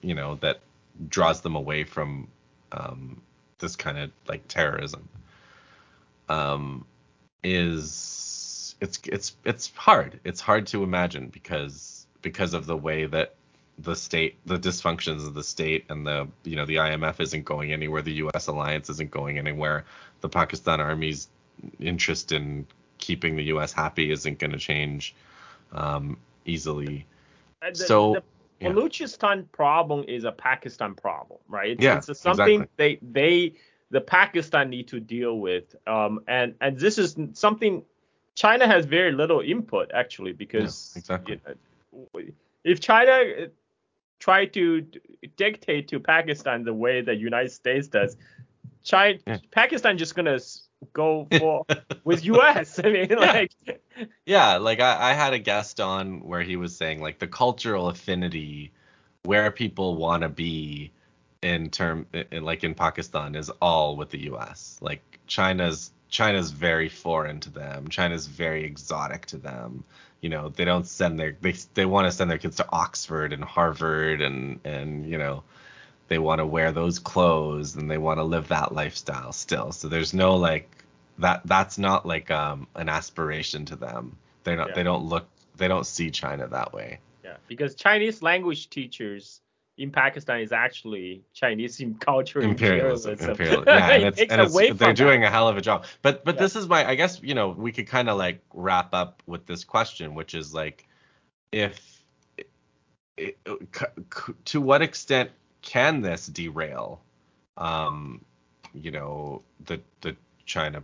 you 0.00 0.14
know 0.14 0.36
that 0.36 0.60
draws 1.08 1.40
them 1.42 1.54
away 1.54 1.84
from 1.84 2.28
um, 2.72 3.20
this 3.58 3.76
kind 3.76 3.98
of 3.98 4.10
like 4.28 4.46
terrorism 4.48 5.08
um, 6.28 6.84
is 7.44 8.31
it's 8.82 9.00
it's 9.06 9.36
it's 9.44 9.72
hard. 9.76 10.18
It's 10.24 10.40
hard 10.40 10.66
to 10.68 10.82
imagine 10.82 11.28
because 11.28 12.06
because 12.20 12.52
of 12.52 12.66
the 12.66 12.76
way 12.76 13.06
that 13.06 13.34
the 13.78 13.94
state, 13.94 14.36
the 14.44 14.58
dysfunctions 14.58 15.24
of 15.24 15.34
the 15.34 15.44
state, 15.44 15.84
and 15.88 16.04
the 16.04 16.26
you 16.42 16.56
know 16.56 16.66
the 16.66 16.76
IMF 16.76 17.20
isn't 17.20 17.44
going 17.44 17.72
anywhere. 17.72 18.02
The 18.02 18.14
U.S. 18.24 18.48
alliance 18.48 18.90
isn't 18.90 19.12
going 19.12 19.38
anywhere. 19.38 19.84
The 20.20 20.28
Pakistan 20.28 20.80
army's 20.80 21.28
interest 21.78 22.32
in 22.32 22.66
keeping 22.98 23.36
the 23.36 23.44
U.S. 23.44 23.72
happy 23.72 24.10
isn't 24.10 24.40
going 24.40 24.50
to 24.50 24.58
change 24.58 25.14
um, 25.72 26.18
easily. 26.44 27.06
The, 27.62 27.76
so 27.76 28.14
the 28.14 28.22
yeah. 28.58 28.72
Balochistan 28.72 29.46
problem 29.52 30.04
is 30.08 30.24
a 30.24 30.32
Pakistan 30.32 30.94
problem, 30.94 31.38
right? 31.48 31.70
It's, 31.70 31.82
yeah, 31.82 31.98
it's 31.98 32.18
something 32.18 32.62
exactly. 32.62 32.68
they 32.76 32.98
they 33.00 33.54
the 33.90 34.00
Pakistan 34.00 34.70
need 34.70 34.88
to 34.88 34.98
deal 34.98 35.38
with. 35.38 35.76
Um, 35.86 36.24
and 36.26 36.56
and 36.60 36.76
this 36.76 36.98
is 36.98 37.16
something 37.34 37.84
China 38.34 38.66
has 38.66 38.86
very 38.86 39.12
little 39.12 39.40
input 39.40 39.90
actually 39.92 40.32
because 40.32 40.92
yeah, 40.94 40.98
exactly. 41.00 41.40
You 41.92 42.08
know, 42.14 42.22
if 42.64 42.80
China 42.80 43.12
uh, 43.12 43.46
try 44.18 44.46
to 44.46 44.86
dictate 45.36 45.88
to 45.88 46.00
Pakistan 46.00 46.64
the 46.64 46.74
way 46.74 47.00
the 47.00 47.14
United 47.14 47.50
States 47.50 47.88
does, 47.88 48.16
China 48.82 49.18
yeah. 49.26 49.38
Pakistan 49.50 49.98
just 49.98 50.14
gonna 50.14 50.38
go 50.92 51.26
for 51.38 51.64
with 52.04 52.24
US. 52.24 52.80
I 52.82 52.88
mean, 52.88 53.08
like 53.10 53.52
yeah, 54.26 54.56
like 54.56 54.80
I, 54.80 55.10
I 55.10 55.12
had 55.12 55.32
a 55.32 55.38
guest 55.38 55.80
on 55.80 56.20
where 56.20 56.42
he 56.42 56.56
was 56.56 56.76
saying 56.76 57.00
like 57.00 57.18
the 57.18 57.26
cultural 57.26 57.88
affinity 57.88 58.72
where 59.24 59.50
people 59.50 59.96
want 59.96 60.22
to 60.22 60.28
be 60.28 60.92
in 61.42 61.70
term 61.70 62.06
in, 62.12 62.44
like 62.44 62.64
in 62.64 62.74
Pakistan 62.74 63.34
is 63.34 63.50
all 63.60 63.96
with 63.96 64.10
the 64.10 64.30
US. 64.32 64.78
Like 64.80 65.02
China's 65.26 65.92
China's 66.12 66.50
very 66.50 66.90
foreign 66.90 67.40
to 67.40 67.50
them. 67.50 67.88
China's 67.88 68.26
very 68.26 68.64
exotic 68.64 69.24
to 69.26 69.38
them. 69.38 69.82
You 70.20 70.28
know, 70.28 70.50
they 70.50 70.66
don't 70.66 70.86
send 70.86 71.18
their 71.18 71.34
they 71.40 71.52
they 71.74 71.86
want 71.86 72.06
to 72.06 72.12
send 72.12 72.30
their 72.30 72.38
kids 72.38 72.58
to 72.58 72.66
Oxford 72.70 73.32
and 73.32 73.42
Harvard 73.42 74.20
and 74.20 74.60
and 74.62 75.08
you 75.10 75.18
know 75.18 75.42
they 76.08 76.18
want 76.18 76.40
to 76.40 76.46
wear 76.46 76.70
those 76.70 76.98
clothes 76.98 77.74
and 77.76 77.90
they 77.90 77.96
want 77.96 78.18
to 78.18 78.24
live 78.24 78.48
that 78.48 78.72
lifestyle 78.72 79.32
still. 79.32 79.72
So 79.72 79.88
there's 79.88 80.12
no 80.12 80.36
like 80.36 80.68
that 81.18 81.40
that's 81.46 81.78
not 81.78 82.04
like 82.06 82.30
um 82.30 82.68
an 82.76 82.90
aspiration 82.90 83.64
to 83.66 83.76
them. 83.76 84.16
They're 84.44 84.56
not 84.56 84.68
yeah. 84.68 84.74
they 84.74 84.82
don't 84.82 85.04
look 85.04 85.26
they 85.56 85.66
don't 85.66 85.86
see 85.86 86.10
China 86.10 86.46
that 86.46 86.74
way. 86.74 86.98
Yeah, 87.24 87.36
because 87.48 87.74
Chinese 87.74 88.20
language 88.20 88.68
teachers 88.68 89.40
in 89.78 89.90
Pakistan 89.90 90.40
is 90.40 90.52
actually 90.52 91.22
Chinese 91.32 91.82
culture 92.00 92.40
imperialism. 92.40 93.12
imperialism. 93.12 93.64
Yeah, 93.66 93.90
and 93.90 94.04
it's, 94.18 94.20
and 94.20 94.40
it's, 94.40 94.78
they're 94.78 94.92
doing 94.92 95.24
a 95.24 95.30
hell 95.30 95.48
of 95.48 95.56
a 95.56 95.60
job. 95.60 95.84
But 96.02 96.24
but 96.24 96.36
yeah. 96.36 96.42
this 96.42 96.56
is 96.56 96.68
my 96.68 96.88
I 96.88 96.94
guess 96.94 97.20
you 97.22 97.34
know 97.34 97.50
we 97.50 97.72
could 97.72 97.86
kind 97.86 98.08
of 98.08 98.18
like 98.18 98.40
wrap 98.52 98.94
up 98.94 99.22
with 99.26 99.46
this 99.46 99.64
question, 99.64 100.14
which 100.14 100.34
is 100.34 100.54
like 100.54 100.86
if 101.50 102.02
it, 103.16 103.38
to 104.46 104.60
what 104.60 104.82
extent 104.82 105.30
can 105.60 106.00
this 106.00 106.26
derail 106.26 107.00
um 107.58 108.24
you 108.74 108.90
know 108.90 109.42
the 109.66 109.80
the 110.00 110.16
China 110.46 110.82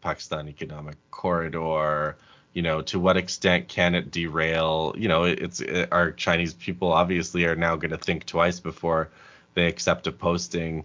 Pakistan 0.00 0.48
economic 0.48 0.96
corridor 1.10 2.16
you 2.52 2.62
know 2.62 2.82
to 2.82 2.98
what 2.98 3.16
extent 3.16 3.68
can 3.68 3.94
it 3.94 4.10
derail 4.10 4.94
you 4.96 5.08
know 5.08 5.24
it's 5.24 5.60
it, 5.60 5.88
our 5.92 6.12
chinese 6.12 6.54
people 6.54 6.92
obviously 6.92 7.44
are 7.44 7.56
now 7.56 7.76
going 7.76 7.90
to 7.90 7.98
think 7.98 8.26
twice 8.26 8.60
before 8.60 9.08
they 9.54 9.66
accept 9.66 10.06
a 10.06 10.12
posting 10.12 10.84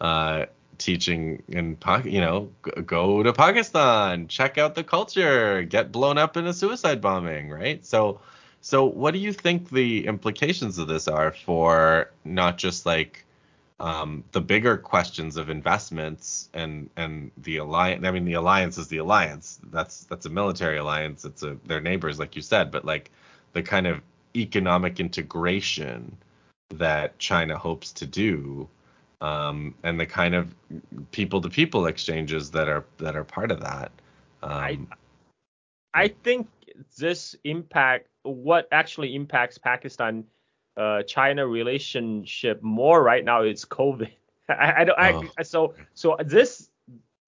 uh, 0.00 0.46
teaching 0.78 1.42
in 1.48 1.76
you 2.04 2.20
know 2.20 2.50
go 2.84 3.22
to 3.22 3.32
pakistan 3.32 4.28
check 4.28 4.58
out 4.58 4.74
the 4.74 4.84
culture 4.84 5.62
get 5.62 5.90
blown 5.90 6.18
up 6.18 6.36
in 6.36 6.46
a 6.46 6.52
suicide 6.52 7.00
bombing 7.00 7.48
right? 7.50 7.84
So 7.84 8.20
so 8.60 8.84
what 8.84 9.12
do 9.12 9.20
you 9.20 9.32
think 9.32 9.70
the 9.70 10.06
implications 10.06 10.78
of 10.78 10.88
this 10.88 11.08
are 11.08 11.30
for 11.30 12.10
not 12.24 12.58
just 12.58 12.84
like 12.84 13.24
um, 13.78 14.24
the 14.32 14.40
bigger 14.40 14.76
questions 14.76 15.36
of 15.36 15.50
investments 15.50 16.48
and 16.54 16.88
and 16.96 17.30
the 17.38 17.58
alliance. 17.58 18.04
I 18.04 18.10
mean, 18.10 18.24
the 18.24 18.34
alliance 18.34 18.78
is 18.78 18.88
the 18.88 18.98
alliance. 18.98 19.60
That's 19.70 20.04
that's 20.04 20.26
a 20.26 20.30
military 20.30 20.78
alliance. 20.78 21.24
It's 21.24 21.42
a 21.42 21.58
their 21.66 21.80
neighbors, 21.80 22.18
like 22.18 22.36
you 22.36 22.42
said. 22.42 22.70
But 22.70 22.84
like 22.84 23.10
the 23.52 23.62
kind 23.62 23.86
of 23.86 24.00
economic 24.34 24.98
integration 24.98 26.16
that 26.74 27.18
China 27.18 27.56
hopes 27.56 27.92
to 27.92 28.06
do, 28.06 28.68
um, 29.20 29.74
and 29.82 30.00
the 30.00 30.06
kind 30.06 30.34
of 30.34 30.54
people-to-people 31.10 31.86
exchanges 31.86 32.50
that 32.50 32.68
are 32.68 32.84
that 32.98 33.14
are 33.14 33.24
part 33.24 33.50
of 33.50 33.60
that. 33.60 33.92
Um, 34.42 34.52
I 34.52 34.78
I 35.92 36.08
think 36.08 36.48
this 36.98 37.36
impact 37.44 38.08
what 38.22 38.68
actually 38.72 39.14
impacts 39.14 39.58
Pakistan 39.58 40.24
uh, 40.76 41.02
China 41.02 41.46
relationship 41.46 42.62
more 42.62 43.02
right 43.02 43.24
now 43.24 43.42
is 43.42 43.64
COVID. 43.64 44.10
I, 44.48 44.82
I 44.82 44.84
don't. 44.84 44.98
Oh. 44.98 45.30
I, 45.38 45.42
so 45.42 45.74
so 45.94 46.16
this 46.24 46.70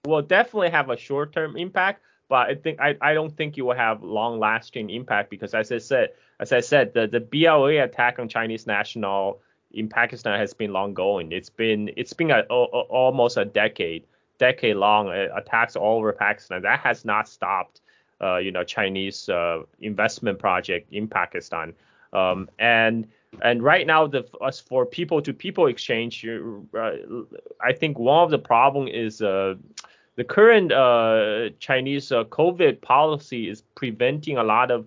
will 0.05 0.23
definitely 0.23 0.71
have 0.71 0.91
a 0.91 0.97
short 0.97 1.33
term 1.33 1.57
impact, 1.57 2.03
but 2.29 2.49
I 2.49 2.55
think 2.55 2.81
I, 2.81 2.97
I 3.01 3.15
don't 3.15 3.37
think 3.37 3.59
it 3.59 3.63
will 3.63 3.75
have 3.75 4.03
long 4.03 4.39
lasting 4.39 4.91
impact 4.91 5.31
because 5.31 5.55
as 5.55 5.73
I 5.73 5.79
said 5.79 6.11
as 6.41 6.53
I 6.53 6.61
said 6.61 6.95
the 6.95 7.07
the 7.07 7.21
BLA 7.21 7.83
attack 7.83 8.19
on 8.19 8.29
Chinese 8.29 8.67
national 8.67 9.41
in 9.73 9.89
Pakistan 9.89 10.39
has 10.39 10.55
been 10.55 10.73
long 10.73 10.95
going. 10.95 11.33
It's 11.33 11.51
been 11.51 11.91
it's 11.97 12.13
been 12.13 12.31
a, 12.31 12.45
a, 12.51 12.55
almost 12.55 13.37
a 13.37 13.45
decade 13.45 14.05
decade 14.39 14.77
long 14.77 15.09
uh, 15.09 15.29
attacks 15.35 15.77
all 15.77 15.99
over 15.99 16.13
Pakistan. 16.13 16.63
That 16.63 16.81
has 16.81 17.05
not 17.05 17.29
stopped. 17.29 17.81
Uh, 18.21 18.39
you 18.39 18.51
know 18.51 18.65
Chinese 18.65 19.29
uh, 19.29 19.63
investment 19.81 20.39
project 20.39 20.93
in 20.93 21.07
Pakistan. 21.07 21.73
Um, 22.13 22.49
and 22.59 23.07
and 23.43 23.63
right 23.63 23.87
now, 23.87 24.07
the 24.07 24.27
as 24.47 24.61
for 24.61 24.87
people 24.87 25.23
to 25.23 25.33
people 25.33 25.67
exchange, 25.67 26.27
uh, 26.27 26.91
I 27.61 27.73
think 27.73 27.99
one 27.99 28.25
of 28.25 28.31
the 28.31 28.39
problem 28.39 28.89
is 28.89 29.23
uh, 29.23 29.55
the 30.17 30.25
current 30.25 30.73
uh, 30.73 31.51
Chinese 31.61 32.11
uh, 32.11 32.25
COVID 32.25 32.81
policy 32.81 33.49
is 33.49 33.63
preventing 33.75 34.39
a 34.39 34.43
lot 34.43 34.71
of 34.71 34.87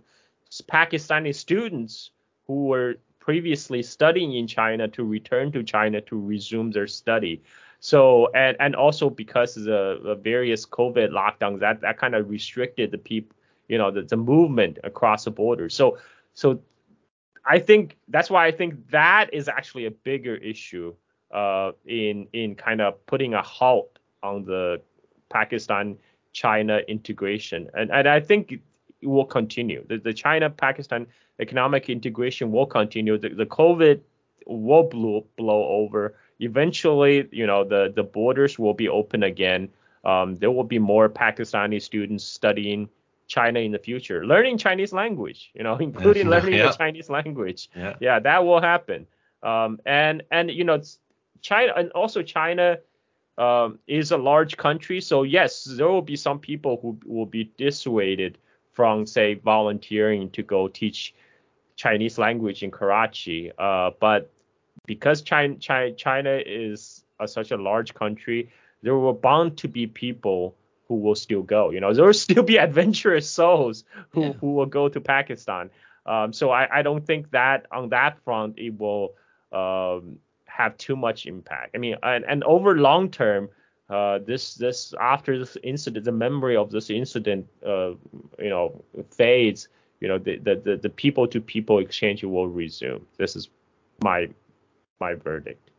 Pakistani 0.67 1.33
students 1.33 2.11
who 2.47 2.65
were 2.65 2.95
previously 3.19 3.83
studying 3.83 4.35
in 4.35 4.47
China 4.47 4.87
to 4.89 5.03
return 5.03 5.51
to 5.51 5.63
China 5.63 6.01
to 6.01 6.19
resume 6.19 6.71
their 6.71 6.87
study. 6.87 7.41
So 7.79 8.27
and 8.33 8.57
and 8.59 8.75
also 8.75 9.09
because 9.09 9.55
of 9.55 9.63
the, 9.63 9.99
the 10.03 10.15
various 10.15 10.65
COVID 10.65 11.11
lockdowns, 11.11 11.59
that 11.59 11.81
that 11.81 11.97
kind 11.97 12.15
of 12.15 12.29
restricted 12.29 12.91
the 12.91 12.97
people, 12.97 13.35
you 13.67 13.77
know, 13.77 13.91
the, 13.91 14.01
the 14.01 14.17
movement 14.17 14.79
across 14.83 15.25
the 15.25 15.31
border. 15.31 15.69
So 15.69 15.99
so 16.33 16.59
I 17.45 17.59
think 17.59 17.97
that's 18.07 18.29
why 18.29 18.45
I 18.45 18.51
think 18.51 18.89
that 18.91 19.33
is 19.33 19.47
actually 19.47 19.85
a 19.85 19.91
bigger 19.91 20.35
issue 20.35 20.93
uh, 21.31 21.71
in 21.85 22.27
in 22.33 22.55
kind 22.55 22.81
of 22.81 23.03
putting 23.05 23.33
a 23.33 23.41
halt 23.41 23.99
on 24.21 24.45
the 24.45 24.81
Pakistan 25.29 25.97
China 26.33 26.81
integration, 26.87 27.69
and 27.73 27.91
and 27.91 28.07
I 28.07 28.19
think 28.19 28.51
it 28.51 28.61
will 29.07 29.25
continue. 29.25 29.83
The, 29.87 29.97
the 29.97 30.13
China 30.13 30.49
Pakistan 30.49 31.07
economic 31.39 31.89
integration 31.89 32.51
will 32.51 32.67
continue. 32.67 33.17
The, 33.17 33.29
the 33.29 33.45
COVID 33.45 34.01
will 34.45 34.83
blow 34.83 35.25
blow 35.37 35.63
over. 35.67 36.15
Eventually, 36.39 37.27
you 37.31 37.47
know, 37.47 37.63
the 37.63 37.91
the 37.95 38.03
borders 38.03 38.59
will 38.59 38.73
be 38.73 38.87
open 38.87 39.23
again. 39.23 39.69
Um, 40.03 40.35
there 40.35 40.51
will 40.51 40.63
be 40.63 40.79
more 40.79 41.09
Pakistani 41.09 41.81
students 41.81 42.23
studying 42.23 42.89
China 43.31 43.59
in 43.59 43.71
the 43.71 43.79
future, 43.79 44.25
learning 44.25 44.57
Chinese 44.57 44.91
language, 44.91 45.51
you 45.53 45.63
know, 45.63 45.75
including 45.87 46.27
learning 46.27 46.55
yeah. 46.55 46.67
the 46.67 46.73
Chinese 46.73 47.09
language. 47.09 47.69
Yeah. 47.73 47.95
yeah, 48.01 48.19
that 48.19 48.43
will 48.43 48.61
happen. 48.61 49.07
Um, 49.41 49.79
and 49.85 50.23
and 50.31 50.51
you 50.51 50.65
know, 50.65 50.81
China 51.41 51.71
and 51.77 51.91
also 51.91 52.21
China 52.23 52.79
um, 53.37 53.79
is 53.87 54.11
a 54.11 54.17
large 54.17 54.57
country, 54.57 54.99
so 54.99 55.23
yes, 55.23 55.63
there 55.63 55.87
will 55.87 56.01
be 56.01 56.17
some 56.17 56.39
people 56.39 56.77
who 56.81 56.99
will 57.05 57.25
be 57.25 57.49
dissuaded 57.57 58.37
from 58.73 59.05
say 59.05 59.35
volunteering 59.35 60.29
to 60.31 60.43
go 60.43 60.67
teach 60.67 61.15
Chinese 61.77 62.17
language 62.17 62.63
in 62.63 62.69
Karachi. 62.69 63.51
Uh, 63.57 63.91
but 64.01 64.29
because 64.85 65.21
China, 65.21 65.55
China, 65.55 65.93
China 65.93 66.41
is 66.45 67.05
a, 67.21 67.27
such 67.27 67.51
a 67.51 67.57
large 67.57 67.93
country, 67.93 68.51
there 68.83 68.97
were 68.97 69.13
bound 69.13 69.57
to 69.59 69.69
be 69.69 69.87
people 69.87 70.53
who 70.91 70.97
will 70.97 71.15
still 71.15 71.41
go. 71.41 71.69
You 71.69 71.79
know, 71.79 71.93
there 71.95 72.05
will 72.05 72.13
still 72.13 72.43
be 72.43 72.57
adventurous 72.57 73.29
souls 73.29 73.85
who, 74.09 74.21
yeah. 74.21 74.33
who 74.33 74.55
will 74.55 74.65
go 74.65 74.89
to 74.89 74.99
Pakistan. 74.99 75.69
Um, 76.05 76.33
so 76.33 76.51
I, 76.51 76.79
I 76.79 76.81
don't 76.81 77.05
think 77.05 77.31
that 77.31 77.65
on 77.71 77.89
that 77.89 78.19
front 78.25 78.59
it 78.59 78.77
will 78.77 79.13
um, 79.53 80.17
have 80.47 80.77
too 80.77 80.97
much 80.97 81.25
impact. 81.25 81.75
I 81.75 81.77
mean, 81.77 81.95
and, 82.03 82.25
and 82.25 82.43
over 82.43 82.77
long 82.77 83.09
term, 83.09 83.47
uh, 83.89 84.19
this 84.19 84.55
this 84.55 84.93
after 84.99 85.39
this 85.39 85.57
incident, 85.63 86.03
the 86.03 86.11
memory 86.11 86.57
of 86.57 86.71
this 86.71 86.89
incident, 86.89 87.47
uh, 87.65 87.91
you 88.39 88.49
know, 88.49 88.83
fades. 89.11 89.69
You 90.01 90.07
know, 90.07 90.17
the 90.17 90.37
the 90.37 90.79
the 90.81 90.89
people 90.89 91.27
to 91.27 91.39
people 91.39 91.79
exchange 91.79 92.23
will 92.23 92.47
resume. 92.47 93.05
This 93.17 93.35
is 93.35 93.49
my 94.03 94.29
my 94.99 95.13
verdict. 95.13 95.69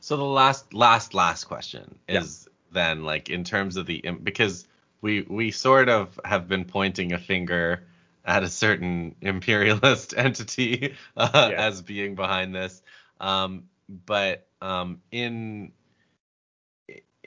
So 0.00 0.16
the 0.16 0.24
last 0.24 0.74
last 0.74 1.14
last 1.14 1.44
question 1.44 1.98
is 2.08 2.47
then 2.72 3.04
like 3.04 3.30
in 3.30 3.44
terms 3.44 3.76
of 3.76 3.86
the 3.86 4.04
because 4.22 4.66
we 5.00 5.22
we 5.22 5.50
sort 5.50 5.88
of 5.88 6.18
have 6.24 6.48
been 6.48 6.64
pointing 6.64 7.12
a 7.12 7.18
finger 7.18 7.84
at 8.24 8.42
a 8.42 8.48
certain 8.48 9.14
imperialist 9.20 10.14
entity 10.16 10.94
uh, 11.16 11.48
yeah. 11.50 11.66
as 11.66 11.82
being 11.82 12.14
behind 12.14 12.54
this 12.54 12.82
um, 13.20 13.64
but 14.06 14.46
um, 14.60 15.00
in 15.10 15.72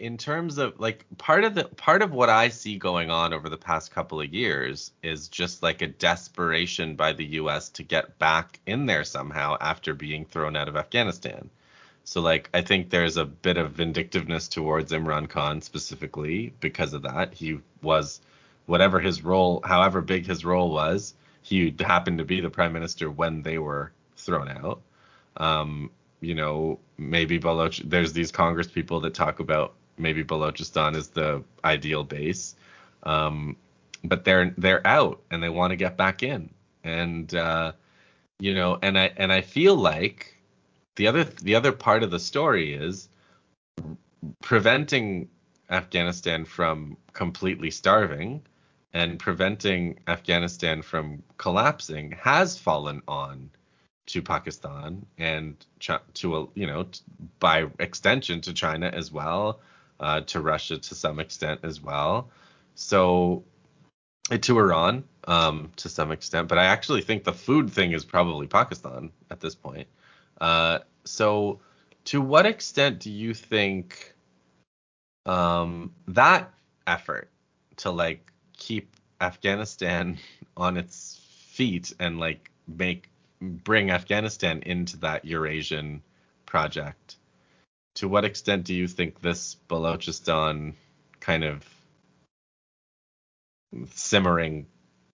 in 0.01 0.17
terms 0.17 0.57
of 0.57 0.79
like 0.79 1.05
part 1.17 1.43
of 1.43 1.53
the 1.53 1.65
part 1.65 2.01
of 2.01 2.11
what 2.11 2.29
I 2.29 2.49
see 2.49 2.77
going 2.77 3.11
on 3.11 3.33
over 3.33 3.49
the 3.49 3.57
past 3.57 3.91
couple 3.91 4.21
of 4.21 4.33
years 4.33 4.91
is 5.03 5.27
just 5.27 5.61
like 5.61 5.81
a 5.81 5.87
desperation 5.87 6.95
by 6.95 7.13
the 7.13 7.25
US 7.25 7.69
to 7.69 7.83
get 7.83 8.17
back 8.17 8.59
in 8.65 8.85
there 8.85 9.03
somehow 9.03 9.57
after 9.59 9.93
being 9.93 10.25
thrown 10.25 10.55
out 10.55 10.67
of 10.67 10.75
Afghanistan. 10.75 11.49
So 12.03 12.21
like 12.21 12.49
I 12.53 12.61
think 12.61 12.89
there's 12.89 13.17
a 13.17 13.25
bit 13.25 13.57
of 13.57 13.71
vindictiveness 13.71 14.47
towards 14.47 14.91
Imran 14.91 15.29
Khan 15.29 15.61
specifically 15.61 16.53
because 16.59 16.93
of 16.93 17.03
that. 17.03 17.33
He 17.33 17.59
was 17.81 18.21
whatever 18.65 18.99
his 18.99 19.23
role, 19.23 19.61
however 19.65 20.01
big 20.01 20.25
his 20.25 20.43
role 20.45 20.71
was, 20.71 21.13
he 21.41 21.73
happened 21.79 22.17
to 22.19 22.25
be 22.25 22.41
the 22.41 22.49
prime 22.49 22.73
minister 22.73 23.09
when 23.09 23.41
they 23.41 23.57
were 23.57 23.91
thrown 24.15 24.47
out. 24.49 24.81
Um, 25.37 25.89
you 26.19 26.35
know, 26.35 26.79
maybe 26.97 27.37
Baloch 27.37 27.77
there's 27.83 28.13
these 28.13 28.31
Congress 28.31 28.67
people 28.67 28.99
that 29.01 29.13
talk 29.13 29.39
about 29.39 29.73
maybe 29.97 30.23
Balochistan 30.23 30.95
is 30.95 31.09
the 31.09 31.43
ideal 31.63 32.03
base. 32.03 32.55
Um, 33.03 33.55
but 34.03 34.25
they're 34.25 34.53
they're 34.57 34.85
out 34.85 35.21
and 35.31 35.41
they 35.41 35.49
want 35.49 35.71
to 35.71 35.75
get 35.75 35.97
back 35.97 36.23
in. 36.23 36.49
And 36.83 37.33
uh, 37.33 37.73
you 38.39 38.53
know, 38.53 38.79
and 38.81 38.97
I 38.97 39.11
and 39.17 39.31
I 39.31 39.41
feel 39.41 39.75
like 39.75 40.37
the 40.95 41.07
other 41.07 41.23
the 41.23 41.55
other 41.55 41.71
part 41.71 42.03
of 42.03 42.11
the 42.11 42.19
story 42.19 42.73
is 42.73 43.09
preventing 44.41 45.29
Afghanistan 45.69 46.45
from 46.45 46.97
completely 47.13 47.71
starving 47.71 48.41
and 48.93 49.17
preventing 49.19 49.99
Afghanistan 50.07 50.81
from 50.81 51.23
collapsing 51.37 52.11
has 52.11 52.57
fallen 52.57 53.01
on 53.07 53.49
to 54.07 54.21
Pakistan 54.21 55.05
and 55.17 55.65
to 56.13 56.35
a 56.35 56.47
you 56.55 56.67
know 56.67 56.85
by 57.39 57.67
extension 57.79 58.41
to 58.41 58.53
China 58.53 58.87
as 58.87 59.11
well, 59.11 59.61
uh, 59.99 60.21
to 60.21 60.41
Russia 60.41 60.77
to 60.77 60.95
some 60.95 61.19
extent 61.19 61.61
as 61.63 61.81
well. 61.81 62.29
So 62.75 63.43
to 64.29 64.59
Iran 64.59 65.03
um, 65.27 65.71
to 65.77 65.89
some 65.89 66.11
extent, 66.11 66.47
but 66.47 66.57
I 66.57 66.65
actually 66.65 67.01
think 67.01 67.23
the 67.23 67.33
food 67.33 67.71
thing 67.71 67.93
is 67.93 68.03
probably 68.03 68.47
Pakistan 68.47 69.11
at 69.29 69.39
this 69.39 69.55
point. 69.55 69.87
Uh, 70.41 70.79
so 71.05 71.59
to 72.05 72.19
what 72.19 72.45
extent 72.47 72.99
do 72.99 73.11
you 73.11 73.33
think 73.33 74.15
um, 75.27 75.93
that 76.07 76.51
effort 76.87 77.29
to 77.77 77.91
like 77.91 78.31
keep 78.57 78.95
Afghanistan 79.21 80.17
on 80.57 80.77
its 80.77 81.21
feet 81.51 81.93
and 81.99 82.19
like 82.19 82.49
make 82.67 83.09
bring 83.39 83.91
Afghanistan 83.91 84.61
into 84.65 84.97
that 84.97 85.25
Eurasian 85.25 86.01
project. 86.45 87.17
To 87.95 88.07
what 88.07 88.25
extent 88.25 88.65
do 88.65 88.73
you 88.73 88.87
think 88.87 89.19
this 89.19 89.57
Balochistan 89.67 90.73
kind 91.19 91.43
of 91.43 91.65
simmering 93.93 94.67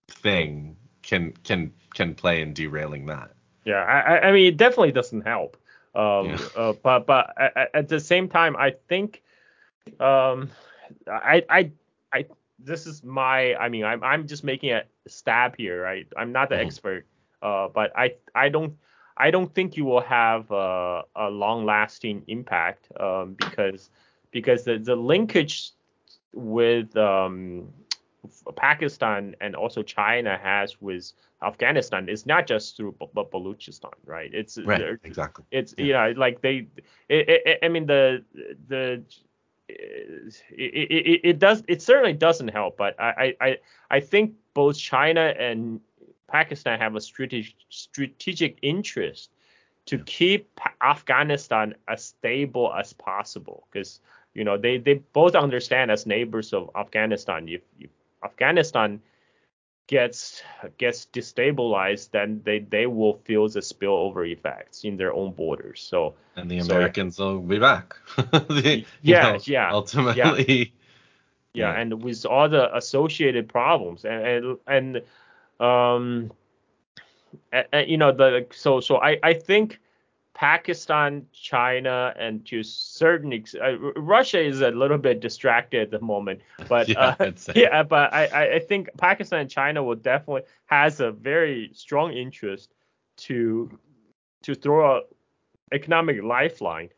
thing 0.08 0.76
can 1.02 1.32
can 1.44 1.72
can 1.94 2.14
play 2.14 2.40
in 2.40 2.54
derailing 2.54 3.06
that? 3.06 3.32
Yeah, 3.68 3.84
I, 3.84 4.28
I 4.28 4.32
mean, 4.32 4.46
it 4.46 4.56
definitely 4.56 4.92
doesn't 4.92 5.26
help. 5.26 5.58
Um, 5.94 6.28
yeah. 6.30 6.38
uh, 6.56 6.72
but 6.82 7.06
but 7.06 7.34
at, 7.38 7.70
at, 7.74 7.88
the 7.88 8.00
same 8.00 8.26
time, 8.26 8.56
I 8.56 8.74
think, 8.88 9.22
um, 10.00 10.50
I 11.06 11.44
I 11.50 11.70
I 12.10 12.26
this 12.58 12.86
is 12.86 13.04
my 13.04 13.54
I 13.56 13.68
mean 13.68 13.84
I'm 13.84 14.02
I'm 14.02 14.26
just 14.26 14.42
making 14.42 14.72
a 14.72 14.84
stab 15.06 15.56
here, 15.56 15.82
right? 15.82 16.06
I'm 16.16 16.32
not 16.32 16.48
the 16.48 16.54
mm-hmm. 16.54 16.66
expert, 16.66 17.06
uh, 17.42 17.68
but 17.68 17.92
I 17.94 18.14
I 18.34 18.48
don't 18.48 18.74
I 19.18 19.30
don't 19.30 19.54
think 19.54 19.76
you 19.76 19.84
will 19.84 20.00
have 20.00 20.50
a, 20.50 21.02
a 21.14 21.28
long 21.28 21.66
lasting 21.66 22.22
impact 22.26 22.88
um, 22.98 23.34
because 23.34 23.90
because 24.30 24.64
the, 24.64 24.78
the 24.78 24.96
linkage 24.96 25.72
with 26.32 26.96
um, 26.96 27.68
Pakistan 28.56 29.36
and 29.40 29.54
also 29.54 29.82
China 29.82 30.38
has 30.42 30.80
with 30.80 31.12
Afghanistan 31.42 32.08
is 32.08 32.26
not 32.26 32.46
just 32.46 32.76
through 32.76 32.92
B- 32.98 33.06
B- 33.14 33.22
Balochistan, 33.32 33.92
right? 34.04 34.30
It's 34.34 34.58
right, 34.58 34.98
exactly. 35.04 35.44
It's 35.50 35.74
yeah. 35.78 35.84
you 35.84 35.92
know 35.92 36.20
like 36.20 36.40
they, 36.40 36.66
it, 37.08 37.28
it, 37.28 37.58
I 37.62 37.68
mean 37.68 37.86
the 37.86 38.24
the 38.68 39.02
it, 39.68 40.34
it, 40.50 41.20
it, 41.24 41.38
does 41.38 41.62
it 41.68 41.82
certainly 41.82 42.14
doesn't 42.14 42.48
help, 42.48 42.76
but 42.76 42.98
I, 42.98 43.36
I 43.40 43.58
I 43.90 44.00
think 44.00 44.34
both 44.54 44.78
China 44.78 45.34
and 45.38 45.80
Pakistan 46.26 46.78
have 46.78 46.96
a 46.96 47.00
strategic 47.00 47.54
strategic 47.68 48.58
interest 48.62 49.30
to 49.86 49.98
keep 49.98 50.60
Afghanistan 50.82 51.74
as 51.86 52.04
stable 52.04 52.72
as 52.74 52.92
possible 52.92 53.66
because 53.70 54.00
you 54.34 54.44
know 54.44 54.58
they 54.58 54.78
they 54.78 54.94
both 55.12 55.34
understand 55.34 55.90
as 55.90 56.06
neighbors 56.06 56.52
of 56.52 56.70
Afghanistan 56.74 57.48
if, 57.48 57.62
if 57.78 57.90
Afghanistan 58.24 59.00
gets 59.88 60.42
gets 60.76 61.06
destabilized, 61.12 62.10
then 62.10 62.40
they 62.44 62.60
they 62.60 62.86
will 62.86 63.14
feel 63.24 63.48
the 63.48 63.60
spillover 63.60 64.30
effects 64.30 64.84
in 64.84 64.96
their 64.96 65.12
own 65.12 65.32
borders. 65.32 65.80
So 65.80 66.14
and 66.36 66.50
the 66.50 66.58
Americans 66.58 67.16
so, 67.16 67.34
will 67.34 67.40
be 67.40 67.58
back. 67.58 67.96
the, 68.16 68.84
yeah, 69.02 69.32
know, 69.32 69.38
yeah. 69.44 69.72
Ultimately. 69.72 70.74
Yeah. 71.54 71.72
yeah. 71.72 71.80
and 71.80 72.02
with 72.02 72.24
all 72.26 72.48
the 72.48 72.74
associated 72.76 73.48
problems 73.48 74.04
and 74.04 74.26
and, 74.26 74.58
and 74.66 74.96
um 75.58 76.32
and, 77.52 77.66
and, 77.72 77.90
you 77.90 77.96
know 77.96 78.12
the 78.12 78.46
so 78.52 78.80
so 78.80 78.98
I 78.98 79.18
I 79.22 79.32
think 79.32 79.80
Pakistan, 80.38 81.26
China, 81.32 82.14
and 82.16 82.46
to 82.46 82.62
certain 82.62 83.32
ex- 83.32 83.56
uh, 83.56 83.76
Russia 83.96 84.40
is 84.40 84.60
a 84.60 84.70
little 84.70 84.96
bit 84.96 85.18
distracted 85.18 85.82
at 85.82 85.90
the 85.90 86.00
moment, 86.00 86.40
but 86.68 86.88
yeah, 86.88 87.16
uh, 87.18 87.32
yeah 87.56 87.82
but 87.82 88.14
I, 88.14 88.54
I 88.54 88.58
think 88.60 88.88
Pakistan 88.96 89.40
and 89.40 89.50
China 89.50 89.82
will 89.82 89.96
definitely 89.96 90.42
has 90.66 91.00
a 91.00 91.10
very 91.10 91.70
strong 91.74 92.12
interest 92.12 92.72
to 93.26 93.68
to 94.44 94.54
throw 94.54 94.98
a 94.98 95.00
economic 95.72 96.22
lifeline 96.22 96.90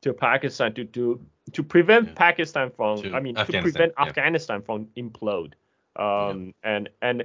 to 0.00 0.14
Pakistan 0.14 0.72
to 0.72 0.86
to 0.86 1.20
to 1.52 1.62
prevent 1.62 2.08
yeah. 2.08 2.14
Pakistan 2.14 2.70
from 2.70 3.02
to 3.02 3.12
I 3.12 3.20
mean 3.20 3.34
to 3.34 3.44
prevent 3.44 3.92
yeah. 3.98 4.06
Afghanistan 4.06 4.62
from 4.62 4.86
implode. 4.96 5.52
Um 5.96 6.54
and 6.64 6.88
and 7.02 7.24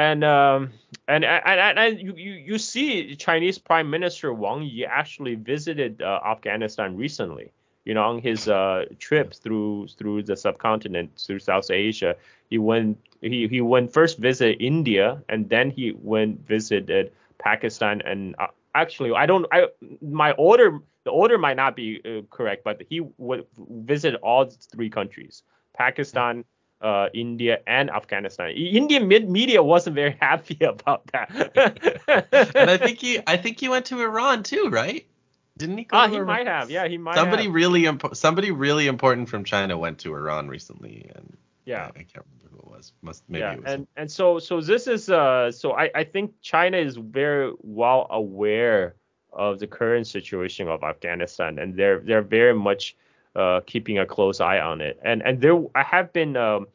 and 0.00 0.24
um, 0.24 0.72
and 1.08 1.24
and, 1.24 1.78
and, 1.78 2.00
you, 2.00 2.14
you 2.16 2.32
you 2.32 2.58
see 2.58 3.14
Chinese 3.16 3.58
Prime 3.58 3.90
Minister 3.90 4.32
Wang 4.32 4.62
Yi 4.62 4.86
actually 4.86 5.34
visited 5.34 6.00
uh, 6.00 6.20
Afghanistan 6.24 6.96
recently. 6.96 7.52
You 7.84 7.94
know, 7.94 8.04
on 8.04 8.18
his 8.20 8.48
uh, 8.48 8.84
trip 8.98 9.34
through 9.34 9.88
through 9.88 10.22
the 10.22 10.36
subcontinent, 10.36 11.18
through 11.18 11.40
South 11.40 11.70
Asia, 11.70 12.16
he 12.48 12.56
went 12.56 12.98
he 13.20 13.46
he 13.46 13.60
went 13.60 13.92
first 13.92 14.18
visit 14.18 14.56
India, 14.60 15.22
and 15.28 15.48
then 15.50 15.70
he 15.70 15.92
went 15.92 16.46
visited 16.46 17.12
Pakistan 17.38 18.00
and 18.04 18.34
uh, 18.38 18.46
actually 18.74 19.12
I 19.12 19.26
don't 19.26 19.46
I 19.52 19.68
my 20.00 20.32
order 20.32 20.80
the 21.04 21.10
order 21.10 21.36
might 21.36 21.56
not 21.56 21.76
be 21.76 22.00
uh, 22.04 22.22
correct, 22.30 22.64
but 22.64 22.82
he 22.88 23.00
would 23.18 23.46
visit 23.58 24.14
all 24.22 24.48
three 24.72 24.90
countries: 24.90 25.42
Pakistan, 25.76 26.44
uh, 26.80 27.08
India 27.12 27.60
and 27.66 27.90
Afghanistan. 27.90 28.50
Indian 28.50 29.06
media 29.08 29.62
wasn't 29.62 29.94
very 29.96 30.16
happy 30.20 30.58
about 30.64 31.06
that. 31.12 31.30
and 32.54 32.70
I 32.70 32.76
think 32.76 32.98
he, 33.00 33.20
I 33.26 33.36
think 33.36 33.60
he 33.60 33.68
went 33.68 33.86
to 33.86 34.00
Iran 34.00 34.42
too, 34.42 34.68
right? 34.70 35.06
Didn't 35.58 35.78
he? 35.78 35.84
Go 35.84 35.96
ah, 35.96 36.08
he 36.08 36.16
Iran? 36.16 36.26
might 36.26 36.46
have. 36.46 36.70
Yeah, 36.70 36.88
he 36.88 36.96
might. 36.96 37.16
Somebody 37.16 37.44
have. 37.44 37.52
really 37.54 37.82
impo- 37.82 38.16
somebody 38.16 38.50
really 38.50 38.86
important 38.86 39.28
from 39.28 39.44
China 39.44 39.76
went 39.76 39.98
to 40.00 40.14
Iran 40.14 40.48
recently, 40.48 41.10
and 41.14 41.36
yeah, 41.66 41.84
I, 41.84 42.00
I 42.00 42.02
can't 42.04 42.24
remember 42.24 42.48
who 42.50 42.58
it 42.58 42.66
was. 42.66 42.92
Must 43.02 43.22
maybe 43.28 43.40
yeah, 43.40 43.52
it 43.52 43.62
was. 43.62 43.72
and 43.72 43.86
and 43.96 44.10
so 44.10 44.38
so 44.38 44.62
this 44.62 44.86
is 44.86 45.10
uh 45.10 45.52
so 45.52 45.72
I 45.72 45.90
I 45.94 46.04
think 46.04 46.40
China 46.40 46.78
is 46.78 46.96
very 46.96 47.52
well 47.60 48.06
aware 48.08 48.94
of 49.34 49.58
the 49.58 49.66
current 49.66 50.06
situation 50.06 50.66
of 50.68 50.82
Afghanistan, 50.82 51.58
and 51.58 51.76
they're 51.76 51.98
they're 52.00 52.22
very 52.22 52.54
much 52.54 52.96
uh, 53.36 53.60
keeping 53.66 53.98
a 53.98 54.06
close 54.06 54.40
eye 54.40 54.58
on 54.58 54.80
it. 54.80 54.98
And 55.02 55.22
and 55.22 55.40
there 55.40 55.58
I 55.74 55.82
have 55.82 56.12
been 56.12 56.36
um, 56.36 56.66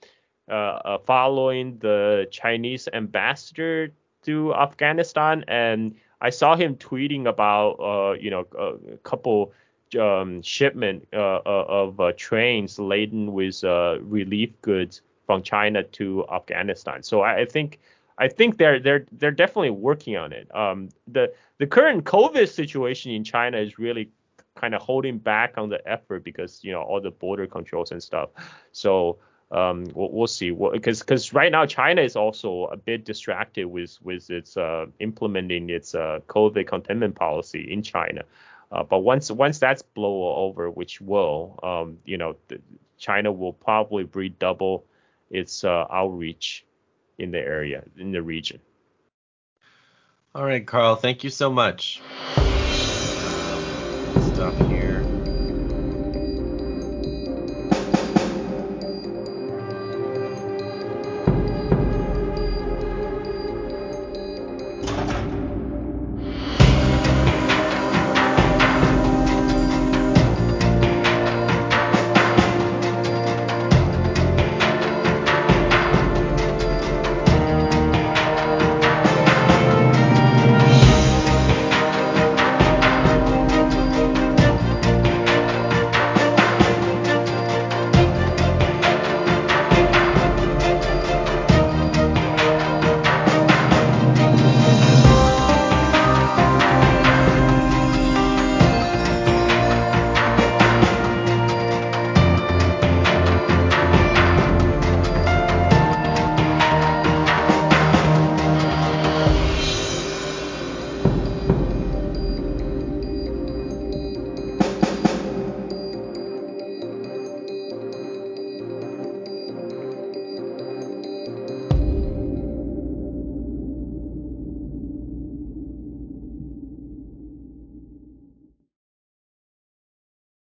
uh, 0.49 0.53
uh, 0.53 0.97
following 0.99 1.77
the 1.79 2.27
Chinese 2.31 2.87
ambassador 2.93 3.91
to 4.23 4.53
Afghanistan, 4.53 5.43
and 5.47 5.95
I 6.21 6.29
saw 6.29 6.55
him 6.55 6.75
tweeting 6.75 7.27
about 7.27 7.71
uh, 7.79 8.13
you 8.13 8.29
know 8.29 8.45
a 8.57 8.97
couple 8.97 9.53
um, 9.99 10.43
shipment 10.43 11.07
uh, 11.13 11.37
uh, 11.45 11.65
of 11.67 12.15
trains 12.17 12.77
laden 12.77 13.33
with 13.33 13.63
relief 13.63 14.51
goods 14.61 15.01
from 15.25 15.41
China 15.41 15.81
to 15.83 16.25
Afghanistan. 16.31 17.03
So 17.03 17.21
I, 17.21 17.41
I 17.41 17.45
think. 17.45 17.79
I 18.17 18.29
think 18.29 18.57
they're 18.57 18.79
they're 18.79 19.05
they're 19.11 19.29
definitely 19.29 19.71
working 19.71 20.15
on 20.15 20.31
it. 20.31 20.47
Um, 20.55 20.87
the 21.05 21.33
the 21.57 21.67
current 21.67 22.05
COVID 22.05 22.47
situation 22.47 23.11
in 23.11 23.25
China 23.25 23.57
is 23.57 23.77
really 23.77 24.09
kind 24.55 24.73
of 24.73 24.81
holding 24.81 25.17
back 25.17 25.57
on 25.57 25.69
the 25.69 25.85
effort 25.87 26.23
because 26.23 26.63
you 26.63 26.71
know 26.71 26.81
all 26.81 27.01
the 27.01 27.11
border 27.11 27.47
controls 27.47 27.91
and 27.91 28.01
stuff. 28.01 28.29
So 28.71 29.19
um, 29.51 29.85
we'll, 29.93 30.11
we'll 30.11 30.27
see 30.27 30.51
because 30.51 30.99
because 30.99 31.33
right 31.33 31.51
now 31.51 31.65
China 31.65 32.01
is 32.01 32.15
also 32.15 32.65
a 32.65 32.77
bit 32.77 33.05
distracted 33.05 33.65
with 33.65 33.97
with 34.01 34.29
its 34.29 34.57
uh, 34.57 34.85
implementing 34.99 35.69
its 35.69 35.93
uh, 35.93 36.19
COVID 36.27 36.67
containment 36.67 37.15
policy 37.15 37.71
in 37.71 37.81
China. 37.83 38.23
Uh, 38.71 38.83
but 38.83 38.99
once 38.99 39.29
once 39.29 39.59
that's 39.59 39.81
blow 39.81 40.35
over, 40.35 40.69
which 40.69 40.99
will, 40.99 41.59
um, 41.61 41.99
you 42.05 42.17
know, 42.17 42.35
China 42.97 43.31
will 43.31 43.53
probably 43.53 44.03
redouble 44.13 44.85
its 45.29 45.63
uh, 45.63 45.85
outreach 45.91 46.65
in 47.17 47.31
the 47.31 47.39
area 47.39 47.83
in 47.97 48.11
the 48.11 48.21
region. 48.21 48.59
All 50.33 50.43
right, 50.43 50.65
Carl. 50.65 50.95
Thank 50.95 51.23
you 51.23 51.29
so 51.29 51.49
much 51.49 52.01
stuff 54.35 54.74